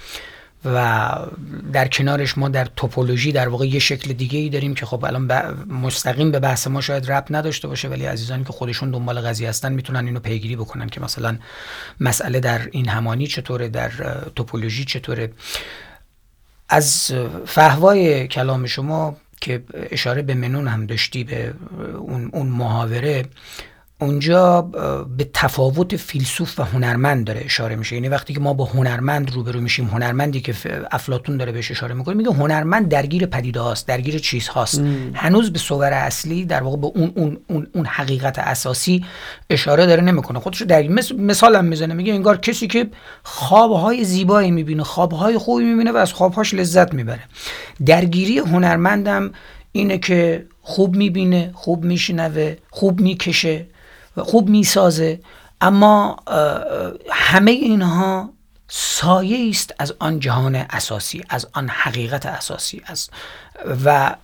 و 0.65 1.09
در 1.73 1.87
کنارش 1.87 2.37
ما 2.37 2.49
در 2.49 2.67
توپولوژی 2.75 3.31
در 3.31 3.49
واقع 3.49 3.65
یه 3.65 3.79
شکل 3.79 4.13
دیگه 4.13 4.39
ای 4.39 4.49
داریم 4.49 4.73
که 4.73 4.85
خب 4.85 5.05
الان 5.05 5.31
مستقیم 5.67 6.31
به 6.31 6.39
بحث 6.39 6.67
ما 6.67 6.81
شاید 6.81 7.11
رب 7.11 7.25
نداشته 7.29 7.67
باشه 7.67 7.87
ولی 7.87 8.05
عزیزانی 8.05 8.43
که 8.43 8.53
خودشون 8.53 8.91
دنبال 8.91 9.21
قضیه 9.21 9.49
هستن 9.49 9.73
می‌تونن 9.73 10.05
اینو 10.05 10.19
پیگیری 10.19 10.55
بکنن 10.55 10.89
که 10.89 11.01
مثلا 11.01 11.37
مسئله 11.99 12.39
در 12.39 12.67
این 12.71 12.87
همانی 12.89 13.27
چطوره 13.27 13.69
در 13.69 13.91
توپولوژی 14.35 14.85
چطوره. 14.85 15.31
از 16.69 17.13
فهوای 17.45 18.27
کلام 18.27 18.65
شما 18.65 19.17
که 19.41 19.63
اشاره 19.91 20.21
به 20.21 20.33
منون 20.33 20.67
هم 20.67 20.85
داشتی 20.85 21.23
به 21.23 21.53
اون, 21.97 22.29
اون 22.33 22.47
محاوره 22.47 23.25
اونجا 24.01 24.61
به 25.17 25.29
تفاوت 25.33 25.95
فیلسوف 25.95 26.59
و 26.59 26.63
هنرمند 26.63 27.25
داره 27.25 27.41
اشاره 27.45 27.75
میشه. 27.75 27.95
یعنی 27.95 28.09
وقتی 28.09 28.33
که 28.33 28.39
ما 28.39 28.53
با 28.53 28.65
هنرمند 28.65 29.31
روبرو 29.31 29.61
میشیم 29.61 29.85
هنرمندی 29.85 30.41
که 30.41 30.53
افلاتون 30.91 31.37
داره 31.37 31.51
بهش 31.51 31.71
اشاره 31.71 31.93
می‌کنه 31.93 32.15
میگه 32.15 32.31
هنرمند 32.31 32.89
درگیر 32.89 33.25
پدیده 33.25 33.59
هاست 33.59 33.87
درگیر 33.87 34.19
چیز 34.19 34.47
هاست 34.47 34.81
هنوز 35.13 35.53
به 35.53 35.59
صور 35.59 35.93
اصلی 35.93 36.45
در 36.45 36.63
واقع 36.63 36.77
به 36.77 36.87
اون 36.87 37.11
اون 37.15 37.37
اون, 37.47 37.67
اون 37.73 37.85
حقیقت 37.85 38.39
اساسی 38.39 39.05
اشاره 39.49 39.85
داره 39.85 40.01
نمی‌کنه. 40.01 40.39
خودش 40.39 40.61
درگیر 40.61 40.91
مثال 41.17 41.55
هم 41.55 41.65
می‌زنه 41.65 41.93
میگه 41.93 42.13
انگار 42.13 42.37
کسی 42.37 42.67
که 42.67 42.87
خوابهای 43.23 44.03
زیبایی 44.03 44.51
می‌بینه 44.51 44.83
خوابهای 44.83 45.37
خوبی 45.37 45.63
می‌بینه 45.63 45.91
و 45.91 45.97
از 45.97 46.13
خوابهاش 46.13 46.53
لذت 46.53 46.93
می‌بره. 46.93 47.23
درگیری 47.85 48.37
هنرمندم 48.37 49.31
اینه 49.71 49.97
که 49.97 50.45
خوب 50.61 50.95
می‌بینه 50.95 51.51
خوب 51.53 51.83
میشنوه 51.83 52.55
خوب 52.69 53.01
می‌کشه. 53.01 53.65
خوب 54.17 54.49
می‌سازه. 54.49 55.19
اما 55.61 56.17
همه 57.11 57.51
اینها 57.51 58.33
سایه 58.67 59.49
است 59.49 59.75
از 59.79 59.93
آن 59.99 60.19
جهان 60.19 60.55
اساسی 60.55 61.23
از 61.29 61.47
آن 61.53 61.69
حقیقت 61.69 62.25
اساسی 62.25 62.81
از 62.85 63.09
و 63.85 64.15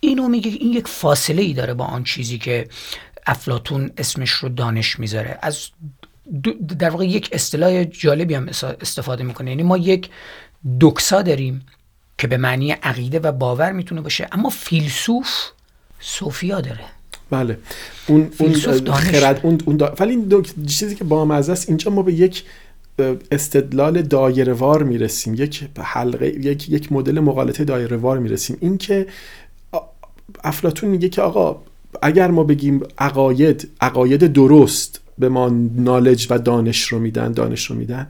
اینو 0.00 0.28
میگه 0.28 0.50
این 0.50 0.72
یک 0.72 0.88
فاصله 0.88 1.42
ای 1.42 1.52
داره 1.52 1.74
با 1.74 1.84
آن 1.84 2.04
چیزی 2.04 2.38
که 2.38 2.68
افلاتون 3.26 3.90
اسمش 3.98 4.30
رو 4.30 4.48
دانش 4.48 4.98
می‌ذاره. 4.98 5.38
از 5.42 5.68
در 6.78 6.90
واقع 6.90 7.06
یک 7.06 7.28
اصطلاح 7.32 7.84
جالبی 7.84 8.34
هم 8.34 8.48
استفاده 8.80 9.24
می‌کنه. 9.24 9.50
یعنی 9.50 9.62
ما 9.62 9.76
یک 9.76 10.10
دکسا 10.80 11.22
داریم 11.22 11.66
که 12.18 12.26
به 12.26 12.36
معنی 12.36 12.72
عقیده 12.72 13.18
و 13.18 13.32
باور 13.32 13.72
می‌تونه 13.72 14.00
باشه 14.00 14.28
اما 14.32 14.48
فیلسوف 14.48 15.28
صوفیا 16.00 16.60
داره. 16.60 16.84
بله. 17.30 17.58
اون 18.06 18.28
اون 18.38 18.52
خرد 18.92 19.40
اون, 19.42 19.58
اون 19.64 19.80
ولی 20.00 20.10
این 20.10 20.20
دو 20.20 20.42
چیزی 20.66 20.94
که 20.94 21.04
با 21.04 21.24
مزه 21.24 21.52
است 21.52 21.68
اینجا 21.68 21.90
ما 21.90 22.02
به 22.02 22.12
یک 22.12 22.44
استدلال 23.30 24.02
دایره 24.02 24.52
وار 24.52 24.82
می‌رسیم. 24.82 25.34
یک 25.34 25.68
حلقه 25.78 26.28
یک 26.28 26.68
یک 26.68 26.92
مدل 26.92 27.20
مقالطه 27.20 27.64
دایره 27.64 27.96
وار 27.96 28.18
می‌رسیم. 28.18 28.56
این 28.60 28.78
که 28.78 29.06
افلاتون 30.44 30.90
میگه 30.90 31.08
که 31.08 31.22
آقا 31.22 31.62
اگر 32.02 32.30
ما 32.30 32.44
بگیم 32.44 32.80
عقاید 32.98 33.68
عقاید 33.80 34.32
درست 34.32 35.00
به 35.18 35.28
ما 35.28 35.48
نالج 35.76 36.26
و 36.30 36.38
دانش 36.38 36.88
رو 36.88 36.98
میدن 36.98 37.32
دانش 37.32 37.66
رو 37.66 37.76
میدن 37.76 38.08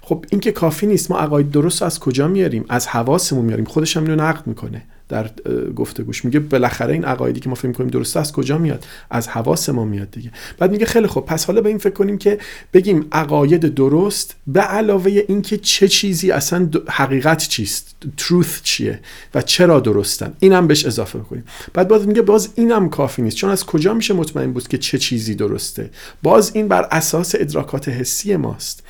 خب 0.00 0.24
این 0.30 0.40
که 0.40 0.52
کافی 0.52 0.86
نیست. 0.86 1.10
ما 1.10 1.18
عقاید 1.18 1.50
درست 1.50 1.82
از 1.82 2.00
کجا 2.00 2.28
میاریم؟ 2.28 2.64
از 2.68 2.86
حواسمون 2.86 3.44
میاریم. 3.44 3.64
خودش 3.64 3.96
هم 3.96 4.04
اینو 4.04 4.16
نقد 4.16 4.46
می‌کنه. 4.46 4.82
در 5.08 5.30
گفتگوش 5.76 6.24
میگه 6.24 6.40
بالاخره 6.40 6.92
این 6.92 7.04
عقایدی 7.04 7.40
که 7.40 7.48
ما 7.48 7.54
فکر 7.54 7.72
کنیم 7.72 7.90
درسته 7.90 8.20
از 8.20 8.32
کجا 8.32 8.58
میاد؟ 8.58 8.86
از 9.10 9.28
حواس 9.28 9.68
ما 9.68 9.84
میاد 9.84 10.10
دیگه. 10.10 10.30
بعد 10.58 10.70
میگه 10.70 10.86
خیلی 10.86 11.06
خوب 11.06 11.26
پس 11.26 11.44
حالا 11.44 11.60
به 11.60 11.68
این 11.68 11.78
فکر 11.78 11.92
کنیم 11.92 12.18
که 12.18 12.38
بگیم 12.72 13.06
عقاید 13.12 13.74
درست 13.74 14.36
به 14.46 14.60
علاوه 14.60 15.10
اینکه 15.28 15.56
چه 15.56 15.88
چیزی 15.88 16.30
اصلا 16.30 16.70
حقیقت 16.88 17.48
چیست؟ 17.48 17.96
truth 18.18 18.62
چیه؟ 18.62 19.00
و 19.34 19.42
چرا 19.42 19.80
درستن؟ 19.80 20.32
اینم 20.40 20.66
بهش 20.66 20.86
اضافه 20.86 21.18
کنیم 21.18 21.44
بعد 21.74 21.88
باز 21.88 22.08
میگه 22.08 22.22
باز 22.22 22.48
اینم 22.54 22.88
کافی 22.88 23.22
نیست 23.22 23.36
چون 23.36 23.50
از 23.50 23.66
کجا 23.66 23.94
میشه 23.94 24.14
مطمئن 24.14 24.52
بود 24.52 24.68
که 24.68 24.78
چه 24.78 24.98
چیزی 24.98 25.34
درسته؟ 25.34 25.90
باز 26.22 26.50
این 26.54 26.68
بر 26.68 26.88
اساس 26.90 27.34
ادراکات 27.34 27.88
حسی 27.88 28.36
ماست. 28.36 28.82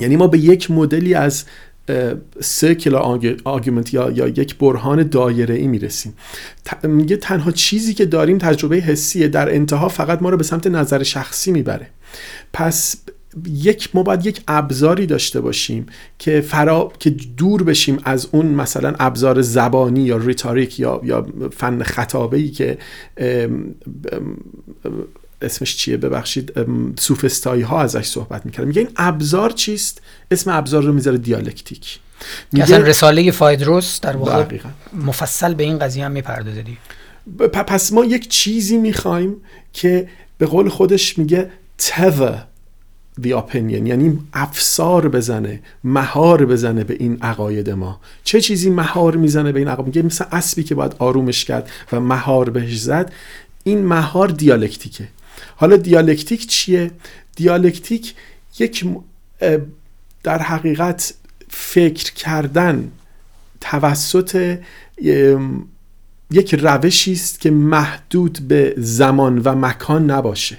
یعنی 0.00 0.16
ما 0.16 0.26
به 0.26 0.38
یک 0.38 0.70
مدلی 0.70 1.14
از 1.14 1.44
circular 2.40 3.20
argument 3.44 3.94
یا, 3.94 4.10
یا 4.10 4.28
یک 4.28 4.58
برهان 4.58 5.02
دایره 5.02 5.54
ای 5.54 5.66
می‌رسیم 5.66 6.14
میگه 6.82 7.16
تنها 7.16 7.50
چیزی 7.50 7.94
که 7.94 8.06
داریم 8.06 8.38
تجربه 8.38 8.76
حسیه. 8.76 9.28
در 9.28 9.54
انتها 9.54 9.88
فقط 9.88 10.22
ما 10.22 10.30
رو 10.30 10.36
به 10.36 10.44
سمت 10.44 10.66
نظر 10.66 11.02
شخصی 11.02 11.52
می‌بره. 11.52 11.86
پس 12.52 12.96
یک 13.52 13.90
ما 13.94 14.02
باید 14.02 14.26
یک 14.26 14.40
ابزاری 14.48 15.06
داشته 15.06 15.40
باشیم 15.40 15.86
که 16.18 16.40
فرا 16.40 16.92
که 16.98 17.10
دور 17.10 17.62
بشیم 17.62 17.98
از 18.04 18.28
اون 18.32 18.46
مثلا 18.46 18.94
ابزار 18.98 19.42
زبانی 19.42 20.00
یا 20.00 20.16
ریتاریک 20.16 20.80
یا 20.80 21.00
یا 21.04 21.26
فن 21.56 21.82
خطابه 21.82 22.36
ای 22.36 22.48
که 22.48 22.78
اسمش 25.42 25.76
چیه؟ 25.76 25.96
ببخشید 25.96 26.52
سوفستایی 26.98 27.62
ها 27.62 27.80
ازش 27.80 28.06
صحبت 28.06 28.46
می‌کردن 28.46 28.68
میگه 28.68 28.80
این 28.80 28.90
ابزار 28.96 29.50
چیست؟ 29.50 30.02
اسم 30.30 30.50
ابزار 30.50 30.82
رو 30.82 30.92
می‌ذاره 30.92 31.18
دیالکتیک. 31.18 31.98
میگه 32.52 32.64
اصلا 32.64 32.78
رساله 32.78 33.30
فایدروس 33.30 34.00
در 34.00 34.16
واقع 34.16 34.58
مفصل 34.92 35.54
به 35.54 35.64
این 35.64 35.78
قضیه 35.78 36.04
هم 36.04 36.12
می‌پردازه 36.12 36.64
پس 37.52 37.92
ما 37.92 38.04
یک 38.04 38.28
چیزی 38.28 38.76
می‌خوایم 38.76 39.36
که 39.72 40.08
به 40.38 40.46
قول 40.46 40.68
خودش 40.68 41.18
میگه 41.18 41.50
tether 41.82 42.34
the 43.20 43.28
opinion 43.28 43.86
یعنی 43.86 44.18
افسار 44.32 45.08
بزنه 45.08 45.60
مهار 45.84 46.46
بزنه 46.46 46.84
به 46.84 46.96
این 47.00 47.18
عقاید 47.22 47.70
ما. 47.70 48.00
چه 48.24 48.40
چیزی 48.40 48.70
مهار 48.70 49.16
می‌زنه 49.16 49.52
به 49.52 49.58
این 49.58 49.68
عقاید؟ 49.68 49.86
میگه 49.86 50.02
مثل 50.02 50.24
اسبی 50.32 50.62
که 50.62 50.74
باید 50.74 50.94
آرومش 50.98 51.44
کرد 51.44 51.70
و 51.92 52.00
مهار 52.00 52.50
بهش 52.50 52.78
زد 52.78 53.12
این 53.64 53.86
مهار 53.86 54.28
دیالکتیکه. 54.28 55.08
حالا 55.56 55.76
دیالکتیک 55.76 56.46
چیه؟ 56.46 56.90
دیالکتیک 57.36 58.14
یک 58.58 58.84
در 60.22 60.42
حقیقت 60.42 61.14
فکر 61.48 62.12
کردن 62.12 62.90
توسط 63.60 64.58
یک 66.30 66.54
روشی 66.54 67.12
است 67.12 67.40
که 67.40 67.50
محدود 67.50 68.38
به 68.48 68.74
زمان 68.76 69.38
و 69.38 69.54
مکان 69.54 70.10
نباشه. 70.10 70.58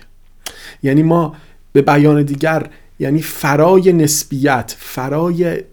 یعنی 0.84 1.04
ما 1.04 1.36
به 1.74 1.82
بیان 1.82 2.24
دیگر 2.24 2.70
یعنی 3.00 3.22
فرای 3.22 3.94
نسبیت 3.94 4.76
فرای 4.80 5.64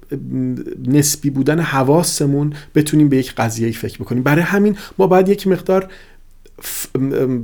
نسبی 0.86 1.30
بودن 1.30 1.60
حواسمون 1.60 2.52
بتونیم 2.74 3.08
به 3.08 3.16
یک 3.16 3.34
قضیه 3.34 3.72
فکر 3.72 3.98
بکنیم. 3.98 4.22
برای 4.22 4.42
همین 4.42 4.76
ما 4.98 5.06
باید 5.06 5.28
یک 5.28 5.46
مقدار 5.46 5.88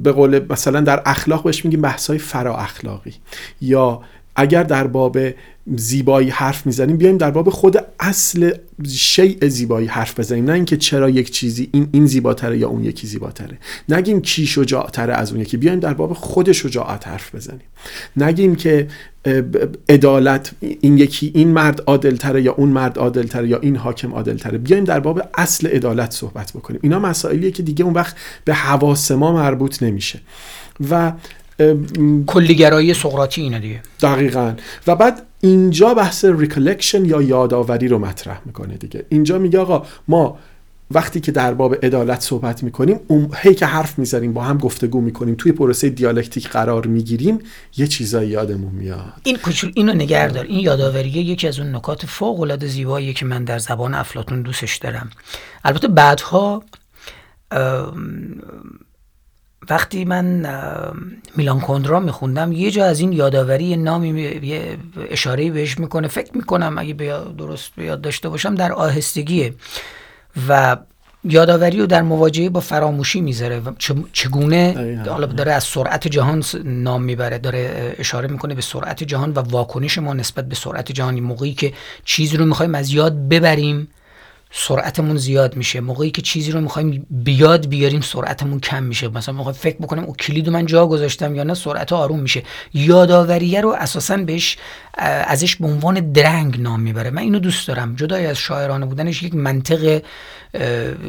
به 0.03 0.12
قول 0.12 0.47
مثلا 0.51 0.81
در 0.81 1.03
اخلاق 1.07 1.45
بهش 1.45 1.64
میگیم 1.64 1.81
بحثای 1.81 2.18
فرا 2.18 2.57
اخلاقی. 2.57 3.14
یا 3.61 4.03
اگر 4.37 4.62
در 4.62 4.87
باب 4.87 5.18
زیبایی 5.77 6.31
حرف 6.31 6.66
می‌زنیم 6.66 6.97
بیایم 6.97 7.18
در 7.18 7.31
باب 7.31 7.51
خود 7.51 7.77
اصل 8.01 8.51
شیء 8.89 9.49
زیبایی 9.49 9.87
حرف 9.87 10.18
بزنیم. 10.21 10.45
نه 10.45 10.53
اینکه 10.53 10.77
چرا 10.77 11.11
یک 11.11 11.31
چیزی 11.31 11.68
این 11.73 11.89
این 11.93 12.07
زیباتره 12.07 12.59
یا 12.59 12.68
اون 12.68 12.85
یکی 12.85 13.07
زیباتره. 13.07 13.59
نگیم 13.89 14.21
کی 14.21 14.47
شجاعتره 14.47 15.14
از 15.14 15.33
اون 15.33 15.41
یکی. 15.41 15.57
بیایم 15.57 15.81
در 15.81 15.95
باب 15.95 16.12
خود 16.12 16.53
شجاعت 16.53 17.09
حرف 17.09 17.35
بزنیم. 17.35 17.66
نگیم 18.16 18.55
که 18.55 18.89
عدالت 19.89 20.51
این 20.61 20.99
یکی 20.99 21.33
این 21.35 21.49
مرد 21.49 21.83
عادلتره 21.87 22.43
یا 22.43 22.53
اون 22.53 22.68
مرد 22.68 22.99
عادلتره 22.99 23.49
یا 23.49 23.59
این 23.59 23.77
حاکم 23.77 24.12
عادلتره. 24.12 24.59
بیایم 24.59 24.85
در 24.85 25.01
باب 25.01 25.29
اصل 25.39 25.66
عدالت 25.66 26.12
صحبت 26.12 26.53
بکنیم. 26.53 26.81
اینا 26.83 26.99
مسائلیه 26.99 27.51
که 27.51 27.62
دیگه 27.62 27.85
اون 27.85 27.95
وقت 27.95 28.16
به 28.45 28.55
حواس 28.55 29.11
ما 29.11 29.33
مربوط 29.33 29.83
نمیشه. 29.83 30.21
و 30.91 31.12
کلیگرایی 32.27 32.95
سقراطی 32.95 33.43
اینه 33.43 33.59
دیگه. 33.59 33.83
دقیقا. 34.01 34.55
و 34.87 34.97
بعد 34.97 35.23
اینجا 35.41 35.95
بحث 35.95 36.24
recollection 36.24 37.05
یا 37.05 37.22
یادآوری 37.22 37.88
رو 37.88 37.99
مطرح 37.99 38.41
می‌کنه 38.45 38.76
دیگه. 38.76 39.07
اینجا 39.09 39.38
میگه 39.38 39.59
آقا 39.59 39.86
ما 40.09 40.38
وقتی 40.91 41.20
که 41.20 41.32
در 41.32 41.55
باب 41.55 41.84
عدالت 41.84 42.20
صحبت 42.20 42.62
می‌کنیم 42.62 43.01
اون 43.07 43.30
هی 43.36 43.55
که 43.55 43.66
حرف 43.66 43.99
می‌زنیم 43.99 44.32
با 44.32 44.43
هم 44.43 44.59
گفتگو 44.59 45.01
می‌کنیم 45.01 45.34
توی 45.34 45.53
پروسه 45.53 45.88
دیالکتیک 45.88 46.49
قرار 46.49 46.86
می‌گیریم 46.86 47.38
یه 47.76 47.86
چیزایی 47.86 48.28
یادمون 48.30 48.72
میاد. 48.72 49.12
این 49.24 49.36
کوچول 49.36 49.72
اینو 49.74 49.93
نگردار 49.93 50.45
این 50.45 50.59
یادآوریه 50.59 51.16
یکی 51.16 51.49
از 51.49 51.59
اون 51.59 51.74
نکات 51.74 52.07
فوق 52.07 52.41
العاده 52.41 52.66
زیباییه 52.66 53.12
که 53.12 53.26
من 53.26 53.45
در 53.45 53.59
زبان 53.59 53.95
افلاطون 53.95 54.43
دوستش 54.43 54.76
دارم. 54.76 55.11
البته 55.64 55.88
بعدها 55.88 56.62
وقتی 59.68 60.04
من 60.04 60.46
میلان 61.36 61.61
کندرا 61.61 62.00
میخوندم 62.00 62.52
یه 62.52 62.70
جا 62.70 62.84
از 62.84 63.00
این 63.00 63.12
یادآوری 63.12 63.76
نامی 63.76 64.20
یه 64.42 64.76
اشاره 65.11 65.50
بهش 65.50 65.78
می‌کنه. 65.78 66.08
فکر 66.08 66.36
می‌کنم 66.36 66.78
اگه 66.78 66.94
درست 67.38 67.70
بیاد 67.76 68.00
داشته 68.00 68.28
باشم 68.28 68.54
در 68.54 68.72
آهستگیه 68.72 69.54
و 70.48 70.76
یادآوری 71.24 71.78
رو 71.78 71.86
در 71.86 72.02
مواجهه 72.02 72.48
با 72.48 72.61
فراموشی 72.61 73.20
می‌ذاره 73.20 73.61
و 73.61 73.72
چگونه 74.12 74.74
حالا 75.08 75.26
داره 75.26 75.52
از 75.52 75.64
سرعت 75.64 76.08
جهان 76.08 76.44
نام 76.64 77.02
می‌بره 77.02 77.38
داره 77.38 77.94
اشاره 77.98 78.28
می‌کنه 78.28 78.54
به 78.54 78.62
سرعت 78.62 79.04
جهان 79.04 79.32
و 79.32 79.38
واکنش 79.38 79.98
ما 79.98 80.14
نسبت 80.14 80.48
به 80.48 80.54
سرعت 80.54 80.92
جهانی 80.92 81.20
موقعی 81.20 81.54
که 81.54 81.72
چیزی 82.04 82.36
رو 82.36 82.46
می‌خوایم 82.46 82.74
از 82.74 82.90
یاد 82.90 83.28
ببریم. 83.28 83.88
سرعتمون 84.53 85.16
زیاد 85.16 85.57
میشه. 85.57 85.80
موقعی 85.80 86.11
که 86.11 86.22
چیزی 86.22 86.53
رو 86.53 86.61
می‌خوایم 86.61 87.07
بیاد 87.11 87.68
بیاریم 87.68 88.01
سرعتمون 88.01 88.61
کم 88.61 88.82
میشه. 88.82 89.09
مثلا 89.09 89.34
می‌خوایم 89.34 89.59
فکر 89.59 89.76
بکنیم 89.76 90.05
او 90.05 90.16
کلید 90.16 90.48
من 90.48 90.66
جا 90.66 90.86
گذاشتم 90.86 91.34
یا 91.34 91.42
نه 91.42 91.55
سرعت 91.55 91.92
آروم 91.92 92.18
میشه. 92.20 92.42
یادآوریه 92.74 93.61
رو 93.61 93.70
اساسا 93.70 94.16
بهش 94.16 94.57
ازش 94.94 95.57
به 95.57 95.66
عنوان 95.66 96.12
درنگ 96.12 96.61
نام 96.61 96.80
می‌بره. 96.80 97.11
من 97.11 97.22
اینو 97.22 97.38
دوست 97.38 97.68
دارم. 97.68 97.96
جدای 97.96 98.26
از 98.26 98.36
شاعرانه 98.36 98.86
بودنش 98.86 99.22
یک 99.22 99.34
منطق 99.34 100.03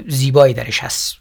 زیبایی 0.07 0.53
درش 0.53 0.79
هست. 0.79 1.17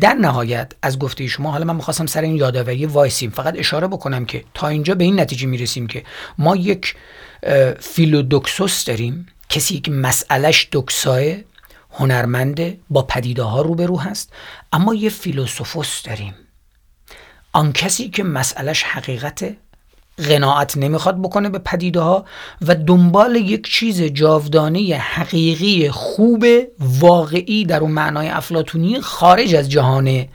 در 0.00 0.14
نهایت 0.14 0.72
از 0.82 0.98
گفته 0.98 1.26
شما 1.26 1.50
حالا 1.50 1.64
من 1.64 1.76
می‌خواستم 1.76 2.06
سر 2.06 2.22
این 2.22 2.36
یادآوری 2.36 2.86
وایسیم. 2.86 3.30
فقط 3.30 3.58
اشاره 3.58 3.86
بکنم 3.86 4.24
که 4.24 4.44
تا 4.54 4.68
اینجا 4.68 4.94
به 4.94 5.04
این 5.04 5.20
نتیجه 5.20 5.46
می‌رسیم 5.46 5.86
که 5.86 6.02
ما 6.38 6.56
یک 6.56 6.94
فیلودوکسوس 7.80 8.84
داریم. 8.84 9.26
کسی 9.50 9.80
که 9.80 9.90
مسئلش 9.90 10.68
دکساه 10.72 11.20
هنرمنده 11.92 12.78
با 12.90 13.02
پدیده 13.02 13.42
ها 13.42 13.60
روبرو 13.62 14.00
هست 14.00 14.32
اما 14.72 14.94
یه 14.94 15.10
فیلوسوفوس 15.10 16.02
داریم. 16.02 16.34
آن 17.52 17.72
کسی 17.72 18.10
که 18.10 18.22
مسئلش 18.22 18.82
حقیقت 18.82 19.56
قناعت 20.28 20.76
نمی‌خواد 20.76 21.22
بکنه 21.22 21.48
به 21.48 21.58
پدیده 21.58 22.00
ها 22.00 22.24
و 22.62 22.74
دنبال 22.74 23.36
یک 23.36 23.70
چیز 23.70 24.02
جاودانه 24.02 24.94
حقیقی 24.96 25.90
خوب 25.90 26.46
واقعی 26.78 27.64
در 27.64 27.80
اون 27.80 27.90
معنای 27.90 28.28
افلاتونی 28.28 29.00
خارج 29.00 29.54
از 29.54 29.70
جهان 29.70 30.28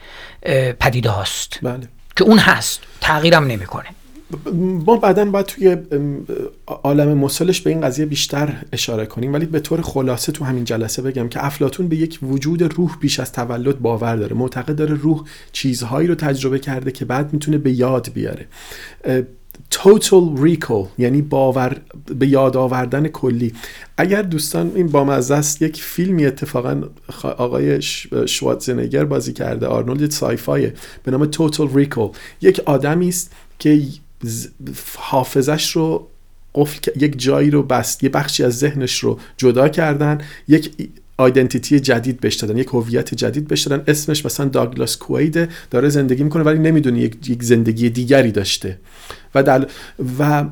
پدیده 0.80 1.10
هاست 1.10 1.60
بله. 1.62 1.88
که 2.16 2.24
اون 2.24 2.40
هست. 2.40 2.80
تغییرم 3.02 3.48
نمی‌کنه. 3.48 3.88
ما 4.86 4.98
بعدا 4.98 5.26
باید 5.26 5.46
توی 5.46 5.78
عالم 6.68 7.18
مسلش 7.18 7.62
به 7.62 7.70
این 7.70 7.82
قضیه 7.82 8.06
بیشتر 8.06 8.54
اشاره 8.74 9.06
کنیم. 9.06 9.34
ولی 9.34 9.46
به 9.46 9.60
طور 9.60 9.82
خلاصه 9.82 10.32
تو 10.32 10.46
همین 10.46 10.64
جلسه 10.64 11.02
بگم 11.02 11.28
که 11.28 11.46
افلاتون 11.46 11.88
به 11.88 11.96
یک 11.96 12.20
وجود 12.24 12.64
روح 12.64 12.98
بیش 13.00 13.20
از 13.20 13.32
تولد 13.32 13.80
باور 13.80 14.16
داره. 14.16 14.36
معتقد 14.36 14.76
داره 14.76 14.94
روح 14.94 15.24
چیزهایی 15.52 16.08
رو 16.08 16.16
تجربه 16.16 16.60
کرده 16.60 16.92
که 16.92 17.06
بعد 17.06 17.34
می‌تونه 17.34 17.58
به 17.58 17.72
یاد 17.72 18.10
بیاره. 18.14 18.48
total 19.74 20.40
recall 20.46 20.88
یعنی 20.98 21.22
باور 21.22 21.78
به 22.20 22.28
یاد 22.28 22.58
آوردن 22.58 23.08
کلی. 23.08 23.54
اگر 23.98 24.22
دوستان 24.22 24.72
این 24.76 24.88
با 24.88 25.14
است 25.14 25.62
یک 25.62 25.84
فیلمی 25.84 26.26
اتفاقا 26.26 26.82
آقای 27.24 27.82
شواتزنگر 28.26 29.06
بازی 29.06 29.34
کرده 29.34 29.68
آرنولد 29.68 30.12
سایفای 30.12 30.72
به 31.04 31.12
نام 31.12 31.32
total 31.32 31.68
recall. 31.76 32.16
یک 32.42 32.62
آدمی 32.66 33.08
است 33.08 33.32
که 33.60 33.82
حافظش 34.98 35.72
رو 35.72 36.08
قفل 36.56 36.92
یک 36.96 37.20
جایی 37.20 37.50
رو 37.50 37.64
بست 37.64 38.04
یه 38.04 38.10
بخشی 38.10 38.44
از 38.44 38.58
ذهنش 38.58 39.00
رو 39.00 39.20
جدا 39.38 39.70
کردن 39.70 40.18
یک 40.48 40.72
آیدنتیتی 41.18 41.80
جدید 41.80 42.20
بهش 42.20 42.36
دادن 42.36 42.58
یک 42.58 42.68
هویت 42.68 43.14
جدید 43.14 43.48
بهش 43.48 43.62
دادن. 43.62 43.84
اسمش 43.88 44.26
مثلا 44.26 44.46
داگلاس 44.46 44.98
کویده 44.98 45.50
داره 45.72 45.90
زندگی 45.90 46.24
می‌کنه 46.24 46.44
ولی 46.44 46.60
نمی‌دونه 46.60 47.00
یک،, 47.00 47.44
زندگی 47.44 47.90
دیگری 47.90 48.32
داشته. 48.32 48.80
و 49.36 49.44
در 49.44 49.68
و 50.20 50.46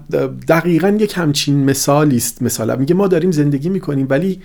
دقیقا 0.48 0.98
یک 1.00 1.14
همچین 1.16 1.64
مثالی 1.64 2.18
است. 2.18 2.42
مثلا 2.42 2.76
میگه 2.76 2.96
ما 2.96 3.08
داریم 3.08 3.32
زندگی 3.32 3.70
می‌کنیم 3.70 4.08
ولی 4.10 4.42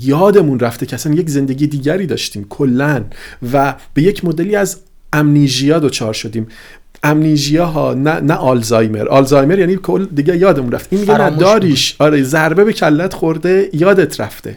یادمون 0.00 0.58
رفته 0.58 0.86
که 0.86 0.94
اصلا 0.94 1.14
یک 1.14 1.30
زندگی 1.30 1.66
دیگری 1.66 2.06
داشتیم 2.06 2.46
کلا. 2.48 3.04
و 3.52 3.74
به 3.94 4.02
یک 4.02 4.24
مدلی 4.24 4.56
از 4.56 4.76
امنیژیا 5.12 5.78
دچار 5.78 6.12
شدیم. 6.14 6.46
امنیژیا 7.02 7.66
ها 7.66 7.94
نه 7.94 8.20
نه 8.20 8.34
آلزایمر. 8.34 9.08
آلزایمر 9.08 9.58
یعنی 9.58 9.76
کل 9.76 10.04
دیگه 10.04 10.36
یادمون 10.36 10.72
رفت. 10.72 10.88
این 10.90 11.00
میگه 11.00 11.30
داریش 11.30 11.96
آره 11.98 12.22
ضربه 12.22 12.64
به 12.64 12.72
کلت 12.72 13.14
خورده 13.14 13.70
یادت 13.72 14.20
رفته. 14.20 14.56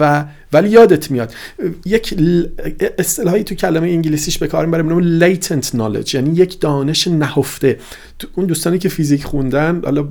و 0.00 0.24
ولی 0.52 0.68
یادت 0.68 1.10
میاد. 1.10 1.34
یک 1.84 2.14
اصطلاحی 2.98 3.44
تو 3.44 3.54
کلمه 3.54 3.88
انگلیسیش 3.88 4.38
به 4.38 4.46
کار 4.46 4.66
می‌بریم 4.66 4.88
نام 4.88 5.20
latent 5.20 5.64
knowledge. 5.64 6.14
یعنی 6.14 6.34
یک 6.34 6.60
دانش 6.60 7.08
نهفته. 7.08 7.78
تو 8.18 8.28
اون 8.34 8.46
دوستانی 8.46 8.78
که 8.78 8.88
فیزیک 8.88 9.24
خوندن 9.24 9.80
حالا 9.84 10.08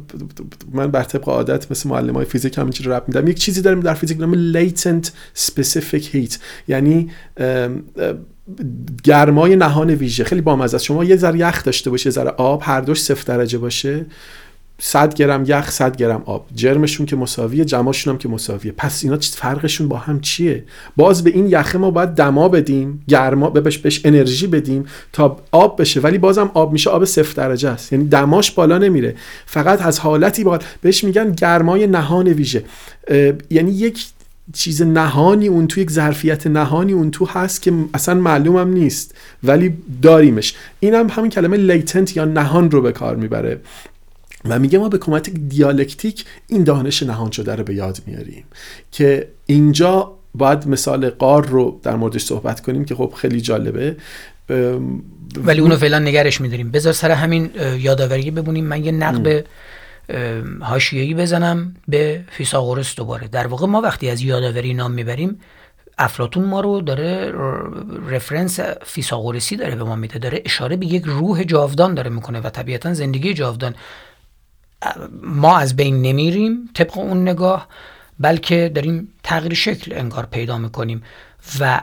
من 0.74 0.92
بر 0.92 1.04
طبق 1.04 1.30
عادت 1.30 1.72
مثل 1.72 1.90
معلم 1.90 2.14
های 2.14 2.26
فیزیک 2.26 2.58
همینجوری 2.58 2.90
رب 2.90 3.04
میدم. 3.08 3.28
یک 3.28 3.40
چیزی 3.40 3.62
داریم 3.62 3.80
در 3.80 3.94
فیزیک 3.94 4.20
نام 4.20 4.54
latent 4.54 5.08
specific 5.38 6.04
heat. 6.14 6.38
یعنی 6.68 7.10
گرمای 9.04 9.56
نهان 9.56 9.90
ویژه. 9.90 10.24
خیلی 10.24 10.42
بامزه 10.42 10.76
است. 10.76 10.86
شما 10.86 11.04
یه 11.04 11.16
ذره 11.16 11.40
یخ 11.40 11.64
داشته 11.64 11.90
باشه 11.90 12.08
یه 12.08 12.12
ذره 12.12 12.30
آب 12.30 12.62
هر 12.66 12.82
دوش 12.82 13.02
صفر 13.02 13.24
درجه 13.38 13.58
باشه. 13.58 14.06
100 14.84 15.14
گرم 15.14 15.44
یخ 15.48 15.72
100 15.72 15.96
گرم 15.96 16.24
آب. 16.26 16.46
جرمشون 16.56 17.06
که 17.06 17.16
مساویه 17.16 17.66
جمعشون 17.66 18.14
هم 18.14 18.18
که 18.18 18.30
مساویه. 18.30 18.72
پس 18.72 19.04
اینا 19.04 19.18
فرقشون 19.22 19.88
با 19.88 19.98
هم 19.98 20.20
چیه؟ 20.20 20.64
باز 20.98 21.24
به 21.24 21.30
این 21.30 21.48
یخه 21.48 21.78
ما 21.78 21.92
باید 21.92 22.10
دما 22.10 22.50
بدیم 22.50 23.04
گرما 23.08 23.50
بهش 23.50 23.78
بهش 23.78 24.02
انرژی 24.06 24.48
بدیم 24.48 24.86
تا 25.14 25.38
آب 25.52 25.82
بشه. 25.82 26.00
ولی 26.00 26.18
بازم 26.18 26.52
آب 26.54 26.72
میشه 26.72 26.90
آب 26.90 27.06
صفر 27.06 27.34
درجه 27.34 27.70
است. 27.70 27.94
یعنی 27.94 28.06
دماش 28.06 28.52
بالا 28.52 28.78
نمیره. 28.78 29.16
فقط 29.46 29.82
از 29.82 30.00
حالتی 30.00 30.44
باید 30.44 30.62
بهش 30.82 31.04
میگن 31.04 31.32
گرمای 31.32 31.88
نهان 31.88 32.28
ویژه. 32.28 32.64
یعنی 33.50 33.72
یک 33.72 34.06
چیز 34.54 34.82
نهانی 34.82 35.48
اون 35.48 35.68
تو 35.68 35.82
یک 35.82 35.92
ظرفیت 35.92 36.48
نهانی 36.48 36.94
اون 36.94 37.12
تو 37.12 37.26
هست 37.26 37.62
که 37.62 37.74
اصلا 37.94 38.16
معلومم 38.16 38.74
نیست 38.74 39.16
ولی 39.44 39.78
داریمش. 40.02 40.56
این 40.80 40.94
هم 40.94 41.08
همین 41.10 41.32
کلمه 41.32 41.58
لیتنت 41.58 42.18
یا 42.18 42.26
نهان 42.26 42.72
رو 42.72 42.82
به 42.82 42.92
کار 42.92 43.16
می‌بره. 43.16 43.60
و 44.46 44.60
میگه 44.60 44.80
ما 44.80 44.90
به 44.90 44.98
کمک 44.98 45.30
دیالکتیک 45.30 46.26
این 46.48 46.64
دانش 46.64 47.04
نهان 47.04 47.32
شده 47.32 47.56
رو 47.56 47.64
به 47.64 47.74
یاد 47.74 48.02
میاریم 48.08 48.44
که 48.92 49.28
اینجا 49.46 50.12
باید 50.36 50.68
مثال 50.68 51.10
قار 51.10 51.46
رو 51.46 51.80
در 51.84 51.96
موردش 51.96 52.24
صحبت 52.24 52.62
کنیم 52.62 52.86
که 52.86 52.96
خب 52.96 53.14
خیلی 53.18 53.42
جالبه. 53.42 53.96
ولی 55.38 55.62
اونو 55.62 55.76
فعلا 55.76 56.00
نگرش 56.00 56.42
میداریم. 56.42 56.72
بذار 56.72 56.94
سر 56.94 57.12
همین 57.12 57.50
یادآوری 57.80 58.32
ببونیم 58.32 58.66
من 58.66 58.86
یه 58.86 58.92
نقب 58.92 59.44
حاشیه‌ای 60.62 61.14
بزنم 61.14 61.76
به 61.88 62.24
فیثاغورس 62.30 62.96
دوباره. 62.96 63.28
در 63.28 63.48
واقع 63.48 63.68
ما 63.68 63.82
وقتی 63.82 64.10
از 64.10 64.22
یادآوری 64.22 64.74
نام 64.74 64.92
می‌بریم 64.92 65.40
افلاتون 65.98 66.46
ما 66.46 66.62
رو 66.62 66.82
داره 66.82 67.34
رفرنس 68.10 68.60
فیثاغورسی 68.86 69.56
داره 69.56 69.76
به 69.76 69.84
ما 69.84 69.96
میده. 69.96 70.20
داره 70.20 70.42
اشاره 70.46 70.76
به 70.76 70.86
یک 70.86 71.04
روح 71.06 71.44
جاودان 71.44 71.94
داره 71.94 72.10
می‌کنه 72.10 72.40
و 72.40 72.50
طبیعتا 72.50 72.94
زندگی 72.94 73.34
جاودان. 73.34 73.76
ما 75.24 75.58
از 75.58 75.76
بین 75.76 76.02
نمیریم 76.02 76.70
طبق 76.74 76.98
اون 76.98 77.22
نگاه 77.22 77.68
بلکه 78.20 78.72
داریم 78.76 79.14
تغییر 79.24 79.54
شکل 79.54 79.94
انگار 79.94 80.26
پیدا 80.26 80.58
می‌کنیم. 80.58 81.04
و 81.60 81.82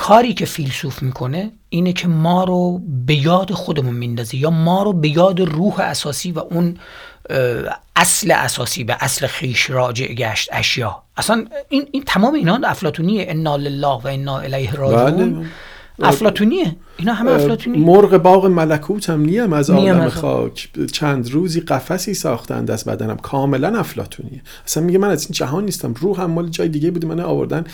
کاری 0.00 0.34
که 0.34 0.46
فیلسوف 0.46 1.02
می‌کنه 1.02 1.50
اینه 1.68 1.92
که 1.92 2.08
ما 2.08 2.44
رو 2.44 2.80
به 3.06 3.14
یاد 3.14 3.52
خودمون 3.52 3.94
میندازه 3.94 4.36
یا 4.36 4.50
ما 4.50 4.82
رو 4.82 4.92
به 4.92 5.08
یاد 5.08 5.40
روح 5.40 5.80
اساسی 5.80 6.32
و 6.32 6.38
اون 6.38 6.76
اصل 7.96 8.30
اساسی 8.30 8.84
به 8.84 8.96
اصل 9.00 9.26
خیش 9.26 9.70
راجع 9.70 10.06
گشت 10.06 10.48
اشیا 10.52 11.02
اصلا 11.16 11.44
این, 11.68 11.88
این 11.92 12.02
تمام 12.06 12.34
اینا 12.34 12.60
افلاتونیه 12.64 13.26
انا 13.28 13.56
لله 13.56 13.86
و 13.86 14.06
انا 14.06 14.38
الیه 14.38 14.74
راجعون. 14.74 15.34
بله. 15.34 15.46
افلاتونیه 16.02 16.76
اینا 16.96 17.14
همه 17.14 17.30
افلاتونی 17.30 17.78
مرغ 17.78 18.16
باغ 18.16 18.46
ملکوت 18.46 19.10
هم 19.10 19.20
نیم 19.20 19.52
از 19.52 19.70
آدم 19.70 20.08
خاک. 20.08 20.68
چند 20.92 21.30
روزی 21.30 21.60
قفسی 21.60 22.14
ساختند 22.14 22.70
از 22.70 22.84
بدنم. 22.84 23.16
کاملا 23.16 23.78
افلاتونیه 23.78 24.42
اصلا 24.66 24.82
میگه 24.82 24.98
من 24.98 25.10
از 25.10 25.22
این 25.22 25.32
جهان 25.32 25.64
نیستم. 25.64 25.94
روح 26.00 26.20
هم 26.20 26.30
مال 26.30 26.48
جای 26.48 26.68
دیگه 26.68 26.90
بوده. 26.90 27.06
من 27.06 27.20
آوردن 27.20 27.64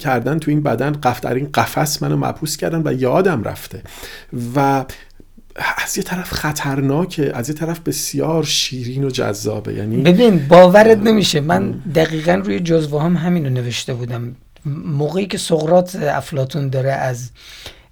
کردن 0.00 0.38
تو 0.38 0.50
این 0.50 0.62
بدن 0.62 0.92
قف 0.92 1.20
در 1.20 1.34
این 1.34 1.48
قفس 1.54 2.02
منو 2.02 2.16
مبهوس 2.16 2.56
کردن 2.56 2.82
و 2.84 2.92
یادم 2.92 3.42
رفته. 3.42 3.82
و 4.56 4.84
از 5.84 5.96
یه 5.96 6.04
طرف 6.04 6.32
خطرناکه 6.32 7.36
از 7.36 7.48
یه 7.48 7.54
طرف 7.54 7.80
بسیار 7.80 8.44
شیرین 8.44 9.04
و 9.04 9.10
جذابه. 9.10 9.74
یعنی 9.74 9.96
ببین 9.96 10.46
باورت 10.48 10.98
نمیشه. 10.98 11.40
من 11.40 11.70
دقیقا 11.70 12.32
روی 12.44 12.60
جزوه 12.60 13.02
هم 13.02 13.16
همین 13.16 13.44
رو 13.44 13.50
نوشته 13.50 13.94
بودم. 13.94 14.36
موقعی 14.66 15.26
که 15.26 15.38
سقرات 15.38 15.96
افلاتون 15.96 16.68
داره 16.68 16.92
از 16.92 17.30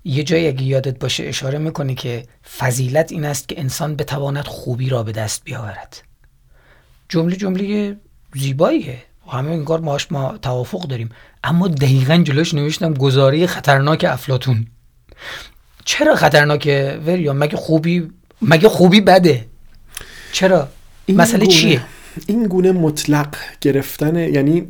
یه 0.05 0.23
جایی 0.23 0.49
اگه 0.49 0.63
یادت 0.63 0.99
باشه 0.99 1.25
اشاره 1.25 1.59
می‌کنه 1.59 1.95
که 1.95 2.27
فضیلت 2.59 3.13
این 3.13 3.25
است 3.25 3.49
که 3.49 3.61
انسان 3.61 3.97
بتواند 3.97 4.45
خوبی 4.45 4.89
را 4.89 5.03
به 5.03 5.13
دست 5.13 5.45
بیاورد. 5.45 6.03
جمله 7.09 7.37
جمله 7.37 7.97
زیباییه. 8.35 8.99
همه 9.29 9.51
انگار 9.51 9.81
ماش 9.81 10.13
ما 10.13 10.39
توافق 10.39 10.83
داریم. 10.83 11.09
اما 11.45 11.69
دقیقا 11.69 12.17
جلوش 12.17 12.55
نوشتم 12.55 12.95
گزاری 12.95 13.47
خطرناک 13.47 14.07
افلاتون 14.09 14.67
چرا 15.85 16.15
خطرناکه؟ 16.15 17.01
وریا 17.07 17.33
مگه 17.33 17.57
خوبی 17.57 18.11
مگه 18.43 18.69
خوبی 18.69 19.01
بده؟ 19.01 19.47
چرا؟ 20.33 20.69
مسئله 21.09 21.47
چیه؟ 21.47 21.83
این 22.27 22.47
گونه 22.47 22.73
مطلق 22.73 23.37
گرفتن 23.61 24.17
یعنی 24.17 24.67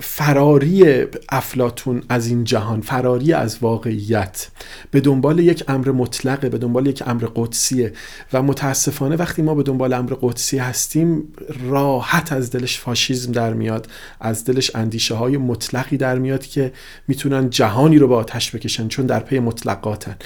فراری 0.00 1.04
افلاتون 1.28 2.02
از 2.08 2.26
این 2.26 2.44
جهان 2.44 2.80
فراری 2.80 3.32
از 3.32 3.58
واقعیت 3.60 4.48
به 4.90 5.00
دنبال 5.00 5.38
یک 5.38 5.64
امر 5.68 5.90
مطلقه 5.90 6.48
به 6.48 6.58
دنبال 6.58 6.86
یک 6.86 7.02
امر 7.06 7.28
قدسیه. 7.34 7.92
و 8.32 8.42
متاسفانه 8.42 9.16
وقتی 9.16 9.42
ما 9.42 9.54
به 9.54 9.62
دنبال 9.62 9.92
امر 9.92 10.14
قدسی 10.20 10.58
هستیم 10.58 11.32
راحت 11.68 12.32
از 12.32 12.50
دلش 12.50 12.78
فاشیزم 12.78 13.32
در 13.32 13.52
میاد 13.52 13.86
از 14.20 14.44
دلش 14.44 14.76
اندیشه 14.76 15.14
های 15.14 15.36
مطلقی 15.36 15.96
در 15.96 16.18
میاد 16.18 16.46
که 16.46 16.72
می‌تونن 17.08 17.50
جهانی 17.50 17.98
رو 17.98 18.08
با 18.08 18.16
آتش 18.16 18.54
بکشن 18.54 18.88
چون 18.88 19.06
در 19.06 19.20
پی 19.20 19.38
مطلقاتن. 19.38 20.16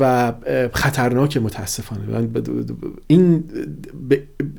و 0.00 0.32
خطرناک 0.72 1.36
متاسفانه. 1.36 2.28
این 3.06 3.44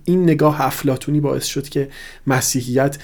این 0.06 0.24
نگاه 0.24 0.62
افلاتونی 0.62 1.20
باعث 1.20 1.46
شد 1.46 1.70
که 1.70 1.90
مسیحیت 2.28 2.98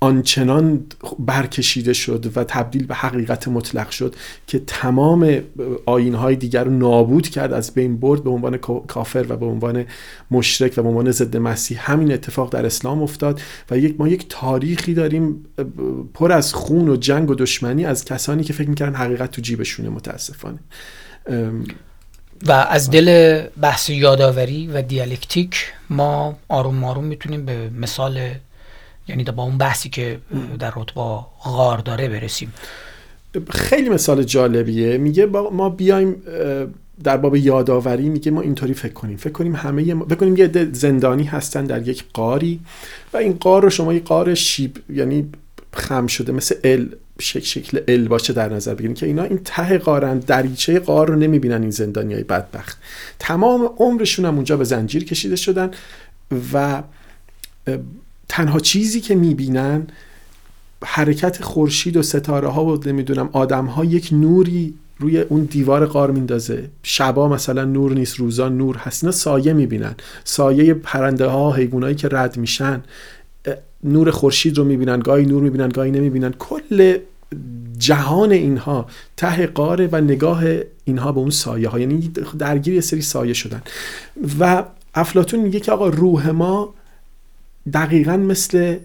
آنچنان 0.00 0.84
برکشیده 1.18 1.92
شد 1.92 2.32
و 2.36 2.44
تبدیل 2.44 2.86
به 2.86 2.94
حقیقت 2.94 3.48
مطلق 3.48 3.90
شد 3.90 4.14
که 4.46 4.58
تمام 4.66 5.40
آینهای 5.86 6.36
دیگر 6.36 6.64
رو 6.64 6.70
نابود 6.70 7.28
کرد 7.28 7.52
از 7.52 7.74
بین 7.74 7.96
برد 7.96 8.24
به 8.24 8.30
عنوان 8.30 8.56
کافر 8.86 9.26
و 9.28 9.36
به 9.36 9.46
عنوان 9.46 9.84
مشرک 10.30 10.74
و 10.76 10.82
به 10.82 10.88
عنوان 10.88 11.10
ضد 11.10 11.36
مسیح. 11.36 11.90
همین 11.90 12.12
اتفاق 12.12 12.52
در 12.52 12.66
اسلام 12.66 13.02
افتاد 13.02 13.40
و 13.70 13.78
یک 13.78 13.94
ما 13.98 14.08
یک 14.08 14.26
تاریخی 14.28 14.94
داریم 14.94 15.44
پر 16.14 16.32
از 16.32 16.54
خون 16.54 16.88
و 16.88 16.96
جنگ 16.96 17.30
و 17.30 17.34
دشمنی 17.34 17.84
از 17.84 18.04
کسانی 18.04 18.44
که 18.44 18.52
فکر 18.52 18.68
می‌کردن 18.68 18.94
حقیقت 18.94 19.30
تو 19.30 19.42
جیبشونه 19.42 19.88
متاسفانه. 19.88 20.58
و 22.46 22.52
از 22.52 22.90
دل 22.90 23.40
بحث 23.60 23.90
یادآوری 23.90 24.66
و 24.66 24.82
دیالکتیک 24.82 25.72
ما 25.90 26.38
آروم 26.48 26.84
آروم 26.84 27.04
می‌تونیم 27.04 27.44
به 27.44 27.70
مثال 27.70 28.30
یعنی 29.08 29.24
با 29.24 29.42
اون 29.42 29.58
بحثی 29.58 29.88
که 29.88 30.18
در 30.58 30.72
رتبه 30.76 31.00
غار 31.44 31.78
داره 31.78 32.08
برسیم. 32.08 32.52
خیلی 33.50 33.88
مثال 33.88 34.22
جالبیه. 34.22 34.98
میگه 34.98 35.26
ما 35.26 35.68
بیایم 35.68 36.22
در 37.04 37.16
باب 37.16 37.36
یادآوری 37.36 38.08
میگه 38.08 38.30
ما 38.30 38.40
اینطوری 38.40 38.74
فکر 38.74 38.92
کنیم. 38.92 39.16
فکر 39.16 39.32
کنیم 39.32 39.56
همه 39.56 39.94
ما... 39.94 40.04
فکر 40.04 40.14
کنیم 40.14 40.36
یه 40.36 40.68
زندانی 40.72 41.24
هستن 41.24 41.64
در 41.64 41.88
یک 41.88 42.04
قاری 42.12 42.60
و 43.12 43.16
این 43.16 43.32
قار 43.32 43.62
رو 43.62 43.70
شما 43.70 43.94
یه 43.94 44.00
قار 44.00 44.34
شیب 44.34 44.76
یعنی 44.90 45.30
خم 45.72 46.06
شده 46.06 46.32
مثل 46.32 46.54
ال 46.64 46.88
شکل 47.20 47.44
شکل 47.44 47.80
ال 47.88 48.08
باشه 48.08 48.32
در 48.32 48.52
نظر 48.52 48.74
بگیریم 48.74 48.94
که 48.94 49.06
اینا 49.06 49.22
این 49.22 49.40
ته 49.44 49.78
قارن 49.78 50.18
دریچه 50.18 50.78
قار 50.78 51.08
رو 51.08 51.16
نمی‌بینن 51.16 51.62
این 51.62 51.70
زندانی 51.70 52.14
های 52.14 52.22
بدبخت. 52.22 52.78
تمام 53.18 53.70
عمرشون 53.78 54.24
هم 54.24 54.34
اونجا 54.34 54.56
به 54.56 54.64
زنجیر 54.64 55.04
کشیده 55.04 55.36
شدن 55.36 55.70
و 56.52 56.82
تنها 58.28 58.60
چیزی 58.60 59.00
که 59.00 59.14
می‌بینن 59.14 59.86
حرکت 60.84 61.42
خورشید 61.42 61.96
و 61.96 62.02
ستاره 62.02 62.48
ها 62.48 62.64
و 62.64 62.80
نمی‌دونم 62.86 63.28
آدم 63.32 63.64
ها 63.64 63.84
یک 63.84 64.08
نوری 64.12 64.74
روی 64.98 65.20
اون 65.20 65.44
دیوار 65.44 65.86
قار 65.86 66.10
میندازه. 66.10 66.70
شبا 66.82 67.28
مثلا 67.28 67.64
نور 67.64 67.94
نیست 67.94 68.16
روزا 68.16 68.48
نور 68.48 68.76
هست. 68.76 69.04
اینا 69.04 69.12
سایه 69.12 69.52
می‌بینن. 69.52 69.94
سایه 70.24 70.74
پرنده 70.74 71.26
ها 71.26 71.52
حیوانایی 71.52 71.94
که 71.94 72.08
رد 72.12 72.36
میشن 72.36 72.82
نور 73.84 74.10
خورشید 74.10 74.58
رو 74.58 74.64
می‌بینن 74.64 75.00
گاهی 75.00 75.26
نور 75.26 75.42
می‌بینن 75.42 75.68
گاهی 75.68 75.90
نمی‌بینن. 75.90 76.32
کل 76.38 76.98
جهان 77.78 78.32
اینها 78.32 78.86
ته 79.16 79.46
قاره 79.46 79.88
و 79.92 80.00
نگاه 80.00 80.42
اینها 80.84 81.12
به 81.12 81.20
اون 81.20 81.30
سایه 81.30 81.68
ها 81.68 81.78
یعنی 81.78 82.12
درگیر 82.38 82.74
یه 82.74 82.80
سری 82.80 83.02
سایه 83.02 83.32
شدن. 83.32 83.62
و 84.40 84.64
افلاتون 84.94 85.40
میگه 85.40 85.60
که 85.60 85.72
آقا 85.72 85.88
روح 85.88 86.30
ما 86.30 86.74
دقیقا 87.74 88.16
مثل 88.16 88.76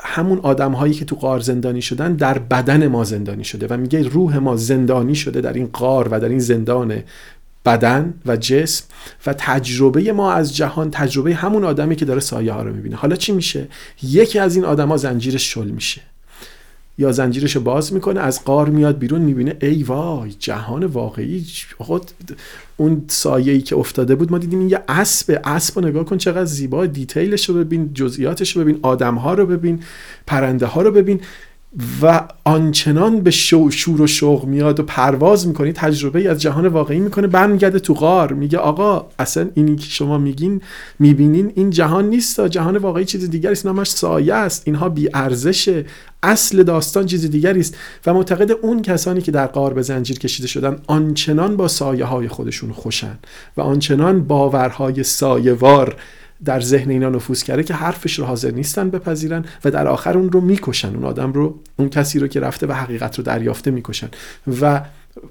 همون 0.00 0.38
آدم 0.38 0.72
هایی 0.72 0.94
که 0.94 1.04
تو 1.04 1.16
قار 1.16 1.40
زندانی 1.40 1.82
شدن 1.82 2.14
در 2.14 2.38
بدن 2.38 2.86
ما 2.86 3.04
زندانی 3.04 3.44
شده 3.44 3.66
و 3.66 3.76
میگه 3.76 4.02
روح 4.08 4.38
ما 4.38 4.56
زندانی 4.56 5.14
شده 5.14 5.40
در 5.40 5.52
این 5.52 5.66
قار 5.72 6.08
و 6.08 6.20
در 6.20 6.28
این 6.28 6.38
زندان 6.38 7.02
بدن 7.64 8.14
و 8.26 8.36
جسم 8.36 8.84
و 9.26 9.34
تجربه 9.38 10.12
ما 10.12 10.32
از 10.32 10.56
جهان 10.56 10.90
تجربه 10.90 11.34
همون 11.34 11.64
آدمی 11.64 11.96
که 11.96 12.04
داره 12.04 12.20
سایه 12.20 12.52
ها 12.52 12.62
رو 12.62 12.74
می‌بینه. 12.74 12.96
حالا 12.96 13.16
چی 13.16 13.32
میشه؟ 13.32 13.68
یکی 14.02 14.38
از 14.38 14.56
این 14.56 14.64
آدما 14.64 14.96
زنجیرش 14.96 15.54
شل 15.54 15.68
میشه. 15.68 16.00
یا 16.98 17.12
زنجیرش 17.12 17.56
رو 17.56 17.62
باز 17.62 17.92
می‌کنه 17.92 18.20
از 18.20 18.44
قار 18.44 18.68
میاد 18.68 18.98
بیرون 18.98 19.20
می‌بینه 19.20 19.56
ای 19.62 19.82
وای 19.82 20.32
جهان 20.38 20.84
واقعی 20.84 21.44
خود 21.78 22.10
اون 22.76 23.04
سایه 23.08 23.52
ای 23.52 23.60
که 23.60 23.76
افتاده 23.76 24.14
بود 24.14 24.32
ما 24.32 24.38
دیدیم 24.38 24.58
این 24.58 24.70
یه 24.70 24.82
اسب 24.88 25.40
اسب 25.44 25.78
رو 25.78 25.88
نگاه 25.88 26.04
کن 26.04 26.18
چقدر 26.18 26.44
زیبا 26.44 26.86
دیتیلش 26.86 27.48
رو 27.48 27.54
ببین 27.54 27.90
جزئیاتش 27.94 28.56
رو 28.56 28.62
ببین 28.62 28.78
آدم 28.82 29.14
ها 29.14 29.34
رو 29.34 29.46
ببین 29.46 29.82
پرنده 30.26 30.66
ها 30.66 30.82
رو 30.82 30.90
ببین. 30.90 31.20
و 32.02 32.28
آنچنان 32.44 33.20
به 33.20 33.30
شور 33.30 34.02
و 34.02 34.06
شوق 34.06 34.44
میاد 34.44 34.80
و 34.80 34.82
پرواز 34.82 35.46
می‌کنی 35.46 35.72
تجربه 35.72 36.18
ای 36.18 36.28
از 36.28 36.42
جهان 36.42 36.66
واقعی 36.66 37.00
می‌کنه. 37.00 37.26
برمیگرده 37.26 37.78
تو 37.78 37.94
غار 37.94 38.32
میگه 38.32 38.58
آقا 38.58 39.06
اصلا 39.18 39.48
اینی 39.54 39.76
که 39.76 39.86
شما 39.86 40.18
میگین 40.18 40.60
می‌بینین 40.98 41.52
این 41.54 41.70
جهان 41.70 42.08
نیست 42.08 42.48
جهان 42.48 42.76
واقعی 42.76 43.04
چیز 43.04 43.30
دیگری 43.30 43.52
است. 43.52 43.66
نامش 43.66 43.90
سایه 43.90 44.34
است. 44.34 44.62
اینها 44.66 44.88
بی 44.88 45.08
ارزشه. 45.14 45.84
اصل 46.22 46.62
داستان 46.62 47.06
چیز 47.06 47.30
دیگری 47.30 47.60
است. 47.60 47.76
و 48.06 48.14
معتقد 48.14 48.50
اون 48.62 48.82
کسانی 48.82 49.20
که 49.20 49.32
در 49.32 49.46
قار 49.46 49.74
به 49.74 49.82
زنجیر 49.82 50.18
کشیده 50.18 50.48
شدن 50.48 50.76
آنچنان 50.86 51.56
با 51.56 51.68
سایه 51.68 52.04
های 52.04 52.28
خودشون 52.28 52.72
خوشن 52.72 53.18
و 53.56 53.60
آنچنان 53.60 54.24
باورهای 54.24 55.02
سایهوار 55.02 55.96
در 56.44 56.60
ذهن 56.60 56.90
اینا 56.90 57.08
نفوذ 57.08 57.42
کرده 57.42 57.62
که 57.62 57.74
حرفش 57.74 58.18
رو 58.18 58.24
حاضر 58.24 58.50
نیستن 58.50 58.90
بپذیرن 58.90 59.44
و 59.64 59.70
در 59.70 59.88
آخر 59.88 60.18
اون 60.18 60.32
رو 60.32 60.40
می‌کشن. 60.40 60.94
اون 60.94 61.04
آدم 61.04 61.32
رو 61.32 61.60
اون 61.76 61.88
کسی 61.88 62.18
رو 62.18 62.26
که 62.26 62.40
رفته 62.40 62.66
و 62.66 62.72
حقیقت 62.72 63.18
رو 63.18 63.24
دریافته 63.24 63.70
می‌کشن. 63.70 64.08
و 64.60 64.82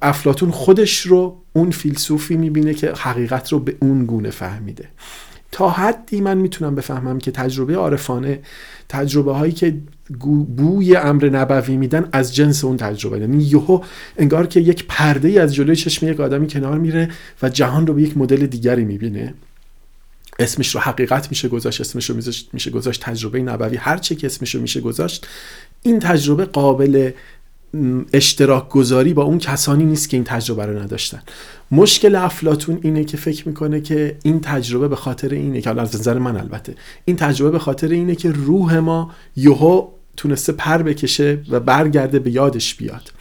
افلاتون 0.02 0.52
خودش 0.52 1.02
رو 1.02 1.42
اون 1.54 1.72
فیلسوفی 1.72 2.38
می‌بینه 2.38 2.74
که 2.74 2.92
حقیقت 2.92 3.52
رو 3.52 3.60
به 3.60 3.76
اون 3.80 4.06
گونه 4.06 4.30
فهمیده. 4.30 4.86
تا 5.52 5.70
حدی 5.70 6.22
من 6.22 6.38
می‌تونم 6.38 6.76
بفهمم 6.76 7.20
که 7.20 7.32
تجربه 7.32 7.76
عارفانه 7.76 8.40
تجربه 8.90 9.34
هایی 9.34 9.52
که 9.52 9.78
بوی 10.58 10.96
امر 10.96 11.30
نبوی 11.30 11.78
میدن 11.78 12.10
از 12.12 12.36
جنس 12.36 12.64
اون 12.64 12.78
تجربه. 12.78 13.20
یعنی 13.20 13.44
یهو 13.44 13.82
انگار 14.18 14.48
که 14.48 14.60
یک 14.60 14.86
پرده 14.88 15.42
از 15.42 15.56
جلوی 15.56 15.76
چشم 15.76 16.08
یک 16.08 16.20
آدمی 16.20 16.48
کنار 16.48 16.78
میره 16.78 17.10
و 17.42 17.50
جهان 17.50 17.88
رو 17.88 17.94
به 17.94 18.02
یک 18.02 18.18
مدل 18.18 18.46
دیگری 18.46 18.86
می‌بینه. 18.86 19.34
اسمش 20.40 20.76
رو 20.76 20.82
حقیقت 20.82 21.30
میشه 21.30 21.48
گذاشت 21.48 21.82
اسمش 21.82 22.10
رو 22.10 22.16
میشه 22.54 22.72
گذاشت 22.72 23.02
تجربه 23.02 23.42
نبوی. 23.42 23.78
هر 23.78 23.98
چه 23.98 24.16
که 24.16 24.28
اسمش 24.28 24.56
رو 24.56 24.62
میشه 24.62 24.82
گذاشت 24.82 25.28
این 25.82 26.00
تجربه 26.00 26.46
قابل 26.46 27.12
اشتراک 28.14 28.70
گذاری 28.70 29.14
با 29.14 29.24
اون 29.24 29.38
کسانی 29.38 29.86
نیست 29.86 30.10
که 30.10 30.18
این 30.18 30.24
تجربه 30.24 30.66
رو 30.66 30.80
نداشتن. 30.80 31.22
مشکل 31.72 32.16
افلاتون 32.16 32.80
اینه 32.82 33.04
که 33.04 33.18
فکر 33.18 33.48
می‌کنه 33.48 33.82
که 33.82 34.18
این 34.24 34.42
تجربه 34.42 34.88
به 34.88 34.96
خاطر 34.96 35.30
اینه 35.30 35.62
که 35.62 35.70
از 35.70 35.96
نظر 35.96 36.18
من 36.18 36.38
البته. 36.38 36.76
این 37.06 37.16
تجربه 37.16 37.52
به 37.52 37.60
خاطر 37.60 37.88
اینه 37.88 38.16
که 38.16 38.32
روح 38.32 38.78
ما 38.78 39.12
یهو 39.36 39.88
تونسته 40.18 40.54
پر 40.54 40.78
بکشه 40.78 41.40
و 41.50 41.60
برگرده 41.60 42.20
به 42.20 42.32
یادش 42.32 42.76
بیاد. 42.76 43.12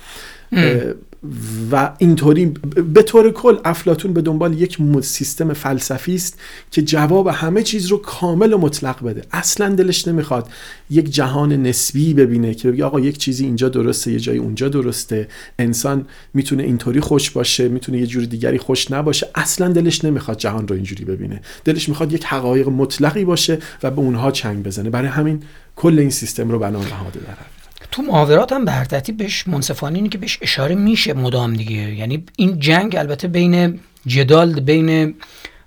و 1.72 1.92
اینطوری 1.98 2.46
به 2.94 3.02
طور 3.02 3.30
کل 3.30 3.56
افلاتون 3.64 4.12
به 4.12 4.22
دنبال 4.22 4.60
یک 4.60 4.78
سیستم 5.02 5.52
فلسفی 5.52 6.14
است 6.14 6.40
که 6.70 6.82
جواب 6.82 7.28
همه 7.28 7.62
چیز 7.62 7.86
رو 7.86 7.96
کامل 7.96 8.52
و 8.52 8.58
مطلق 8.58 9.04
بده. 9.04 9.22
اصلا 9.32 9.68
دلش 9.68 10.08
نمی‌خواد 10.08 10.48
یک 10.90 11.10
جهان 11.10 11.52
نسبی 11.52 12.14
ببینه 12.14 12.54
که 12.54 12.70
بگه 12.70 12.84
آقا 12.84 13.00
یک 13.00 13.18
چیزی 13.18 13.44
اینجا 13.44 13.68
درسته 13.68 14.12
یه 14.12 14.20
جایی 14.20 14.38
اونجا 14.38 14.68
درسته. 14.68 15.28
انسان 15.58 16.06
می‌تونه 16.34 16.62
اینطوری 16.62 17.00
خوش 17.00 17.30
باشه 17.30 17.68
می‌تونه 17.68 17.98
یه 17.98 18.06
جور 18.06 18.24
دیگری 18.24 18.58
خوش 18.58 18.90
نباشه. 18.90 19.28
اصلا 19.34 19.68
دلش 19.68 20.04
نمی‌خواد 20.04 20.38
جهان 20.38 20.68
رو 20.68 20.74
اینجوری 20.74 21.04
ببینه. 21.04 21.40
دلش 21.64 21.88
می‌خواد 21.88 22.12
یک 22.12 22.24
حقایق 22.24 22.68
مطلقی 22.68 23.24
باشه 23.24 23.58
و 23.82 23.90
به 23.90 24.00
اونها 24.00 24.30
چنگ 24.30 24.62
بزنه. 24.62 24.90
برای 24.90 25.08
همین 25.08 25.42
کل 25.76 25.98
این 25.98 26.10
سیستم 26.10 26.50
رو 26.50 26.58
بنا 26.58 26.78
نهاده 26.78 27.20
در 27.20 27.55
تو 27.90 28.02
محاورات 28.02 28.52
هم 28.52 28.64
به 28.64 28.84
ترتیب 28.84 29.16
بهش 29.16 29.48
منصفانه 29.48 29.96
اینه 29.96 30.08
که 30.08 30.18
بهش 30.18 30.38
اشاره 30.42 30.74
میشه 30.74 31.12
مدام 31.12 31.54
دیگه. 31.54 31.94
یعنی 31.94 32.24
این 32.36 32.60
جنگ 32.60 32.96
البته 32.96 33.28
بین 33.28 33.80
جدال 34.06 34.60
بین 34.60 35.14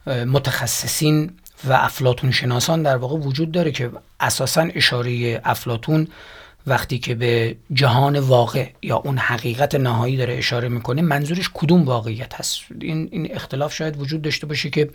متخصصین 0.08 1.32
و 1.64 1.74
افلاتون 1.74 2.32
شناسان 2.32 2.84
در 2.84 2.98
واقع 2.98 3.18
وجود 3.18 3.52
داره 3.52 3.72
که 3.72 3.92
اساسا 4.20 4.62
اشاره 4.62 5.42
افلاتون 5.44 6.08
وقتی 6.68 7.00
که 7.00 7.16
به 7.16 7.56
جهان 7.74 8.20
واقع 8.20 8.70
یا 8.82 8.96
اون 8.98 9.18
حقیقت 9.18 9.76
نهایی 9.76 10.18
داره 10.18 10.38
اشاره 10.38 10.70
می‌کنه 10.70 11.02
منظورش 11.02 11.50
کدوم 11.54 11.84
واقعیت 11.84 12.34
هست؟ 12.34 12.62
این, 12.82 13.10
این 13.12 13.36
اختلاف 13.36 13.74
شاید 13.74 13.98
وجود 14.02 14.22
داشته 14.22 14.48
باشه 14.48 14.70
که 14.70 14.90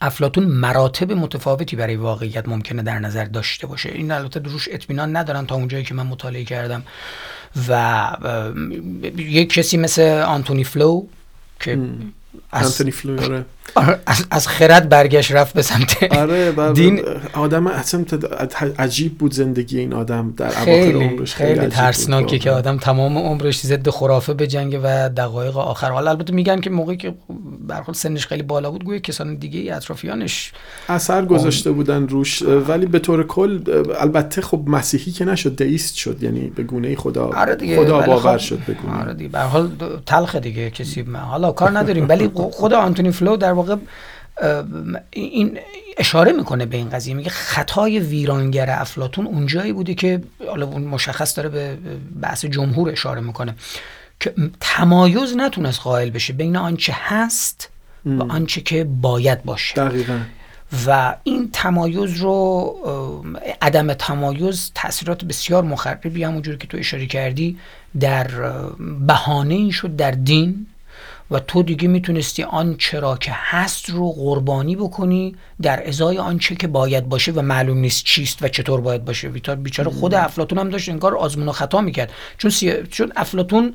افلاتون 0.00 0.44
مراتب 0.44 1.12
متفاوتی 1.12 1.76
برای 1.76 1.96
واقعیت 1.96 2.48
ممکنه 2.48 2.82
در 2.82 2.98
نظر 2.98 3.24
داشته 3.24 3.66
باشه. 3.66 3.88
این 3.88 4.10
البته 4.10 4.40
روش 4.40 4.68
اطمینان 4.72 5.16
ندارن 5.16 5.46
تا 5.46 5.54
اونجایی 5.54 5.84
که 5.84 5.94
من 5.94 6.06
مطالعه 6.06 6.44
کردم. 6.44 6.82
و 7.68 8.16
یک 9.16 9.52
کسی 9.52 9.76
مثل 9.76 10.02
آنتونی 10.02 10.64
فلو 10.64 11.06
که 11.60 11.78
از 12.52 12.82
آره. 12.82 13.24
آره، 13.24 13.44
از, 14.30 14.48
خرد 14.48 14.88
برگشت 14.88 15.32
رفت 15.32 15.54
به 15.54 15.62
سمت 15.62 16.12
آره 16.12 16.52
دین. 16.72 17.02
آدم 17.32 17.66
اصلا 17.66 18.04
عجیب 18.78 19.18
بود 19.18 19.32
زندگی 19.32 19.78
این 19.78 19.92
آدم 19.92 20.34
در 20.36 20.48
خیلی 20.48 21.04
عمرش 21.04 21.34
خیلی, 21.34 21.60
خیلی 21.60 21.66
ترسناکه 21.66 22.38
که 22.38 22.50
آدم 22.50 22.76
تمام 22.76 23.18
عمرش 23.18 23.60
ضد 23.60 23.88
خرافه 23.88 24.34
به 24.34 24.46
جنگ 24.46 24.80
و 24.82 25.08
دقایق 25.08 25.56
آخر. 25.56 25.90
حالا 25.90 26.10
البته 26.10 26.32
میگن 26.32 26.60
که 26.60 26.70
موقعی 26.70 26.96
که 26.96 27.14
برخورد 27.60 27.98
سنش 27.98 28.26
خیلی 28.26 28.42
بالا 28.42 28.70
بود 28.70 28.84
گویا 28.84 28.98
کسان 28.98 29.34
دیگه 29.34 29.76
اطرافیانش 29.76 30.52
اثر 30.88 31.24
گذاشته 31.24 31.70
بودن 31.70 32.08
روش. 32.08 32.42
ولی 32.42 32.86
به 32.86 32.98
طور 32.98 33.26
کل 33.26 33.60
البته 34.00 34.42
خب 34.42 34.62
مسیحی 34.66 35.12
که 35.12 35.24
نشد 35.24 35.62
دیست 35.62 35.94
شد. 35.94 36.22
یعنی 36.22 36.40
به 36.40 36.62
گونه 36.62 36.96
خدا 36.96 37.30
آره 37.36 37.56
دیگه 37.56 37.84
خدا 37.84 38.00
باور 38.00 38.38
خب 38.38 38.44
شد 38.44 38.58
به 38.66 38.72
گونه. 38.72 39.00
آره 39.02 39.14
دیگه. 39.14 39.28
به 39.28 39.40
حال 39.40 39.70
تلخ 40.06 40.36
دیگه 40.36 40.70
کسی 40.70 41.04
حالا 41.30 41.52
کار 41.52 41.78
نداریم. 41.78 42.08
ولی 42.08 42.30
خود 42.34 42.72
آنتونی 42.72 43.10
فلو 43.10 43.36
در 43.36 43.51
واقع 43.52 43.76
این 45.10 45.58
اشاره 45.98 46.32
می‌کنه 46.32 46.66
به 46.66 46.76
این 46.76 46.88
قضیه. 46.88 47.14
میگه 47.14 47.30
خطای 47.30 47.98
ویرانگر 47.98 48.70
افلاتون 48.70 49.26
اونجایی 49.26 49.72
بوده 49.72 49.94
که 49.94 50.22
حالا 50.48 50.66
اون 50.66 50.82
مشخص 50.82 51.36
داره 51.36 51.48
به 51.48 51.76
بحث 52.22 52.44
جمهور 52.44 52.90
اشاره 52.90 53.20
می‌کنه 53.20 53.54
که 54.20 54.34
تمایز 54.60 55.36
نتونست 55.36 55.80
قائل 55.80 56.10
بشه 56.10 56.32
بین 56.32 56.56
آنچه 56.56 56.92
هست 56.96 57.68
و 58.06 58.22
آنچه 58.22 58.60
که 58.60 58.84
باید 58.84 59.44
باشه. 59.44 59.74
دقیقا. 59.74 60.18
و 60.86 61.16
این 61.22 61.50
تمایز 61.52 62.16
رو 62.16 62.74
عدم 63.62 63.94
تمایز 63.94 64.70
تاثیرات 64.74 65.24
بسیار 65.24 65.64
مخربی 65.64 66.24
همونجور 66.24 66.56
که 66.56 66.66
تو 66.66 66.76
اشاره 66.76 67.06
کردی 67.06 67.58
در 68.00 68.26
بهانه 69.06 69.54
این 69.54 69.70
شد 69.70 69.96
در 69.96 70.10
دین. 70.10 70.66
و 71.32 71.38
تو 71.38 71.62
دیگه 71.62 71.88
می‌تونستی 71.88 72.42
آن 72.42 72.76
چرا 72.76 73.16
که 73.16 73.30
هست 73.34 73.90
رو 73.90 74.12
قربانی 74.12 74.76
بکنی 74.76 75.36
در 75.62 75.88
ازای 75.88 76.18
آنچه 76.18 76.54
که 76.54 76.66
باید 76.66 77.08
باشه 77.08 77.32
و 77.32 77.42
معلوم 77.42 77.78
نیست 77.78 78.04
چیست 78.04 78.42
و 78.42 78.48
چطور 78.48 78.80
باید 78.80 79.04
باشه. 79.04 79.28
ویتار 79.28 79.56
بیچاره 79.56 79.90
خود 79.90 80.14
افلاتون 80.14 80.58
هم 80.58 80.70
داشت 80.70 80.88
انگار 80.88 81.16
آزمون 81.16 81.48
و 81.48 81.52
خطا 81.52 81.80
می‌کرد. 81.80 82.12
چون, 82.38 82.50
چون 82.90 83.12
افلاتون 83.16 83.74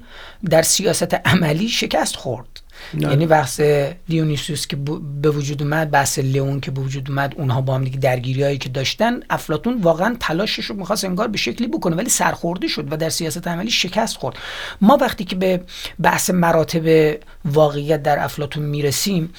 در 0.50 0.62
سیاست 0.62 1.14
عملی 1.14 1.70
شکست 1.70 2.16
خورد. 2.16 2.62
نه. 2.94 3.10
یعنی 3.10 3.26
بحث 3.26 3.62
دیونیسوس 4.08 4.68
که 4.68 4.76
به 5.22 5.30
وجود 5.30 5.62
اومد 5.62 5.92
بحث 5.92 6.20
لئون 6.20 6.60
که 6.60 6.72
به 6.72 6.82
وجود 6.82 7.10
اومد 7.10 7.36
اونها 7.38 7.62
با 7.62 7.76
هم 7.76 7.84
دیگه 7.84 7.98
درگیری 7.98 8.44
هایی 8.44 8.58
که 8.58 8.70
داشتن 8.70 9.20
افلاتون 9.30 9.82
واقعا 9.82 10.16
تلاشش 10.20 10.66
رو 10.66 10.76
می‌خواست 10.76 11.06
انگار 11.06 11.28
به 11.28 11.38
شکلی 11.38 11.68
بکنه 11.68 11.96
ولی 11.96 12.10
سرخورده 12.10 12.68
شد 12.68 12.94
و 12.94 12.98
در 12.98 13.10
سیاست 13.10 13.48
عملی 13.48 13.72
شکست 13.72 14.18
خورد 14.18 14.36
ما 14.82 14.98
وقتی 15.02 15.24
که 15.24 15.36
به 15.36 15.62
بحث 16.02 16.30
مراتب 16.30 17.18
واقعیت 17.46 18.04
در 18.04 18.24
افلاتون 18.24 18.64
می‌رسیم 18.64 19.34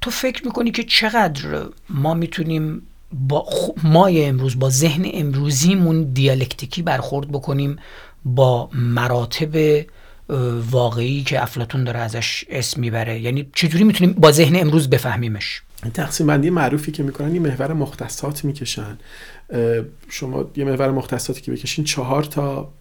تو 0.00 0.10
فکر 0.10 0.44
می‌کنی 0.44 0.70
که 0.70 0.84
چقدر 0.84 1.66
ما 1.90 2.14
می‌تونیم 2.14 2.82
با 3.12 3.46
ما 3.82 4.06
امروز 4.06 4.58
با 4.58 4.70
ذهن 4.70 5.10
امروزیمون 5.14 6.02
دیالکتیکی 6.12 6.82
برخورد 6.82 7.28
بکنیم 7.28 7.76
با 8.24 8.68
مراتب 8.72 9.84
واقعی 10.70 11.22
که 11.22 11.42
افلاتون 11.42 11.84
داره 11.84 11.98
ازش 11.98 12.44
اسم 12.48 12.80
می‌بره. 12.80 13.20
یعنی 13.20 13.50
چجوری 13.54 13.84
می‌تونیم 13.84 14.12
با 14.12 14.32
ذهن 14.32 14.56
امروز 14.56 14.90
بفهمیمش؟ 14.90 15.62
تقسیم 15.94 16.26
بندی 16.26 16.50
معروفی 16.50 16.92
که 16.92 17.02
می‌کنن 17.02 17.32
این 17.32 17.42
محور 17.42 17.72
مختصات 17.72 18.44
می‌کشن. 18.44 18.98
شما 20.08 20.50
یه 20.56 20.64
محور 20.64 20.90
مختصاتی 20.90 21.40
که 21.40 21.52
بکشین 21.52 21.84
چهار 21.84 22.24
تا 22.24 22.72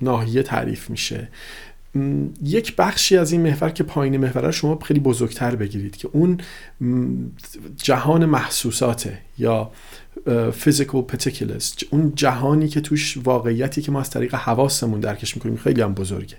ناحیه 0.00 0.42
تعریف 0.42 0.90
میشه. 0.90 1.28
یک 2.42 2.76
بخشی 2.76 3.16
از 3.16 3.32
این 3.32 3.40
محور 3.40 3.70
که 3.70 3.84
پایین 3.84 4.16
محور 4.16 4.50
شما 4.50 4.78
خیلی 4.78 5.00
بزرگتر 5.00 5.56
بگیرید 5.56 5.96
که 5.96 6.08
اون 6.12 6.40
جهان 7.76 8.26
محسوساته 8.26 9.18
یا 9.38 9.70
physical 10.64 11.12
particulars 11.12 11.84
اون 11.90 12.12
جهانی 12.14 12.68
که 12.68 12.80
توش 12.80 13.18
واقعیتی 13.24 13.82
که 13.82 13.92
ما 13.92 14.00
از 14.00 14.10
طریق 14.10 14.34
حواسمون 14.34 15.00
درکش 15.00 15.36
می‌کنیم 15.36 15.56
خیلی 15.56 15.82
هم 15.82 15.94
بزرگه. 15.94 16.36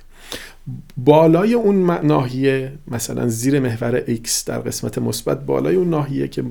بالای 0.97 1.53
اون 1.53 1.91
ناحیه 1.91 2.71
مثلا 2.87 3.27
زیر 3.27 3.59
محور 3.59 4.01
X 4.01 4.29
در 4.45 4.59
قسمت 4.59 4.97
مثبت 4.97 5.45
بالای 5.45 5.75
اون 5.75 5.89
ناحیه 5.89 6.27
که 6.27 6.43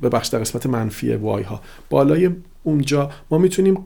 به 0.00 0.08
بخش 0.08 0.28
در 0.28 0.38
قسمت 0.38 0.66
منفی 0.66 1.14
وای 1.14 1.42
ها 1.42 1.62
بالای 1.90 2.30
اونجا 2.62 3.10
ما 3.30 3.38
می‌تونیم 3.38 3.84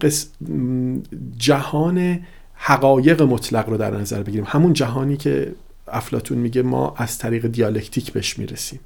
جهان 1.38 2.20
حقایق 2.64 3.22
مطلق 3.22 3.68
رو 3.68 3.76
در 3.76 3.90
نظر 3.90 4.22
بگیریم. 4.22 4.44
همون 4.48 4.72
جهانی 4.72 5.16
که 5.16 5.52
افلاتون 5.88 6.38
میگه 6.38 6.62
ما 6.62 6.94
از 6.96 7.18
طریق 7.18 7.46
دیالکتیک 7.46 8.12
بهش 8.12 8.38
می‌رسیم. 8.38 8.80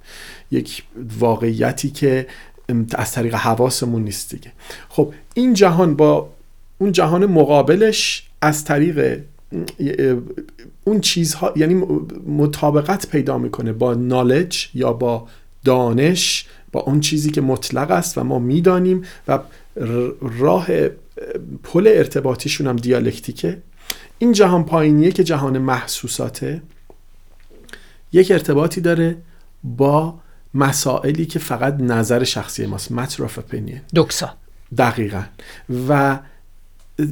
یک 0.51 0.83
واقعیتی 1.19 1.91
که 1.91 2.27
از 2.95 3.13
طریق 3.13 3.35
حواسمون 3.35 4.05
نیست 4.05 4.31
دیگه. 4.31 4.53
خب 4.89 5.13
این 5.35 5.55
جهان 5.55 5.97
با 5.97 6.29
اون 6.79 6.93
جهان 6.93 7.27
مقابلش 7.27 8.27
از 8.41 8.65
طریق 8.65 9.21
اون 10.85 11.01
چیزها 11.01 11.53
یعنی 11.57 11.75
مطابقت 12.27 13.09
پیدا 13.09 13.39
می‌کنه 13.39 13.73
با 13.73 13.95
نالج 13.95 14.69
یا 14.75 14.93
با 14.93 15.29
دانش 15.65 16.47
با 16.73 16.81
اون 16.81 17.01
چیزی 17.01 17.31
که 17.31 17.41
مطلق 17.41 17.91
است 17.91 18.19
و 18.19 18.25
ما 18.25 18.39
می‌دانیم 18.39 19.05
و 19.29 19.39
راه 20.39 20.67
پل 21.63 21.93
ارتباطیشون 21.97 22.67
هم 22.67 22.77
دیالکتیکه. 22.77 23.63
این 24.19 24.33
جهان 24.33 24.65
پایینیه 24.65 25.13
که 25.13 25.25
جهان 25.25 25.59
محسوساته. 25.59 26.63
یک 28.13 28.31
ارتباطی 28.31 28.81
داره 28.81 29.17
با 29.65 30.19
مسائلی 30.55 31.27
که 31.27 31.39
فقط 31.39 31.81
نظر 31.81 32.25
شخصی 32.25 32.67
ماست. 32.67 32.93
Matter 32.93 33.21
of 33.21 33.39
opinion. 33.39 33.79
دوکسا 33.95 34.35
دقیقا. 34.79 35.23
و 35.89 36.19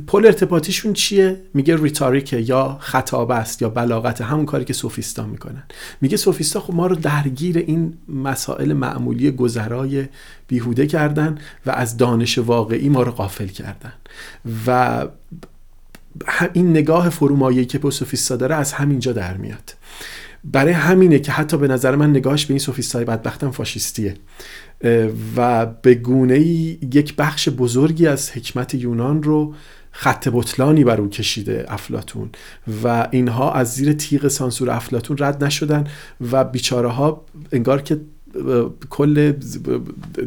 پل 0.07 0.27
ارتباطیشون 0.27 0.93
چیه؟ 0.93 1.41
میگه 1.55 1.77
ریتاریکه 1.77 2.41
یا 2.41 2.77
خطاب 2.81 3.31
است 3.31 3.63
یا 3.63 3.69
بلاغت 3.69 4.21
همون 4.21 4.47
کاری 4.47 4.65
که 4.65 4.73
سوفیستا 4.73 5.27
می‌کنن. 5.27 5.63
میگه 6.01 6.17
سوفیستا 6.17 6.61
خب 6.61 6.75
ما 6.75 6.87
رو 6.87 6.97
درگیر 6.97 7.59
این 7.59 7.95
مسائل 8.09 8.73
معمولی 8.73 9.31
گذرای 9.31 10.07
بیهوده 10.49 10.87
کردن 10.87 11.39
و 11.67 11.71
از 11.71 11.97
دانش 11.97 12.39
واقعی 12.39 12.89
ما 12.89 13.03
رو 13.03 13.13
قافل 13.13 13.47
کردن. 13.47 13.93
و 14.67 15.07
این 16.53 16.71
نگاه 16.71 17.09
فرومایه‌ای 17.09 17.67
که 17.67 17.91
سوفیستا 17.91 18.37
داره 18.37 18.55
از 18.55 18.73
همینجا 18.73 19.13
در 19.13 19.37
میاد. 19.37 19.75
برای 20.45 20.73
همینه 20.73 21.19
که 21.19 21.33
حتی 21.33 21.57
به 21.57 21.69
نظر 21.69 21.97
من 21.97 22.11
نگاهش 22.11 22.47
به 22.47 22.53
این 22.53 22.59
سوفیستای 22.59 23.05
بدبختم 23.05 23.51
فاشیستیه. 23.51 24.15
و 25.37 25.67
به 25.67 25.95
گونه 25.95 26.35
ای 26.35 26.79
یک 26.93 27.17
بخش 27.17 27.49
بزرگی 27.49 28.07
از 28.07 28.31
حکمت 28.31 28.75
یونان 28.75 29.23
رو 29.23 29.55
خط 29.91 30.29
بطلانی 30.33 30.85
بر 30.85 31.01
او 31.01 31.09
کشیده 31.09 31.65
افلاتون. 31.69 32.31
و 32.85 33.09
اینها 33.11 33.53
از 33.53 33.75
زیر 33.75 33.93
تیغ 33.93 34.29
سانسور 34.29 34.71
افلاتون 34.71 35.17
رد 35.21 35.45
نشدن 35.45 35.87
و 36.31 36.45
بیچاره 36.45 36.89
ها 36.89 37.25
انگار 37.53 37.83
که 37.83 38.01
کل 38.91 39.33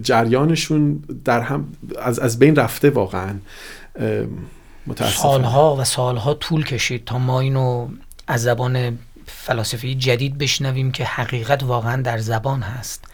جریانشون 0.01 1.03
در 1.25 1.41
هم 1.41 1.67
از, 2.01 2.19
از 2.19 2.39
بین 2.39 2.55
رفته 2.55 2.89
واقعا. 2.89 3.35
سالها 5.03 5.75
و 5.75 5.83
سالها 5.83 6.33
طول 6.33 6.63
کشید 6.63 7.05
تا 7.05 7.17
ما 7.17 7.39
اینو 7.39 7.87
از 8.27 8.41
زبان 8.41 8.97
فلاسفه 9.27 9.93
جدید 9.93 10.37
بشنویم 10.37 10.91
که 10.91 11.05
حقیقت 11.05 11.63
واقعا 11.63 12.01
در 12.01 12.17
زبان 12.17 12.61
هست. 12.61 13.05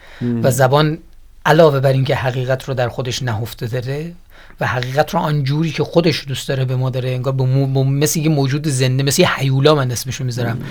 و 0.42 0.50
زبان 0.50 0.98
علاوه 1.46 1.80
بر 1.80 1.92
اینکه 1.92 2.14
حقیقت 2.14 2.64
رو 2.64 2.74
در 2.74 2.88
خودش 2.88 3.22
نهفته 3.22 3.66
داره 3.66 4.12
و 4.60 4.66
حقیقت 4.66 5.14
رو 5.14 5.20
آنجوری 5.20 5.70
که 5.70 5.84
خودش 5.84 6.24
دوست 6.28 6.48
داره 6.48 6.64
به 6.64 6.76
ما 6.76 6.90
داره 6.90 7.10
انگار 7.10 7.32
به 7.32 7.44
مثل 7.44 8.20
یه 8.20 8.28
موجود 8.28 8.68
زنده 8.68 9.02
مثل 9.02 9.22
یه 9.22 9.38
حیولا 9.38 9.74
من 9.74 9.90
اسمشو 9.90 10.24
می‌ذارم. 10.24 10.64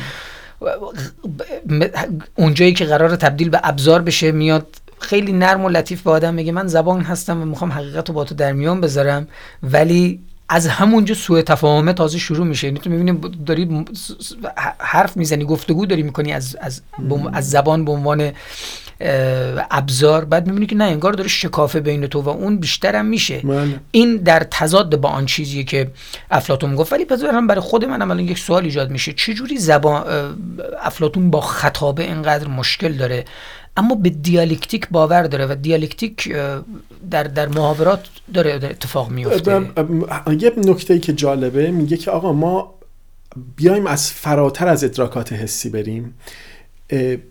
اونجایی 2.36 2.74
که 2.74 2.86
قرار 2.86 3.16
تبدیل 3.16 3.50
به 3.50 3.60
ابزار 3.64 4.02
بشه 4.02 4.32
میاد 4.32 4.68
خیلی 5.00 5.34
نرم 5.34 5.66
و 5.66 5.70
لطیف 5.70 6.02
به 6.02 6.12
آدم 6.12 6.34
میگه 6.34 6.52
من 6.52 6.68
زبان 6.68 7.02
هستم 7.02 7.41
و 7.41 7.46
می‌خوام 7.46 7.72
حقیقت 7.72 8.10
رو 8.10 8.16
با 8.16 8.24
تو 8.24 8.36
در 8.36 8.54
میان 8.54 8.82
بذارم 8.82 9.28
ولی 9.64 10.20
از 10.54 10.68
همونجا 10.68 11.16
سوء 11.16 11.41
تفاهمه 11.41 11.93
تازه 11.93 12.18
شروع 12.18 12.47
میشه. 12.47 12.68
یعنی 12.68 12.80
تو 12.80 12.89
می‌بینی 12.89 13.20
داری 13.45 13.86
حرف 14.80 15.18
می‌زنی 15.18 15.45
گفتگو 15.45 15.86
داری 15.86 16.04
می‌کنی 16.04 16.34
از 16.34 16.58
از, 16.62 16.82
از 17.34 17.49
زبان 17.49 17.86
به 17.86 17.91
عنوان 17.91 18.32
ابزار. 19.72 20.26
بعد 20.26 20.47
می‌بینی 20.47 20.66
که 20.66 20.76
نه 20.76 20.84
انگار 20.84 21.14
داره 21.14 21.30
شکافه 21.30 21.80
بین 21.80 22.08
تو 22.08 22.22
و 22.22 22.30
اون 22.30 22.58
بیشتر 22.58 22.95
هم 22.95 23.06
میشه. 23.06 23.41
من. 23.43 23.80
این 23.91 24.18
در 24.18 24.47
تضاد 24.51 24.95
با 24.95 25.10
آن 25.10 25.26
چیزیه 25.26 25.64
که 25.64 25.91
افلاتون 26.32 26.76
گفت 26.76 26.93
ولی 26.93 27.06
پس 27.06 27.22
برای 27.22 27.62
خود 27.62 27.86
منم 27.86 28.12
الان 28.12 28.24
یک 28.24 28.38
سوال 28.38 28.64
ایجاد 28.64 28.91
میشه. 28.91 29.14
چجوری 29.14 29.58
زبان 29.58 30.04
افلاطون 30.82 31.32
با 31.32 31.41
خطابه 31.41 32.04
اینقدر 32.04 32.47
مشکل 32.47 32.93
داره؟ 32.93 33.26
اما 33.78 33.96
به 33.96 34.10
دیالکتیک 34.10 34.90
باور 34.90 35.24
داره 35.24 35.46
و 35.46 35.56
دیالکتیک 35.56 36.34
در 37.12 37.24
در 37.24 37.48
محاورات 37.48 38.08
داره, 38.34 38.60
داره 38.60 38.74
اتفاق 38.74 39.12
میفته. 39.12 39.62
یه 40.40 40.54
نکته 40.58 40.94
ای 40.94 41.00
که 41.00 41.14
جالبه 41.14 41.72
میگه 41.72 41.98
که 41.98 42.12
آقا 42.12 42.34
ما 42.34 42.74
بیایم 43.56 43.88
از 43.88 44.12
فراتر 44.12 44.68
از 44.68 44.84
ادراکات 44.84 45.34
حسی 45.34 45.70
بریم 45.70 46.14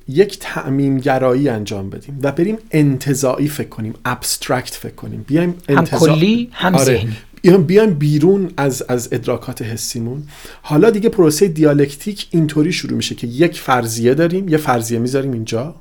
یک 0.08 0.38
تعمیم 0.38 0.98
گرایی 0.98 1.48
انجام 1.48 1.90
بدیم 1.90 2.18
و 2.22 2.32
بریم 2.32 2.58
انتزاعی 2.70 3.48
فکر 3.48 3.68
کنیم 3.68 3.94
abstract 4.04 4.74
فکر 4.74 4.94
کنیم. 4.94 5.24
بیایم 5.28 5.54
انتزا... 5.68 6.06
هم 6.06 6.14
کلی 6.14 6.48
هم 6.52 6.74
آره. 6.74 6.84
ذهنی. 6.84 7.16
بیایم 7.58 7.94
بیرون 7.94 8.50
از 8.56 8.82
از 8.82 9.08
ادراکات 9.12 9.62
حسیمون. 9.62 10.22
حالا 10.62 10.90
دیگه 10.90 11.08
پروسه 11.08 11.48
دیالکتیک 11.48 12.26
اینطوری 12.30 12.72
شروع 12.72 12.96
میشه 12.96 13.14
که 13.14 13.26
یک 13.26 13.60
فرضیه 13.60 14.14
داریم 14.14 14.48
یه 14.48 14.56
فرضیه 14.56 14.98
می‌ذاریم 14.98 15.32
اینجا. 15.32 15.74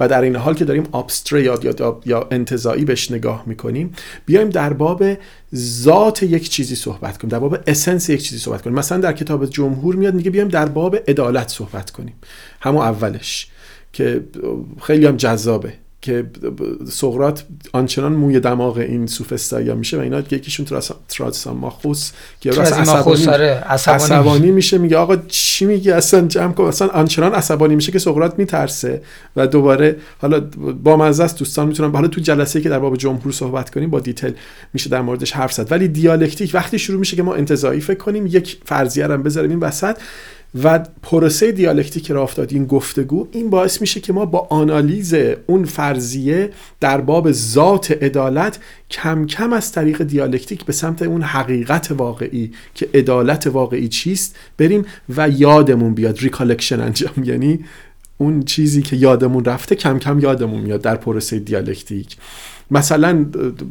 و 0.00 0.08
در 0.08 0.22
این 0.22 0.36
حال 0.36 0.54
که 0.54 0.64
داریم 0.64 0.84
ابستره 0.94 1.42
یا, 1.42 1.58
یا, 1.62 2.00
یا 2.06 2.28
انتظایی 2.30 2.84
بهش 2.84 3.10
نگاه 3.10 3.42
می‌کنیم 3.46 3.92
بیایم 4.26 4.50
در 4.50 4.72
باب 4.72 5.04
ذات 5.54 6.22
یک 6.22 6.50
چیزی 6.50 6.76
صحبت 6.76 7.18
کنیم 7.18 7.30
در 7.30 7.38
باب 7.38 7.58
اسنس 7.66 8.08
یک 8.08 8.22
چیزی 8.22 8.38
صحبت 8.38 8.62
کنیم. 8.62 8.78
مثلا 8.78 8.98
در 8.98 9.12
کتاب 9.12 9.46
جمهور 9.46 9.96
میاد 9.96 10.14
میگه 10.14 10.30
بیایم 10.30 10.48
در 10.48 10.66
باب 10.66 10.96
عدالت 11.08 11.48
صحبت 11.48 11.90
کنیم. 11.90 12.14
همون 12.60 12.82
اولش 12.82 13.46
که 13.92 14.24
خیلی 14.82 15.06
هم 15.06 15.16
جذابه. 15.16 15.72
که 16.02 16.26
سقرات 16.90 17.44
آنچنان 17.72 18.12
موی 18.12 18.40
دماغ 18.40 18.78
این 18.78 19.06
سوفستایا 19.06 19.74
میشه 19.74 19.96
و 19.96 20.00
اینا 20.00 20.22
که 20.22 20.36
یکیشون 20.36 20.66
تراسیماخوس 21.08 22.12
که 22.40 22.50
عصبانی, 22.50 23.26
آره، 23.26 23.64
عصبانی. 23.66 24.50
میشه 24.50 24.78
میگه 24.78 24.96
آقا 24.96 25.16
چی 25.16 25.64
میگی؟ 25.64 25.90
اصلا 25.90 26.26
جمع 26.26 26.52
کن. 26.52 26.64
اصلا 26.64 26.88
آنچنان 26.88 27.32
عصبانی 27.32 27.74
میشه 27.74 27.92
که 27.92 27.98
سقراط 27.98 28.38
میترسه 28.38 29.02
و 29.36 29.46
دوباره 29.46 29.96
حالا 30.18 30.40
با 30.82 30.96
مزه 30.96 31.24
است 31.24 31.38
دوستان 31.38 31.68
می‌تونم 31.68 31.92
حالا 31.92 32.08
تو 32.08 32.20
جلسه 32.20 32.60
که 32.60 32.68
در 32.68 32.78
باب 32.78 32.96
جمهور 32.96 33.32
صحبت 33.32 33.70
کنیم 33.70 33.90
با 33.90 34.00
detail 34.00 34.34
میشه 34.72 34.90
در 34.90 35.00
موردش 35.00 35.32
حرف 35.32 35.52
زد. 35.52 35.72
ولی 35.72 35.88
دیالکتیک 35.88 36.50
وقتی 36.54 36.78
شروع 36.78 36.98
میشه 36.98 37.16
که 37.16 37.22
ما 37.22 37.34
انتزاعی 37.34 37.80
فکر 37.80 37.98
کنیم 37.98 38.26
یک 38.26 38.58
فرضیه 38.64 39.06
رو 39.06 39.18
بذاریم 39.22 39.50
این 39.50 39.60
وسط. 39.60 39.96
و 40.54 40.78
پروسه 41.02 41.52
دیالکتیک 41.52 42.10
راه 42.10 42.22
افتاد 42.22 42.52
این 42.52 42.66
گفتگو 42.66 43.28
این 43.32 43.50
باعث 43.50 43.80
میشه 43.80 44.00
که 44.00 44.12
ما 44.12 44.24
با 44.24 44.46
آنالیز 44.50 45.14
اون 45.46 45.64
فرضیه 45.64 46.50
در 46.80 47.00
باب 47.00 47.32
ذات 47.32 47.90
عدالت 47.90 48.58
کم 48.90 49.26
کم 49.26 49.52
از 49.52 49.72
طریق 49.72 50.02
دیالکتیک 50.02 50.64
به 50.64 50.72
سمت 50.72 51.02
اون 51.02 51.22
حقیقت 51.22 51.90
واقعی 51.90 52.52
که 52.74 52.88
عدالت 52.94 53.46
واقعی 53.46 53.88
چیست 53.88 54.36
بریم 54.58 54.84
و 55.16 55.28
یادمون 55.28 55.94
بیاد 55.94 56.18
recollection 56.18 56.80
انجام. 56.80 57.24
یعنی 57.24 57.64
اون 58.18 58.42
چیزی 58.42 58.82
که 58.82 58.96
یادمون 58.96 59.44
رفته 59.44 59.74
کم 59.74 59.98
کم 59.98 60.18
یادمون 60.18 60.60
میاد 60.60 60.82
در 60.82 60.96
پروسه 60.96 61.38
دیالکتیک. 61.38 62.16
مثلا 62.70 63.26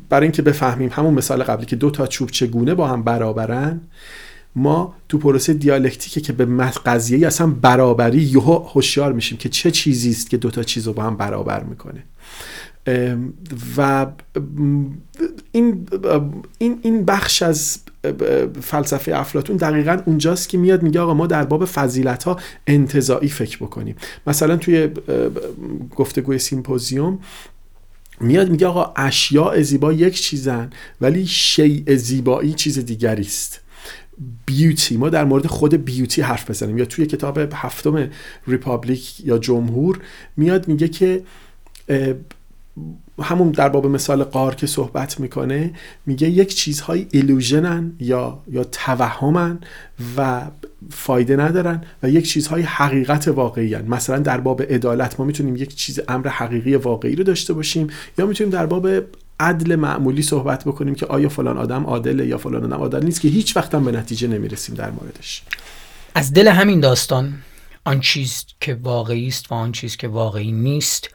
برای 0.09 0.25
اینکه 0.25 0.41
بفهمیم 0.41 0.89
همون 0.93 1.13
مثال 1.13 1.43
قبلی 1.43 1.65
که 1.65 1.75
دو 1.75 1.91
تا 1.91 2.07
چوب 2.07 2.29
چگونه 2.29 2.73
با 2.73 2.87
هم 2.87 3.03
برابرن 3.03 3.81
ما 4.59 4.93
تو 5.09 5.17
پروسه 5.17 5.53
دیالکتیکه 5.53 6.21
که 6.21 6.33
به 6.33 6.45
قضیه 6.85 7.27
اصلا 7.27 7.47
برابری 7.47 8.21
یهو 8.21 8.63
هوشیار 8.73 9.13
میشیم 9.13 9.37
که 9.37 9.49
چه 9.49 9.71
چیزی 9.71 10.09
است 10.09 10.29
که 10.29 10.37
دوتا 10.37 10.63
چیز 10.63 10.87
رو 10.87 10.93
با 10.93 11.03
هم 11.03 11.17
برابر 11.17 11.63
می‌کنه. 11.63 12.03
و 13.77 14.07
این 15.51 15.87
این 16.57 16.79
این 16.81 17.05
بخش 17.05 17.41
از 17.41 17.79
فلسفه 18.61 19.11
افلاطون 19.15 19.55
دقیقا 19.57 20.01
اونجاست 20.05 20.49
که 20.49 20.57
میاد 20.57 20.83
میگه 20.83 20.99
آقا 20.99 21.13
ما 21.13 21.27
در 21.27 21.43
باب 21.43 21.65
فضیلت 21.65 22.23
ها 22.23 22.39
انتزاعی 22.67 23.29
فکر 23.29 23.57
بکنیم. 23.57 23.95
مثلا 24.27 24.57
توی 24.57 24.89
گفتگوی 25.95 26.39
Symposium 26.39 27.19
میاد 28.21 28.49
میگه 28.49 28.67
آقا 28.67 28.93
اشیاء 28.95 29.61
زیبا 29.61 29.93
یک 29.93 30.21
چیزن 30.21 30.69
ولی 31.01 31.27
شیء 31.27 31.95
زیبایی 31.95 32.53
چیز 32.53 32.79
دیگری 32.79 33.21
است. 33.21 33.61
beauty 34.45 34.97
ما 34.97 35.09
در 35.09 35.25
مورد 35.25 35.47
خود 35.47 35.73
beauty 35.73 36.21
حرف 36.21 36.49
بزنیم 36.49 36.77
یا 36.77 36.85
توی 36.85 37.05
کتاب 37.05 37.39
هفتم 37.53 38.09
Republic 38.47 39.25
یا 39.25 39.37
جمهور 39.37 39.99
میاد 40.37 40.67
میگه 40.67 40.87
که 40.87 41.23
همون 43.21 43.51
در 43.51 43.69
باب 43.69 43.87
مثال 43.87 44.23
قار 44.23 44.55
که 44.55 44.67
صحبت 44.67 45.19
می‌کنه 45.19 45.73
میگه 46.05 46.29
یک 46.29 46.55
چیزهای 46.55 47.07
ایلوژنن 47.11 47.91
یا 47.99 48.39
یا 48.51 48.63
توهمن 48.63 49.59
و 50.17 50.41
فایده 50.89 51.35
ندارن 51.35 51.83
و 52.03 52.09
یک 52.09 52.29
چیزهای 52.29 52.61
حقیقت 52.61 53.27
واقعی 53.27 53.73
هن. 53.73 53.85
مثلا 53.87 54.19
در 54.19 54.39
باب 54.39 54.61
عدالت 54.61 55.19
ما 55.19 55.25
می‌تونیم 55.25 55.55
یک 55.55 55.75
چیز 55.75 55.99
امر 56.07 56.27
حقیقی 56.27 56.75
واقعی 56.75 57.15
رو 57.15 57.23
داشته 57.23 57.53
باشیم 57.53 57.87
یا 58.17 58.25
می‌تونیم 58.25 58.51
در 58.51 58.65
باب 58.65 58.87
عدل 59.39 59.75
معمولی 59.75 60.21
صحبت 60.21 60.63
بکنیم 60.63 60.95
که 60.95 61.05
آیا 61.05 61.29
فلان 61.29 61.57
آدم 61.57 61.85
عادله 61.85 62.27
یا 62.27 62.37
فلان 62.37 62.63
آدم 62.63 62.81
عادل 62.81 63.03
نیست 63.03 63.21
که 63.21 63.27
هیچ 63.27 63.57
وقت 63.57 63.75
هم 63.75 63.85
به 63.85 63.91
نتیجه 63.91 64.27
نمی‌رسیم 64.27 64.75
در 64.75 64.91
موردش. 64.91 65.43
از 66.15 66.33
دل 66.33 66.47
همین 66.47 66.79
داستان 66.79 67.33
آن 67.85 67.99
چیز 67.99 68.45
که 68.59 68.75
واقعی 68.81 69.27
است 69.27 69.51
و 69.51 69.55
آن 69.55 69.71
چیز 69.71 69.97
که 69.97 70.07
واقعی 70.07 70.51
نیست 70.51 71.09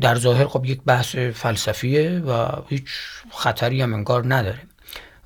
در 0.00 0.14
ظاهر 0.14 0.46
خب 0.46 0.64
یک 0.64 0.80
بحث 0.86 1.16
فلسفیه 1.16 2.18
و 2.18 2.48
هیچ 2.68 2.84
خطری 3.30 3.82
هم 3.82 3.94
انگار 3.94 4.34
نداره. 4.34 4.60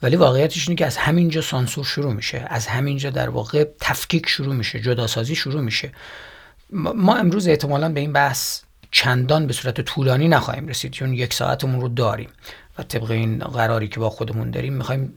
ولی 0.03 0.17
واقعیتش 0.17 0.69
اینه 0.69 0.79
که 0.79 0.87
از 0.87 0.97
همینجا 0.97 1.41
سانسور 1.41 1.85
شروع 1.85 2.13
میشه 2.13 2.47
از 2.49 2.67
همینجا 2.67 3.11
در 3.11 3.29
واقع 3.29 3.65
تفکیک 3.81 4.29
شروع 4.29 4.55
میشه 4.55 4.81
جداسازی 4.81 5.35
شروع 5.35 5.61
میشه. 5.61 5.93
ما 6.73 7.17
امروز 7.17 7.49
احتمالا 7.49 7.89
به 7.89 8.01
این 8.01 8.13
بحث 8.13 8.61
چندان 8.95 9.47
به 9.47 9.53
صورت 9.53 9.81
طولانی 9.81 10.29
نخواهیم 10.29 10.67
رسید 10.67 10.93
چون 10.93 11.15
یک 11.15 11.35
ساعتمون 11.35 11.81
رو 11.81 11.89
داریم 11.89 12.29
و 12.79 12.83
طبق 12.83 13.11
این 13.11 13.39
قراری 13.39 13.89
که 13.89 14.01
با 14.01 14.11
خودمون 14.11 14.51
داریم 14.51 14.73
می‌خوایم 14.73 15.13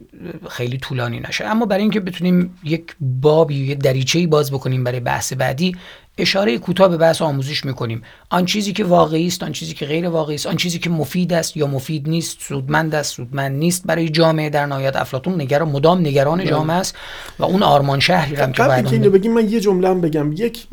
خیلی 0.49 0.77
طولانی 0.77 1.19
نشه. 1.19 1.45
اما 1.45 1.65
برای 1.65 1.81
اینکه 1.81 1.99
بتونیم 1.99 2.57
یک 2.63 2.95
بابی 2.99 3.55
یه 3.55 3.75
دریچه‌ای 3.75 4.27
باز 4.27 4.51
بکنیم 4.51 4.83
برای 4.83 4.99
بحث 4.99 5.33
بعدی 5.33 5.75
اشاره 6.17 6.57
کوتاه 6.57 6.87
به 6.87 6.97
بحث 6.97 7.21
آموزش 7.21 7.65
می‌کنیم. 7.65 8.01
آن 8.29 8.45
چیزی 8.45 8.73
که 8.73 8.83
واقعی 8.83 9.27
است 9.27 9.43
آن 9.43 9.51
چیزی 9.51 9.73
که 9.73 9.85
غیر 9.85 10.09
واقعی 10.09 10.35
است 10.35 10.47
آن 10.47 10.55
چیزی 10.55 10.79
که 10.79 10.89
مفید 10.89 11.33
است 11.33 11.57
یا 11.57 11.67
مفید 11.67 12.09
نیست 12.09 12.41
سودمند 12.41 12.95
است 12.95 13.13
سودمند 13.13 13.57
نیست 13.57 13.83
برای 13.85 14.09
جامعه 14.09 14.49
در 14.49 14.65
نهایت 14.65 14.95
افلاطون 14.95 15.41
نگران 15.41 15.69
مدام 15.69 15.99
نگران 15.99 16.37
بله. 16.37 16.49
جامعه 16.49 16.77
است 16.77 16.95
و 17.39 17.43
اون 17.43 17.63
آرمان 17.63 17.99
شهری 17.99 18.35
هم 18.35 18.51
که 18.51 18.63
قبل 18.63 18.87
اینو 18.87 19.09
بگیم 19.09 19.33
من 19.33 19.49
یه 19.49 19.59
جمله 19.59 19.93
بگم. 19.93 20.31
یک 20.31 20.67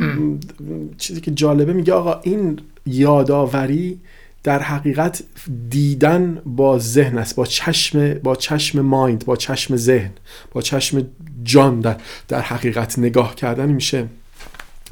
چیزی 0.98 1.20
که 1.20 1.30
جالبه 1.30 1.72
میگه 1.72 1.92
آقا 1.92 2.20
این 2.22 2.60
یادآوری 2.86 4.00
در 4.42 4.62
حقیقت 4.62 5.22
دیدن 5.70 6.42
با 6.46 6.78
ذهن 6.78 7.18
است 7.18 7.36
با 7.36 7.46
چشم 7.46 8.14
با 8.14 8.36
چشم 8.36 8.80
mind 8.80 9.24
با 9.24 9.36
چشم 9.36 9.76
ذهن 9.76 10.10
با 10.52 10.60
چشم 10.60 11.06
جان 11.42 11.80
در, 11.80 11.96
در 12.28 12.40
حقیقت 12.40 12.98
نگاه 12.98 13.34
کردن 13.34 13.68
میشه. 13.68 14.06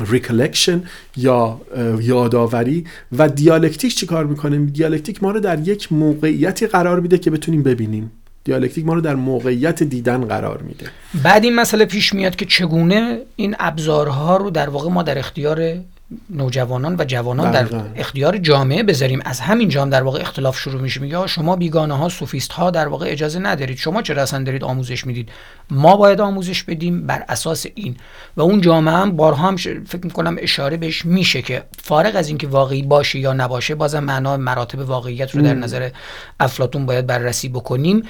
recollection 0.01 0.83
یا 1.17 1.61
یادآوری 2.01 2.85
و 3.19 3.29
دیالکتیک 3.29 3.95
چی 3.95 4.07
کار 4.07 4.27
می‌کنه؟ 4.27 4.59
دیالکتیک 4.59 5.23
ما 5.23 5.31
رو 5.31 5.41
در 5.41 5.69
یک 5.69 5.93
موقعیتی 5.93 6.67
قرار 6.67 7.01
میده 7.01 7.19
که 7.19 7.31
بتونیم 7.31 7.63
ببینیم. 7.63 8.13
دیالکتیک 8.45 8.87
ما 8.87 8.95
رو 8.95 9.01
در 9.01 9.15
موقعیت 9.15 9.83
دیدن 9.83 10.25
قرار 10.25 10.63
میده. 10.63 10.87
بعد 11.23 11.45
این 11.45 11.55
مسئله 11.55 11.85
پیش 11.85 12.15
میاد 12.15 12.37
که 12.37 12.45
چگونه 12.45 13.19
این 13.37 13.57
ابزارها 13.59 14.37
رو 14.37 14.51
در 14.51 14.69
واقع 14.69 14.91
ما 14.91 15.03
در 15.03 15.19
اختیار 15.19 15.75
نوجوانان 16.31 16.97
و 16.99 17.05
جوانان 17.05 17.51
در 17.51 17.67
اختیار 17.97 18.39
جامعه 18.39 18.83
بذاریم. 18.83 19.21
از 19.25 19.41
همین 19.41 19.69
جام 19.69 19.91
در 19.91 20.03
واقع 20.03 20.21
اختلاف 20.21 20.59
شروع 20.59 20.81
میشه. 20.81 21.01
میگه 21.01 21.27
شما 21.27 21.57
بیگانه 21.57 21.95
ها 21.95 22.09
سوفیست 22.09 22.53
ها 22.53 22.71
در 22.71 22.89
واقع 22.89 23.07
اجازه 23.09 23.39
ندارید. 23.39 23.77
شما 23.79 24.03
چرا 24.03 24.23
اصلا 24.23 24.45
دارید 24.45 24.65
آموزش 24.65 25.07
می‌دید؟ 25.07 25.29
ما 25.71 25.97
باید 25.97 26.21
آموزش 26.21 26.63
بدیم 26.63 27.07
بر 27.07 27.25
اساس 27.29 27.67
این. 27.75 27.97
و 28.37 28.43
اون 28.43 28.61
جامعه 28.61 28.95
هم 28.95 29.17
بارها 29.17 29.49
هم 29.49 29.57
فکر 29.57 30.05
می‌کنم 30.05 30.37
اشاره 30.39 30.77
بهش 30.77 31.05
میشه 31.05 31.43
که 31.43 31.63
فارغ 31.83 32.17
از 32.17 32.29
اینکه 32.29 32.47
واقعی 32.47 32.83
باشه 32.83 33.19
یا 33.19 33.33
نباشه 33.33 33.75
بازم 33.75 34.05
معنا 34.05 34.37
مراتب 34.37 34.89
واقعیت 34.89 35.35
رو 35.35 35.43
در 35.43 35.55
نظر 35.55 35.91
افلاتون 36.41 36.87
باید 36.87 37.07
بررسی 37.07 37.49
بکنیم. 37.49 38.03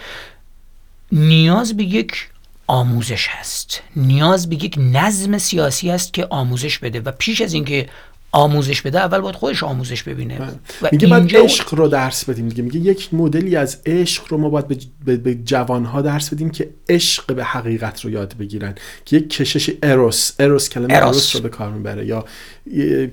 نیاز 1.13 1.77
به 1.77 1.85
یک 1.85 2.29
آموزش 2.67 3.27
هست. 3.31 3.83
نیاز 3.97 4.49
به 4.49 4.57
یک 4.57 4.75
نظم 4.79 5.39
سیاسی 5.39 5.91
است 5.91 6.13
که 6.13 6.27
آموزش 6.31 6.79
بده 6.79 7.01
و 7.01 7.13
پیش 7.19 7.41
از 7.41 7.53
اینکه 7.53 7.89
آموزش 8.33 8.83
بده 8.83 8.99
اول 8.99 9.21
باید 9.21 9.35
خودش 9.35 9.63
آموزش 9.63 10.03
ببینه. 10.03 10.39
بله. 10.39 10.51
و 10.83 10.89
میگه 10.93 11.07
باید 11.07 11.37
عشق 11.37 11.75
رو 11.75 11.89
درس 11.89 12.25
بدیم. 12.25 12.49
دیگه 12.49 12.63
میگه 12.63 12.81
یک 12.81 13.15
مدلی 13.15 13.57
از 13.57 13.79
عشق 13.87 14.25
رو 14.29 14.39
ما 14.39 14.49
باید 14.49 14.69
به, 15.05 15.17
به, 15.17 15.35
جوانها 15.35 16.03
درس 16.03 16.35
بدیم 16.35 16.51
که 16.51 16.71
عشق 16.89 17.35
به 17.35 17.45
حقیقت 17.45 18.01
رو 18.01 18.11
یاد 18.11 18.35
بگیرن. 18.37 18.75
که 19.05 19.17
یک 19.17 19.31
کشش 19.31 19.71
اروس 19.83 20.33
اروس 20.39 20.69
کلمه 20.69 20.95
اروس, 20.95 21.37
رو 21.37 21.43
به 21.43 21.49
کار 21.49 21.71
می‌بره. 21.71 22.07
یا 22.07 22.25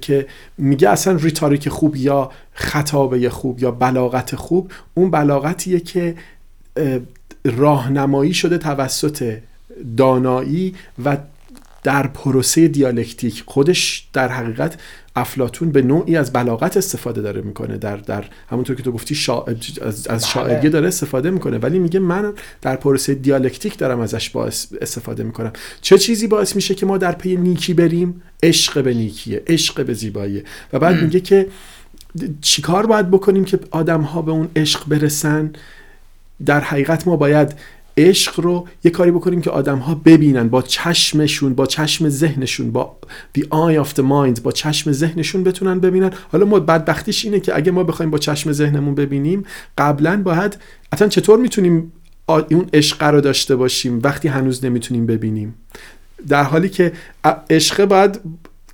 که 0.02 0.28
میگه 0.58 0.90
اصلا 0.90 1.14
ریتاریک 1.16 1.70
خوب 1.70 1.96
یا 1.96 2.32
خطابه 2.54 3.30
خوب 3.30 3.60
یا 3.60 3.72
بلاغت 3.72 4.36
خوب 4.36 4.72
اون 4.94 5.12
بلاغتیه 5.12 5.80
که 5.80 6.16
راهنمایی 7.46 8.34
شده 8.34 8.58
توسط 8.58 9.38
دانایی 9.98 10.76
و 11.06 11.18
در 11.84 12.08
پروسه 12.08 12.68
دیالکتیک. 12.68 13.44
خودش 13.48 14.08
در 14.14 14.28
حقیقت 14.28 14.78
افلاطون 15.16 15.72
به 15.72 15.82
نوعی 15.82 16.18
از 16.18 16.34
بلاغت 16.34 16.78
استفاده 16.78 17.22
داره 17.22 17.42
می‌کنه. 17.42 17.78
در 17.78 17.98
در 17.98 18.26
همونطور 18.50 18.76
که 18.76 18.84
تو 18.84 18.92
گفتی 18.92 19.16
شا... 19.16 19.42
از, 19.42 20.08
از 20.08 20.08
بله. 20.08 20.20
شاعری 20.20 20.70
داره 20.70 20.88
استفاده 20.88 21.30
می‌کنه. 21.30 21.58
ولی 21.58 21.80
میگه 21.80 22.00
من 22.00 22.34
در 22.62 22.76
پروسه 22.76 23.14
دیالکتیک 23.14 23.78
دارم 23.78 24.00
ازش 24.00 24.30
باعث 24.30 24.68
استفاده 24.82 25.24
می‌کنم. 25.24 25.54
چه 25.82 25.98
چیزی 25.98 26.28
باعث 26.28 26.56
میشه 26.56 26.76
که 26.76 26.86
ما 26.86 26.98
در 26.98 27.12
پی 27.12 27.36
نیکی 27.36 27.74
بریم؟ 27.74 28.22
عشق 28.44 28.84
به 28.84 28.94
نیکیه. 28.94 29.44
عشق 29.48 29.86
به 29.86 29.94
زیباییه. 29.94 30.44
و 30.74 30.80
بعد 30.80 31.04
میگه 31.04 31.20
که 31.20 31.48
چیکار 32.42 32.86
باید 32.86 33.12
بکنیم 33.12 33.46
که 33.46 33.60
آدم 33.72 34.02
ها 34.02 34.22
به 34.22 34.32
اون 34.32 34.50
عشق 34.56 34.88
برسن؟ 34.88 35.54
در 36.46 36.60
حقیقت 36.60 37.08
ما 37.08 37.16
باید 37.16 37.56
عشق 37.98 38.40
رو 38.40 38.68
یه 38.84 38.92
کاری 38.92 39.12
بکنیم 39.12 39.42
که 39.42 39.50
آدم 39.50 39.78
ها 39.78 39.96
ببینن 39.96 40.50
با 40.50 40.62
چشمشون 40.62 41.54
با 41.54 41.66
چشم 41.66 42.10
ذهنشون 42.10 42.72
با 42.72 42.98
the 43.38 43.42
eye 43.42 43.86
of 43.86 43.90
the 43.90 44.02
mind 44.02 44.42
با 44.42 44.52
چشم 44.52 44.92
ذهنشون 44.92 45.44
بتونن 45.44 45.80
ببینن. 45.80 46.12
حالا 46.32 46.46
ما 46.46 46.60
بدبختیش 46.60 47.26
اینه 47.26 47.40
که 47.40 47.56
اگه 47.56 47.72
ما 47.72 47.84
بخوایم 47.84 48.12
با 48.12 48.18
چشم 48.18 48.52
ذهنمون 48.52 48.96
ببینیم 48.96 49.46
قبلا 49.78 50.22
باید 50.24 50.58
اصلا 50.92 51.08
چطور 51.08 51.40
می‌تونیم 51.40 51.92
اون 52.28 52.70
عشق 52.74 53.04
رو 53.04 53.22
داشته 53.22 53.56
باشیم 53.56 54.00
وقتی 54.04 54.28
هنوز 54.28 54.66
نمی‌تونیم 54.66 55.06
ببینیم؟ 55.06 55.56
در 56.28 56.44
حالی 56.44 56.70
که 56.70 56.92
عشق 57.50 57.86
باید 57.86 58.20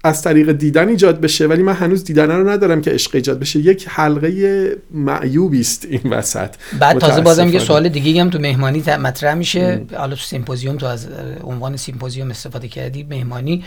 از 0.06 0.22
طریق 0.22 0.52
دیدن 0.52 0.90
ایجاد 0.90 1.22
بشه 1.22 1.48
ولی 1.48 1.64
من 1.64 1.74
هنوز 1.74 2.04
دیدن 2.04 2.32
رو 2.32 2.50
ندارم 2.50 2.82
که 2.82 2.92
عشق 2.92 3.16
ایجاد 3.16 3.40
بشه. 3.40 3.60
یک 3.60 3.86
حلقه 3.90 4.78
معیوبی 4.92 5.60
است 5.60 5.88
این 5.90 6.02
وسط. 6.14 6.50
بعد 6.80 6.98
تازه 6.98 7.22
بازم 7.22 7.48
یه 7.48 7.60
سوال 7.60 7.90
دیگه 7.90 8.22
هم 8.22 8.30
تو 8.30 8.40
مهمانی 8.40 8.84
مطرح 9.00 9.34
میشه. 9.34 9.86
حالا 9.98 10.16
تو 10.16 10.22
Symposium 10.22 10.78
تو 10.78 10.86
از 10.86 11.08
عنوان 11.44 11.78
Symposium 11.78 12.30
استفاده 12.30 12.68
کردی 12.68 13.04
مهمانی 13.04 13.64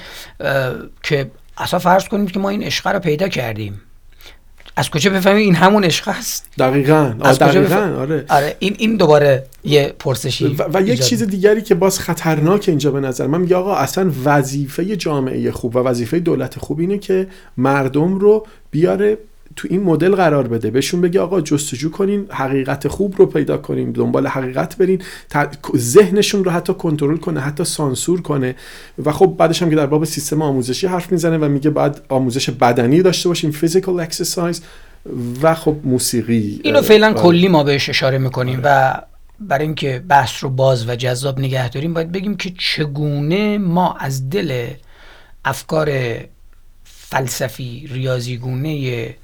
که 1.02 1.30
اصلا 1.58 1.78
فرض 1.78 2.08
کنیم 2.08 2.26
که 2.26 2.38
ما 2.38 2.48
این 2.48 2.62
عشق 2.62 2.86
رو 2.86 2.98
پیدا 2.98 3.28
کردیم. 3.28 3.80
از 4.78 4.90
کجا 4.90 5.10
بفهمیم 5.10 5.44
این 5.44 5.54
همون 5.54 5.84
عشق 5.84 6.08
است 6.08 6.46
دقیقا. 6.58 7.14
از 7.20 7.38
دقیقا 7.38 7.94
آره. 7.98 8.24
آره 8.28 8.56
این 8.58 8.74
این 8.78 8.96
دوباره 8.96 9.44
یه 9.64 9.94
پرسشی 9.98 10.46
و, 10.46 10.64
و 10.74 10.82
یک 10.82 11.00
چیز 11.00 11.22
دیگری 11.22 11.62
که 11.62 11.74
باز 11.74 11.98
خطرناک 11.98 12.64
اینجا 12.68 12.90
به 12.90 13.00
نظر 13.00 13.26
من 13.26 13.40
میگه 13.40 13.56
آقا 13.56 13.74
اصلا 13.74 14.12
وظیفه 14.24 14.96
جامعه 14.96 15.50
خوب 15.50 15.76
و 15.76 15.78
وظیفه 15.78 16.18
دولت 16.18 16.58
خوب 16.58 16.80
اینه 16.80 16.98
که 16.98 17.26
مردم 17.56 18.18
رو 18.18 18.46
بیاره 18.70 19.18
تو 19.56 19.68
این 19.70 19.82
مدل 19.82 20.14
قرار 20.14 20.48
بده. 20.48 20.70
بهشون 20.70 21.00
بگه 21.00 21.20
آقا 21.20 21.40
جستجو 21.40 21.90
کنین 21.90 22.26
حقیقت 22.30 22.88
خوب 22.88 23.14
رو 23.18 23.26
پیدا 23.26 23.56
کنین 23.56 23.92
دنبال 23.92 24.26
حقیقت 24.26 24.76
برین. 24.76 25.02
ذهنشون 25.76 26.44
رو 26.44 26.50
حتی 26.50 26.74
کنترل 26.74 27.16
کنه 27.16 27.40
حتی 27.40 27.64
سانسور 27.64 28.22
کنه. 28.22 28.54
و 29.04 29.12
خب 29.12 29.34
بعدش 29.38 29.62
هم 29.62 29.70
که 29.70 29.76
در 29.76 29.86
باب 29.86 30.04
سیستم 30.04 30.42
آموزشی 30.42 30.86
حرف 30.86 31.12
می‌زنه 31.12 31.38
و 31.38 31.48
میگه 31.48 31.70
بعد 31.70 32.00
آموزش 32.08 32.50
بدنی 32.50 33.02
داشته 33.02 33.28
باشیم 33.28 33.50
فیزیکال 33.50 34.00
اکسرسایز 34.00 34.62
و 35.42 35.54
خب 35.54 35.76
موسیقی. 35.84 36.60
اینو 36.64 36.82
فعلا 36.82 37.12
کلی 37.12 37.48
ما 37.48 37.64
بهش 37.64 37.88
اشاره 37.88 38.18
می‌کنیم 38.18 38.60
و 38.64 39.00
برای 39.40 39.64
اینکه 39.64 40.02
بحث 40.08 40.44
رو 40.44 40.50
باز 40.50 40.88
و 40.88 40.96
جذاب 40.96 41.38
نگه 41.38 41.68
داریم 41.68 41.94
باید 41.94 42.12
بگیم 42.12 42.36
که 42.36 42.52
چگونه 42.58 43.58
ما 43.58 43.94
از 44.00 44.30
دل 44.30 44.66
افکار 45.44 45.90
فلسفی 46.84 47.88
ریاضیگونه 47.92 49.14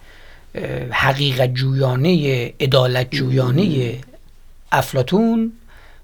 حقیقت 0.91 1.55
جویانه 1.55 2.53
عدالت 2.61 3.11
جویانه 3.11 3.99
افلاتون 4.73 5.53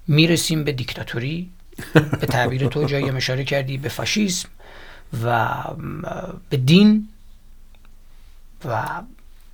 می‌رسیم 0.06 0.64
به 0.64 0.72
دیکتاتوری 0.72 1.50
به 1.94 2.26
تعبیر 2.26 2.66
تو 2.66 2.84
جایی 2.84 3.10
اشاره 3.10 3.44
کردی 3.44 3.78
به 3.78 3.88
فاشیسم 3.88 4.48
و 5.24 5.54
به 6.50 6.56
دین 6.56 7.08
و 8.64 8.86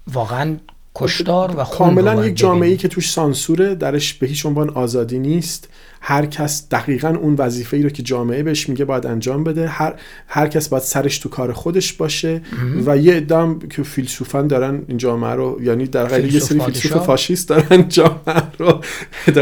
واقعا 0.07 0.57
کشتار 0.97 1.55
و 1.57 1.65
خون 1.65 1.87
کاملا 1.87 2.27
یک 2.27 2.37
جامعه 2.37 2.69
ای 2.69 2.77
که 2.77 2.89
توش 2.89 3.11
سانسوره 3.11 3.75
درش 3.75 4.15
به 4.15 4.27
هیچ 4.27 4.47
عنوان 4.47 4.71
آزادی 4.71 5.19
نیست. 5.19 5.69
هر 6.01 6.27
کس 6.27 6.69
دقیقا 6.69 7.09
اون 7.09 7.35
وظیفه 7.39 7.77
ای 7.77 7.83
رو 7.83 7.91
که 7.91 8.03
جامعه 8.03 8.43
بهش 8.43 8.69
میگه 8.69 8.85
باید 8.85 9.07
انجام 9.07 9.45
بده. 9.45 9.69
هر 9.69 9.95
هر 10.29 10.49
کس 10.49 10.69
باید 10.69 10.83
سرش 10.83 11.19
تو 11.19 11.29
کار 11.29 11.53
خودش 11.53 11.93
باشه 11.93 12.41
و 12.87 12.97
یه 12.97 13.17
ادام 13.17 13.59
که 13.59 13.83
فیلسوفان 13.83 14.47
دارن 14.47 14.83
این 14.89 14.99
جامعه 14.99 15.35
رو 15.35 15.59
یعنی 15.63 15.87
در 15.87 16.05
غیر 16.05 16.35
یه 16.35 16.41
سری 16.41 16.61
فیلسوف 16.61 17.05
فاشیست 17.05 17.49
دارن 17.49 17.89
جامعه 17.89 18.43
رو 18.59 18.81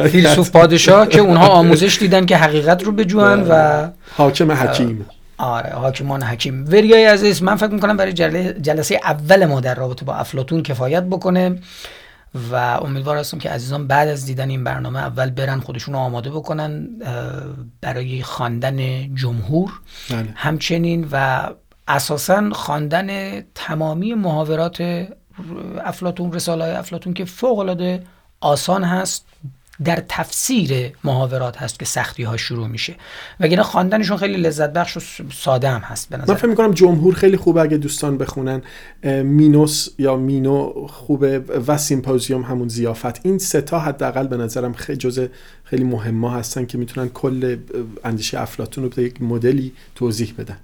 فیلسوف 0.08 0.50
پادشاه 0.50 1.08
که 1.08 1.20
اونها 1.20 1.48
آموزش 1.48 1.98
دیدن 1.98 2.26
که 2.26 2.36
حقیقت 2.36 2.84
رو 2.84 2.92
بجوان 2.92 3.46
و 3.50 3.88
حاکم 4.16 4.52
حکیم. 4.52 5.06
آره 5.38 5.70
حاکمان 5.70 6.22
حکیم. 6.22 6.64
وریای 6.68 7.04
عزیز 7.04 7.42
من 7.42 7.56
فکر 7.56 7.70
می‌کنم 7.70 7.96
برای 7.96 8.12
جلسه 8.52 9.00
اول 9.04 9.46
ما 9.46 9.60
در 9.60 9.74
رابطه 9.74 10.04
با 10.04 10.14
افلاتون 10.14 10.62
کفایت 10.62 11.02
بکنه 11.02 11.58
و 12.52 12.54
امیدوار 12.54 13.16
هستم 13.16 13.38
که 13.38 13.50
عزیزان 13.50 13.86
بعد 13.86 14.08
از 14.08 14.26
دیدن 14.26 14.50
این 14.50 14.64
برنامه 14.64 14.98
اول 14.98 15.30
برن 15.30 15.60
خودشون 15.60 15.94
رو 15.94 16.00
آماده 16.00 16.30
بکنن 16.30 16.88
برای 17.80 18.22
خواندن 18.22 19.08
جمهور. 19.14 19.72
بله. 20.10 20.28
همچنین 20.34 21.08
و 21.12 21.48
اساسا 21.88 22.50
خواندن 22.52 23.40
تمامی 23.40 24.14
محاورات 24.14 25.06
افلاتون 25.84 26.32
رساله 26.32 26.78
افلاتون 26.78 27.14
که 27.14 27.24
فوق 27.24 27.58
العاده 27.58 28.02
آسان 28.40 28.84
هست. 28.84 29.26
در 29.84 30.02
تفسیر 30.08 30.92
محاورات 31.04 31.56
هست 31.56 31.78
که 31.78 31.84
سختی 31.84 32.22
ها 32.22 32.36
شروع 32.36 32.68
میشه. 32.68 32.94
وگرنه 33.40 33.62
خواندنشون 33.62 34.16
خیلی 34.16 34.36
لذت 34.36 34.72
بخش 34.72 34.96
و 34.96 35.00
ساده 35.32 35.68
هم 35.68 35.80
هست 35.80 36.08
به 36.08 36.16
نظر. 36.16 36.32
من 36.32 36.38
فکر 36.38 36.46
می‌کنم 36.46 36.72
جمهور 36.72 37.14
خیلی 37.14 37.36
خوبه 37.36 37.60
اگه 37.60 37.76
دوستان 37.76 38.18
بخونن. 38.18 38.62
مینوس 39.22 39.88
یا 39.98 40.16
مینو 40.16 40.86
خوبه 40.86 41.38
و 41.38 41.78
سیمپوزیوم 41.78 42.42
همون 42.42 42.68
زیافت 42.68 43.26
این 43.26 43.38
سه 43.38 43.60
تا 43.60 43.78
حداقل 43.78 44.26
به 44.26 44.36
نظرم 44.36 44.72
خیلی 44.72 44.98
جزء 44.98 45.26
خیلی 45.64 45.84
مهم 45.84 46.24
هستن 46.24 46.66
که 46.66 46.78
می‌تونن 46.78 47.08
کل 47.08 47.56
اندیشه 48.04 48.40
افلاطون 48.40 48.84
رو 48.84 48.90
به 48.90 49.02
یک 49.02 49.22
مدلی 49.22 49.72
توضیح 49.94 50.34
بدن. 50.38 50.56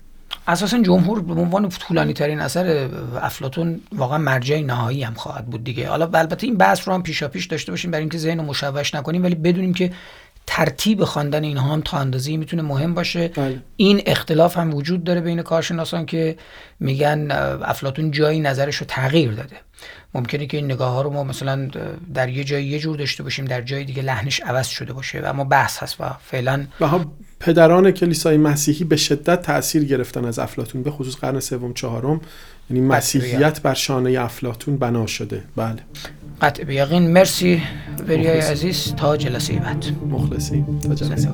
اساسا 0.51 0.78
جمهور 0.78 1.22
به 1.22 1.32
عنوان 1.32 1.68
طولانی 1.68 2.12
ترین 2.12 2.40
اثر 2.40 2.88
افلاتون 3.20 3.80
واقعا 3.92 4.18
مرجع 4.18 4.61
نهایی 4.61 5.03
هم 5.03 5.14
خواهد 5.14 5.46
بود 5.46 5.64
دیگه. 5.64 5.88
حالا 5.88 6.11
البته 6.14 6.46
این 6.46 6.57
بحث 6.57 6.88
رو 6.88 6.94
هم 6.94 7.03
پیشا 7.03 7.28
پیش 7.28 7.46
داشته 7.46 7.72
باشیم 7.72 7.90
برای 7.90 8.03
اینکه 8.03 8.18
ذهن 8.18 8.38
رو 8.38 8.44
مشوش 8.44 8.94
نکنیم 8.94 9.22
ولی 9.22 9.34
بدونیم 9.34 9.74
که 9.74 9.92
ترتیب 10.46 11.05
خواندن 11.05 11.44
اینها 11.44 11.72
هم 11.72 11.80
تا 11.80 11.98
اندازه‌ای 11.98 12.36
می‌تونه 12.36 12.62
مهم 12.62 12.94
باشه. 12.94 13.28
بله. 13.28 13.62
این 13.76 14.03
اختلاف 14.07 14.59
هم 14.59 14.74
وجود 14.74 15.05
داره 15.05 15.20
بین 15.20 15.42
کارشناسان 15.42 16.07
که 16.07 16.36
میگن 16.80 17.30
افلاتون 17.62 18.11
جایی 18.11 18.40
نظرش 18.40 18.76
رو 18.76 18.86
تغییر 18.86 19.32
داده. 19.32 19.57
ممکنه 20.14 20.46
که 20.46 20.57
این 20.57 20.66
نگاه 20.66 20.92
ها 20.92 21.03
رو 21.03 21.11
ما 21.11 21.24
مثلا 21.24 21.70
در 22.14 22.28
یه 22.28 22.44
جایی 22.44 22.66
یه 22.66 22.78
جور 22.78 22.96
داشته 22.96 23.22
باشیم 23.22 23.44
در 23.44 23.62
جای 23.62 23.84
دیگه 23.84 24.03
لحنش 24.03 24.40
عوض 24.40 24.66
شده 24.66 24.92
باشه. 24.92 25.20
و 25.20 25.26
اما 25.26 25.44
بحث 25.44 25.82
هست 25.82 26.01
و 26.01 26.05
فعلا 26.22 26.66
و 26.80 26.86
پدران 27.41 27.91
کلیسای 27.91 28.36
مسیحی 28.36 28.84
به 28.84 28.97
شدت 28.97 29.43
تاثیر 29.43 29.84
گرفتن 29.84 30.24
از 30.24 30.38
افلاتون 30.38 30.82
به 30.82 30.91
خصوص 30.91 31.16
قرن 31.16 31.41
سوم 31.41 31.72
چهارم. 31.72 32.20
یعنی 32.70 32.82
مسیحیت 32.86 33.62
بر 33.62 33.74
شانه 33.74 34.20
افلاتون 34.20 34.76
بنا 34.76 35.07
شده. 35.07 35.43
بله. 35.57 35.78
قطع 36.43 36.64
به 36.64 36.74
یقین. 36.74 37.12
مرسی 37.12 37.62
بریای 38.09 38.41
عزیز. 38.41 38.95
تا 38.95 39.16
جلسه 39.16 39.53
بعد. 39.53 39.84
مخلصی 40.11 40.64
تا 40.82 40.95
جلسه. 40.95 41.28